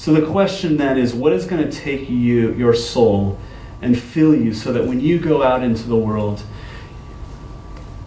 So 0.00 0.14
the 0.14 0.26
question 0.26 0.78
then 0.78 0.96
is, 0.96 1.12
what 1.12 1.34
is 1.34 1.44
going 1.44 1.62
to 1.62 1.70
take 1.70 2.08
you, 2.08 2.54
your 2.54 2.72
soul, 2.72 3.38
and 3.82 4.00
fill 4.00 4.34
you 4.34 4.54
so 4.54 4.72
that 4.72 4.86
when 4.86 4.98
you 4.98 5.18
go 5.18 5.42
out 5.42 5.62
into 5.62 5.86
the 5.86 5.94
world, 5.94 6.42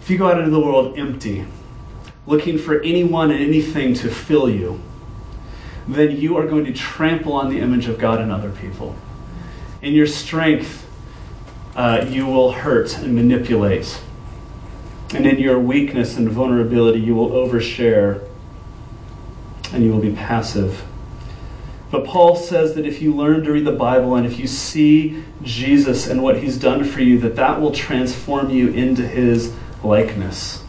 if 0.00 0.10
you 0.10 0.18
go 0.18 0.26
out 0.26 0.38
into 0.38 0.50
the 0.50 0.58
world 0.58 0.98
empty, 0.98 1.46
looking 2.26 2.58
for 2.58 2.80
anyone 2.80 3.30
and 3.30 3.38
anything 3.38 3.94
to 3.94 4.10
fill 4.10 4.50
you, 4.50 4.80
then 5.86 6.16
you 6.16 6.36
are 6.36 6.48
going 6.48 6.64
to 6.64 6.72
trample 6.72 7.34
on 7.34 7.48
the 7.48 7.60
image 7.60 7.86
of 7.86 7.96
God 7.96 8.20
in 8.20 8.28
other 8.28 8.50
people. 8.50 8.96
In 9.80 9.92
your 9.92 10.08
strength, 10.08 10.90
uh, 11.76 12.06
you 12.08 12.26
will 12.26 12.50
hurt 12.50 12.98
and 12.98 13.14
manipulate. 13.14 14.02
And 15.14 15.24
in 15.28 15.38
your 15.38 15.60
weakness 15.60 16.16
and 16.16 16.28
vulnerability, 16.28 16.98
you 16.98 17.14
will 17.14 17.30
overshare 17.30 18.28
and 19.72 19.84
you 19.84 19.92
will 19.92 20.00
be 20.00 20.12
passive. 20.12 20.84
But 21.94 22.06
Paul 22.06 22.34
says 22.34 22.74
that 22.74 22.86
if 22.86 23.00
you 23.00 23.14
learn 23.14 23.44
to 23.44 23.52
read 23.52 23.64
the 23.64 23.70
Bible 23.70 24.16
and 24.16 24.26
if 24.26 24.36
you 24.36 24.48
see 24.48 25.22
Jesus 25.44 26.08
and 26.08 26.24
what 26.24 26.42
he's 26.42 26.58
done 26.58 26.82
for 26.82 27.00
you, 27.00 27.20
that 27.20 27.36
that 27.36 27.60
will 27.60 27.70
transform 27.70 28.50
you 28.50 28.70
into 28.70 29.06
his 29.06 29.54
likeness. 29.84 30.62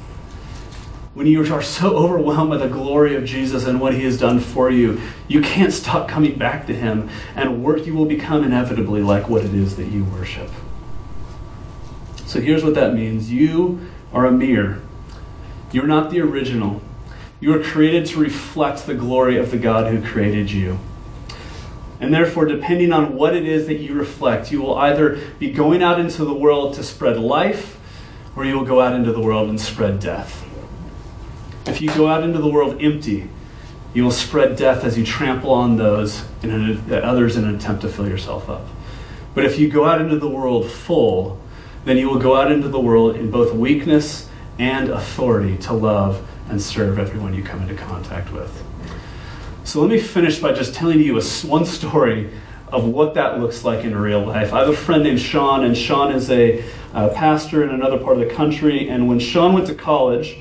When 1.15 1.25
you 1.25 1.41
are 1.51 1.63
so 1.63 1.95
overwhelmed 1.95 2.51
by 2.51 2.57
the 2.57 2.67
glory 2.67 3.15
of 3.15 3.25
Jesus 3.25 3.65
and 3.65 3.81
what 3.81 3.95
he 3.95 4.03
has 4.03 4.19
done 4.19 4.39
for 4.39 4.69
you, 4.69 5.01
you 5.27 5.41
can't 5.41 5.73
stop 5.73 6.07
coming 6.07 6.37
back 6.37 6.67
to 6.67 6.75
him, 6.75 7.09
and 7.35 7.63
work 7.63 7.87
you 7.87 7.95
will 7.95 8.05
become 8.05 8.43
inevitably 8.43 9.01
like 9.01 9.27
what 9.27 9.43
it 9.43 9.55
is 9.55 9.77
that 9.77 9.87
you 9.87 10.03
worship. 10.03 10.51
So 12.27 12.39
here's 12.39 12.63
what 12.63 12.75
that 12.75 12.93
means 12.93 13.31
you 13.31 13.89
are 14.13 14.27
a 14.27 14.31
mirror. 14.31 14.79
You're 15.71 15.87
not 15.87 16.11
the 16.11 16.21
original. 16.21 16.83
You 17.39 17.51
are 17.55 17.63
created 17.63 18.05
to 18.09 18.19
reflect 18.19 18.85
the 18.85 18.93
glory 18.93 19.39
of 19.39 19.49
the 19.49 19.57
God 19.57 19.91
who 19.91 20.07
created 20.07 20.51
you. 20.51 20.77
And 21.99 22.13
therefore, 22.13 22.45
depending 22.45 22.91
on 22.91 23.15
what 23.15 23.35
it 23.35 23.45
is 23.45 23.67
that 23.67 23.75
you 23.75 23.93
reflect, 23.93 24.51
you 24.51 24.61
will 24.61 24.75
either 24.75 25.19
be 25.39 25.51
going 25.51 25.81
out 25.81 25.99
into 25.99 26.25
the 26.25 26.33
world 26.33 26.73
to 26.75 26.83
spread 26.83 27.17
life 27.17 27.79
or 28.35 28.43
you 28.43 28.57
will 28.57 28.65
go 28.65 28.81
out 28.81 28.93
into 28.93 29.13
the 29.13 29.21
world 29.21 29.49
and 29.49 29.59
spread 29.59 29.99
death. 29.99 30.45
If 31.65 31.81
you 31.81 31.89
go 31.89 32.07
out 32.07 32.23
into 32.23 32.39
the 32.39 32.49
world 32.49 32.81
empty, 32.81 33.29
you 33.93 34.03
will 34.03 34.11
spread 34.11 34.57
death 34.57 34.83
as 34.83 34.97
you 34.97 35.05
trample 35.05 35.51
on 35.51 35.77
those 35.77 36.25
and 36.43 36.91
uh, 36.91 36.97
others 36.97 37.37
in 37.37 37.45
an 37.45 37.55
attempt 37.55 37.81
to 37.83 37.89
fill 37.89 38.07
yourself 38.07 38.49
up. 38.49 38.67
But 39.33 39.45
if 39.45 39.57
you 39.57 39.69
go 39.69 39.85
out 39.85 40.01
into 40.01 40.19
the 40.19 40.27
world 40.29 40.69
full, 40.69 41.39
then 41.85 41.97
you 41.97 42.09
will 42.09 42.19
go 42.19 42.35
out 42.35 42.51
into 42.51 42.67
the 42.67 42.79
world 42.79 43.15
in 43.15 43.31
both 43.31 43.53
weakness 43.53 44.29
and 44.59 44.89
authority 44.89 45.57
to 45.59 45.73
love 45.73 46.27
and 46.49 46.61
serve 46.61 46.99
everyone 46.99 47.33
you 47.33 47.43
come 47.43 47.61
into 47.61 47.75
contact 47.75 48.31
with. 48.33 48.64
So 49.65 49.81
let 49.81 49.89
me 49.89 49.99
finish 49.99 50.37
by 50.37 50.53
just 50.53 50.75
telling 50.75 50.99
you 50.99 51.19
a, 51.19 51.23
one 51.47 51.65
story 51.65 52.29
of 52.67 52.85
what 52.85 53.15
that 53.15 53.39
looks 53.39 53.65
like 53.65 53.83
in 53.83 53.97
real 53.97 54.23
life. 54.23 54.53
I 54.53 54.59
have 54.59 54.69
a 54.69 54.75
friend 54.75 55.03
named 55.03 55.19
Sean, 55.19 55.63
and 55.63 55.75
Sean 55.75 56.11
is 56.13 56.29
a 56.29 56.63
pastor 56.93 57.63
in 57.63 57.71
another 57.71 57.97
part 57.97 58.21
of 58.21 58.29
the 58.29 58.33
country. 58.33 58.87
And 58.87 59.07
when 59.07 59.19
Sean 59.19 59.53
went 59.53 59.65
to 59.67 59.73
college, 59.73 60.37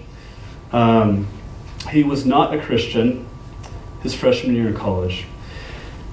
um, 0.72 1.26
he 1.90 2.02
was 2.02 2.26
not 2.26 2.52
a 2.52 2.60
Christian 2.60 3.26
his 4.02 4.14
freshman 4.14 4.54
year 4.54 4.68
in 4.68 4.74
college. 4.74 5.24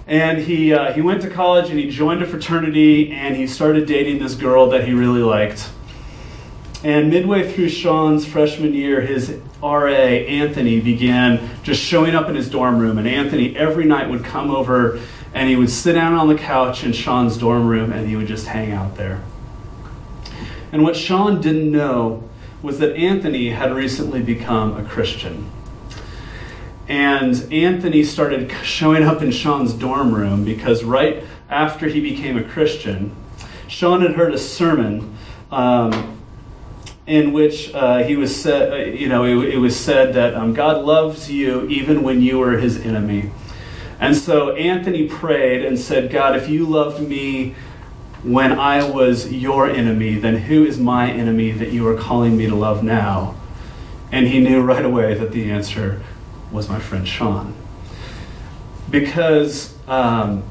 And 0.07 0.38
he, 0.38 0.74
uh, 0.74 0.93
he 0.93 1.01
went 1.01 1.22
to 1.24 1.30
college 1.30 1.70
and 1.70 1.78
he 1.78 1.89
joined 1.89 2.24
a 2.24 2.26
fraternity 2.26 3.12
and 3.12 3.36
he 3.36 3.45
started 3.45 3.86
dating 3.86 4.20
this 4.20 4.36
girl 4.36 4.70
that 4.70 4.86
he 4.86 4.93
really 4.93 5.22
liked. 5.22 5.70
And 6.82 7.09
midway 7.09 7.51
through 7.51 7.70
Sean's 7.70 8.26
freshman 8.26 8.74
year, 8.74 9.01
his 9.01 9.38
RA, 9.62 9.89
Anthony, 9.89 10.80
began 10.80 11.51
just 11.64 11.82
showing 11.82 12.16
up 12.16 12.28
in 12.30 12.36
his 12.36 12.49
dorm 12.49 12.80
room. 12.80 12.97
And 12.97 13.07
Anthony 13.07 13.55
every 13.55 13.86
night 13.86 14.09
would 14.09 14.24
come 14.24 14.49
over 14.49 14.99
and 15.34 15.49
he 15.49 15.55
would 15.55 15.70
sit 15.70 15.93
down 15.93 16.14
on 16.14 16.28
the 16.28 16.36
couch 16.36 16.84
in 16.84 16.93
Sean's 16.93 17.38
dorm 17.38 17.68
room 17.68 17.91
and 17.91 18.07
he 18.07 18.16
would 18.16 18.28
just 18.28 18.47
hang 18.47 18.72
out 18.72 18.95
there. 18.95 19.22
And 20.72 20.84
what 20.84 20.95
Sean 20.95 21.41
didn't 21.41 21.72
know 21.72 22.30
was 22.62 22.80
that 22.80 22.95
Anthony 22.95 23.49
had 23.49 23.74
recently 23.74 24.22
become 24.22 24.78
a 24.78 24.88
Christian. 24.88 25.49
And 26.88 27.51
Anthony 27.51 28.03
started 28.03 28.51
showing 28.64 29.03
up 29.03 29.22
in 29.22 29.32
Sean's 29.32 29.74
dorm 29.74 30.14
room 30.14 30.43
because 30.43 30.84
right 30.84 31.24
after 31.49 31.88
he 31.88 32.01
became 32.01 32.38
a 32.38 32.43
Christian, 32.43 33.16
Sean 33.68 34.01
had 34.01 34.12
heard 34.12 34.34
a 34.34 34.38
sermon 34.38 35.16
um, 35.51 36.20
in 37.12 37.34
which 37.34 37.74
uh, 37.74 37.97
he 37.97 38.16
was 38.16 38.34
said, 38.34 38.72
uh, 38.72 38.76
you 38.89 39.09
know, 39.09 39.26
it, 39.26 39.55
it, 39.55 39.57
was 39.57 39.78
said 39.78 40.14
that 40.14 40.34
um, 40.34 40.53
God 40.53 40.86
loves 40.86 41.30
you 41.30 41.68
even 41.68 42.03
when 42.03 42.22
you 42.22 42.41
are 42.41 42.53
his 42.53 42.80
enemy. 42.80 43.32
And 43.99 44.16
so 44.16 44.55
Anthony 44.55 45.09
prayed 45.09 45.66
and 45.66 45.78
said, 45.78 46.09
God, 46.09 46.38
if 46.38 46.47
you 46.47 46.66
loved 46.66 47.05
me 47.05 47.53
when 48.24 48.57
I 48.57 48.89
was 48.89 49.30
your 49.30 49.70
enemy, 49.70 50.16
then 50.20 50.38
who 50.38 50.64
is 50.64 50.80
my 50.80 51.12
enemy 51.12 51.51
that 51.51 51.74
you 51.74 51.86
are 51.89 51.97
calling 51.97 52.38
me 52.38 52.47
to 52.47 52.55
love 52.55 52.82
now? 52.82 53.36
And 54.09 54.28
he 54.28 54.39
knew 54.39 54.62
right 54.62 54.86
away 54.86 55.14
that 55.14 55.34
the 55.34 55.51
answer 55.51 56.01
was 56.49 56.70
my 56.70 56.80
friend 56.80 57.05
Sean. 57.05 57.53
Because 58.89 59.76
um, 59.86 60.43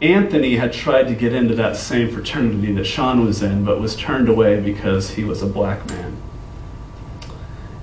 Anthony 0.00 0.56
had 0.56 0.72
tried 0.72 1.08
to 1.08 1.14
get 1.14 1.32
into 1.32 1.54
that 1.56 1.76
same 1.76 2.10
fraternity 2.10 2.72
that 2.72 2.84
Sean 2.84 3.24
was 3.24 3.42
in, 3.42 3.64
but 3.64 3.80
was 3.80 3.96
turned 3.96 4.28
away 4.28 4.60
because 4.60 5.10
he 5.10 5.24
was 5.24 5.42
a 5.42 5.46
black 5.46 5.88
man. 5.88 6.16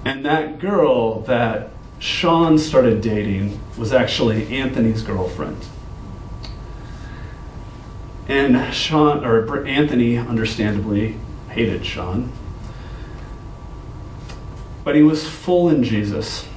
And 0.06 0.26
that 0.26 0.60
girl 0.60 1.22
that 1.22 1.72
Sean 2.00 2.58
started 2.58 3.02
dating 3.02 3.60
was 3.78 3.92
actually 3.92 4.48
Anthony's 4.56 5.02
girlfriend. 5.02 5.66
And 8.28 8.74
Sean, 8.74 9.26
or 9.26 9.66
Anthony, 9.66 10.18
understandably, 10.18 11.18
hated 11.50 11.86
Sean. 11.86 12.32
But 14.84 14.96
he 14.96 15.04
was 15.04 15.28
full 15.28 15.70
in 15.70 15.84
Jesus. 15.84 16.48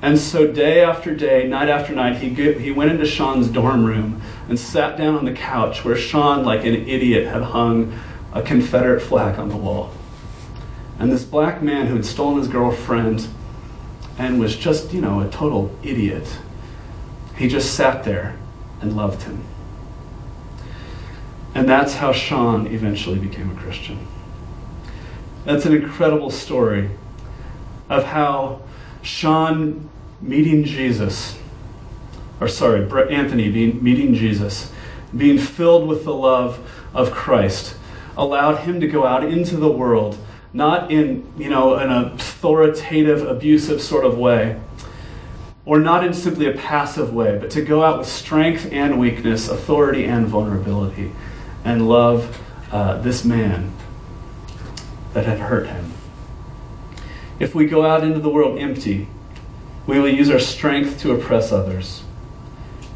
And 0.00 0.18
so, 0.18 0.50
day 0.50 0.82
after 0.82 1.14
day, 1.14 1.46
night 1.46 1.68
after 1.68 1.94
night, 1.94 2.16
he, 2.16 2.30
he 2.54 2.70
went 2.70 2.90
into 2.90 3.06
Sean's 3.06 3.48
dorm 3.48 3.84
room 3.84 4.22
and 4.48 4.58
sat 4.58 4.96
down 4.96 5.14
on 5.14 5.24
the 5.24 5.32
couch 5.32 5.84
where 5.84 5.96
Sean, 5.96 6.44
like 6.44 6.64
an 6.64 6.74
idiot, 6.74 7.26
had 7.26 7.42
hung 7.42 7.98
a 8.32 8.42
Confederate 8.42 9.00
flag 9.00 9.38
on 9.38 9.48
the 9.48 9.56
wall. 9.56 9.92
And 10.98 11.10
this 11.10 11.24
black 11.24 11.62
man 11.62 11.86
who 11.86 11.94
had 11.94 12.04
stolen 12.04 12.38
his 12.38 12.48
girlfriend 12.48 13.28
and 14.18 14.38
was 14.38 14.56
just, 14.56 14.92
you 14.92 15.00
know, 15.00 15.20
a 15.20 15.28
total 15.30 15.76
idiot. 15.82 16.38
He 17.36 17.48
just 17.48 17.74
sat 17.74 18.04
there 18.04 18.36
and 18.80 18.96
loved 18.96 19.22
him. 19.22 19.44
And 21.54 21.68
that's 21.68 21.94
how 21.94 22.12
Sean 22.12 22.66
eventually 22.66 23.18
became 23.18 23.50
a 23.50 23.60
Christian. 23.60 24.06
That's 25.44 25.66
an 25.66 25.74
incredible 25.74 26.30
story 26.30 26.90
of 27.88 28.04
how 28.04 28.62
Sean 29.02 29.88
meeting 30.20 30.64
Jesus, 30.64 31.36
or 32.42 32.48
sorry, 32.48 32.82
Anthony 33.14 33.50
being, 33.50 33.82
meeting 33.82 34.14
Jesus, 34.14 34.72
being 35.16 35.38
filled 35.38 35.86
with 35.86 36.04
the 36.04 36.14
love 36.14 36.58
of 36.92 37.12
Christ, 37.12 37.76
allowed 38.16 38.64
him 38.64 38.80
to 38.80 38.88
go 38.88 39.06
out 39.06 39.24
into 39.24 39.56
the 39.56 39.70
world 39.70 40.18
not 40.52 40.90
in, 40.90 41.32
you 41.38 41.48
know, 41.48 41.76
an 41.76 41.90
authoritative, 41.90 43.22
abusive 43.22 43.80
sort 43.80 44.04
of 44.04 44.18
way, 44.18 44.60
or 45.64 45.78
not 45.78 46.04
in 46.04 46.12
simply 46.12 46.46
a 46.46 46.52
passive 46.52 47.14
way, 47.14 47.38
but 47.38 47.50
to 47.50 47.62
go 47.62 47.82
out 47.82 47.98
with 47.98 48.08
strength 48.08 48.68
and 48.70 48.98
weakness, 48.98 49.48
authority 49.48 50.04
and 50.04 50.26
vulnerability, 50.26 51.12
and 51.64 51.88
love 51.88 52.40
uh, 52.70 52.98
this 52.98 53.24
man 53.24 53.72
that 55.14 55.24
had 55.24 55.38
hurt 55.38 55.68
him. 55.68 55.92
If 57.38 57.54
we 57.54 57.66
go 57.66 57.86
out 57.86 58.04
into 58.04 58.20
the 58.20 58.28
world 58.28 58.58
empty, 58.58 59.08
we 59.86 59.98
will 59.98 60.08
use 60.08 60.30
our 60.30 60.38
strength 60.38 61.00
to 61.00 61.12
oppress 61.12 61.50
others. 61.50 62.02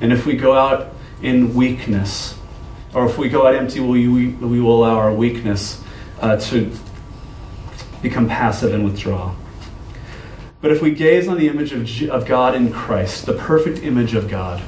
And 0.00 0.12
if 0.12 0.26
we 0.26 0.36
go 0.36 0.54
out 0.54 0.94
in 1.22 1.54
weakness, 1.54 2.38
or 2.94 3.06
if 3.06 3.18
we 3.18 3.28
go 3.28 3.46
out 3.46 3.54
empty, 3.54 3.80
we, 3.80 4.08
we, 4.08 4.28
we 4.28 4.60
will 4.60 4.84
allow 4.84 4.96
our 4.96 5.12
weakness 5.12 5.82
uh, 6.20 6.36
to 6.36 6.72
become 8.02 8.28
passive 8.28 8.72
and 8.74 8.84
withdraw. 8.84 9.34
But 10.60 10.70
if 10.70 10.82
we 10.82 10.92
gaze 10.92 11.28
on 11.28 11.38
the 11.38 11.48
image 11.48 11.72
of, 11.72 12.10
of 12.10 12.26
God 12.26 12.54
in 12.54 12.72
Christ, 12.72 13.26
the 13.26 13.34
perfect 13.34 13.82
image 13.82 14.14
of 14.14 14.28
God, 14.28 14.62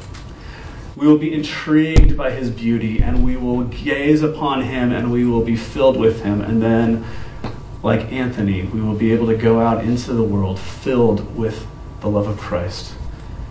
we 0.96 1.06
will 1.06 1.18
be 1.18 1.32
intrigued 1.32 2.16
by 2.16 2.30
his 2.32 2.50
beauty 2.50 3.00
and 3.00 3.24
we 3.24 3.36
will 3.36 3.64
gaze 3.64 4.22
upon 4.22 4.62
him 4.62 4.92
and 4.92 5.12
we 5.12 5.24
will 5.24 5.44
be 5.44 5.56
filled 5.56 5.96
with 5.96 6.24
him. 6.24 6.40
And 6.40 6.60
then, 6.60 7.04
like 7.82 8.12
Anthony, 8.12 8.64
we 8.64 8.80
will 8.80 8.96
be 8.96 9.12
able 9.12 9.26
to 9.28 9.36
go 9.36 9.60
out 9.60 9.84
into 9.84 10.12
the 10.12 10.24
world 10.24 10.58
filled 10.58 11.36
with 11.36 11.66
the 12.00 12.08
love 12.08 12.26
of 12.26 12.38
Christ 12.38 12.94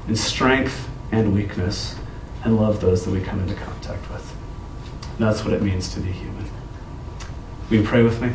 in 0.08 0.16
strength 0.16 0.87
and 1.12 1.34
weakness 1.34 1.96
and 2.44 2.58
love 2.58 2.82
those 2.82 3.06
that 3.06 3.12
we 3.12 3.22
come 3.22 3.40
into 3.40 3.56
contact 3.56 4.10
with. 4.12 4.36
That's 5.20 5.44
what 5.44 5.54
it 5.54 5.62
means 5.62 5.94
to 5.94 6.00
be 6.00 6.12
human. 6.12 6.50
Will 7.70 7.78
you 7.78 7.84
pray 7.84 8.04
with 8.04 8.22
me? 8.22 8.32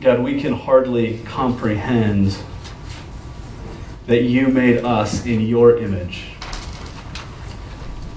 God, 0.00 0.20
we 0.20 0.40
can 0.40 0.52
hardly 0.52 1.18
comprehend 1.24 2.36
that 4.06 4.22
you 4.22 4.48
made 4.48 4.84
us 4.84 5.26
in 5.26 5.40
your 5.40 5.78
image. 5.78 6.28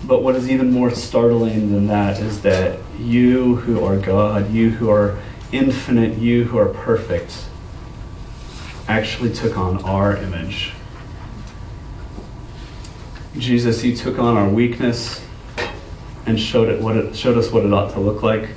But 0.04 0.22
what 0.22 0.36
is 0.36 0.50
even 0.50 0.72
more 0.72 0.92
startling 0.92 1.72
than 1.72 1.88
that 1.88 2.20
is 2.20 2.42
that 2.42 2.80
you 3.00 3.56
who 3.56 3.84
are 3.84 3.98
God, 3.98 4.52
you 4.52 4.70
who 4.72 4.90
are 4.90 5.18
infinite, 5.52 6.18
you 6.18 6.46
who 6.46 6.58
are 6.58 6.70
perfect, 6.70 7.46
actually 8.88 9.34
took 9.34 9.58
on 9.58 9.84
our 9.84 10.16
image. 10.18 10.74
Jesus, 13.38 13.84
you 13.84 13.96
took 13.96 14.20
on 14.20 14.36
our 14.36 14.50
weakness 14.50 15.24
and 16.26 16.40
showed 16.40 16.70
it 16.70 16.82
what 16.82 16.98
it 16.98 17.16
showed 17.16 17.38
us 17.38 17.52
what 17.52 17.66
it 17.66 17.74
ought 17.74 17.92
to 17.94 18.00
look 18.00 18.22
like. 18.22 18.50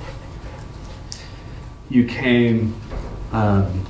You 1.88 2.07
came 2.07 2.74
um, 3.32 3.86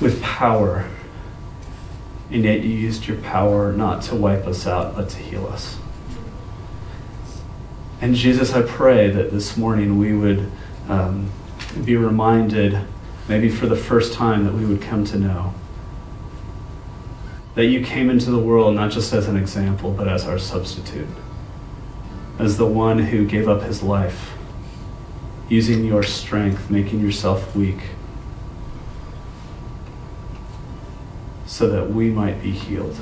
with 0.00 0.22
power, 0.22 0.88
and 2.30 2.44
yet 2.44 2.62
you 2.62 2.70
used 2.70 3.06
your 3.06 3.16
power 3.18 3.72
not 3.72 4.02
to 4.04 4.14
wipe 4.14 4.46
us 4.46 4.66
out, 4.66 4.94
but 4.94 5.08
to 5.10 5.18
heal 5.18 5.46
us. 5.46 5.78
And 8.00 8.14
Jesus, 8.14 8.52
I 8.52 8.62
pray 8.62 9.10
that 9.10 9.30
this 9.30 9.56
morning 9.56 9.98
we 9.98 10.12
would 10.12 10.50
um, 10.88 11.30
be 11.84 11.96
reminded, 11.96 12.78
maybe 13.28 13.48
for 13.48 13.66
the 13.66 13.76
first 13.76 14.12
time, 14.12 14.44
that 14.44 14.54
we 14.54 14.64
would 14.64 14.82
come 14.82 15.04
to 15.06 15.18
know 15.18 15.54
that 17.54 17.66
you 17.66 17.84
came 17.84 18.10
into 18.10 18.30
the 18.30 18.38
world 18.38 18.74
not 18.74 18.90
just 18.90 19.12
as 19.12 19.28
an 19.28 19.36
example, 19.36 19.92
but 19.92 20.08
as 20.08 20.24
our 20.24 20.38
substitute, 20.38 21.06
as 22.38 22.56
the 22.56 22.66
one 22.66 22.98
who 22.98 23.24
gave 23.24 23.48
up 23.48 23.62
his 23.62 23.82
life, 23.82 24.32
using 25.48 25.84
your 25.84 26.02
strength, 26.02 26.68
making 26.70 26.98
yourself 27.00 27.54
weak, 27.54 27.78
so 31.46 31.68
that 31.68 31.90
we 31.90 32.10
might 32.10 32.42
be 32.42 32.50
healed. 32.50 32.96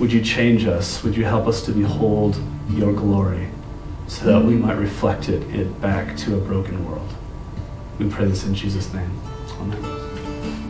Would 0.00 0.12
you 0.12 0.22
change 0.22 0.66
us? 0.66 1.04
Would 1.04 1.16
you 1.16 1.24
help 1.24 1.46
us 1.46 1.64
to 1.66 1.72
behold 1.72 2.42
your 2.70 2.92
glory 2.92 3.50
so 4.10 4.24
that 4.24 4.44
we 4.44 4.56
might 4.56 4.76
reflect 4.76 5.28
it, 5.28 5.42
it 5.54 5.80
back 5.80 6.16
to 6.16 6.34
a 6.34 6.40
broken 6.40 6.84
world. 6.84 7.08
We 8.00 8.10
pray 8.10 8.24
this 8.24 8.44
in 8.44 8.56
Jesus' 8.56 8.92
name. 8.92 9.20
Amen. 9.60 9.99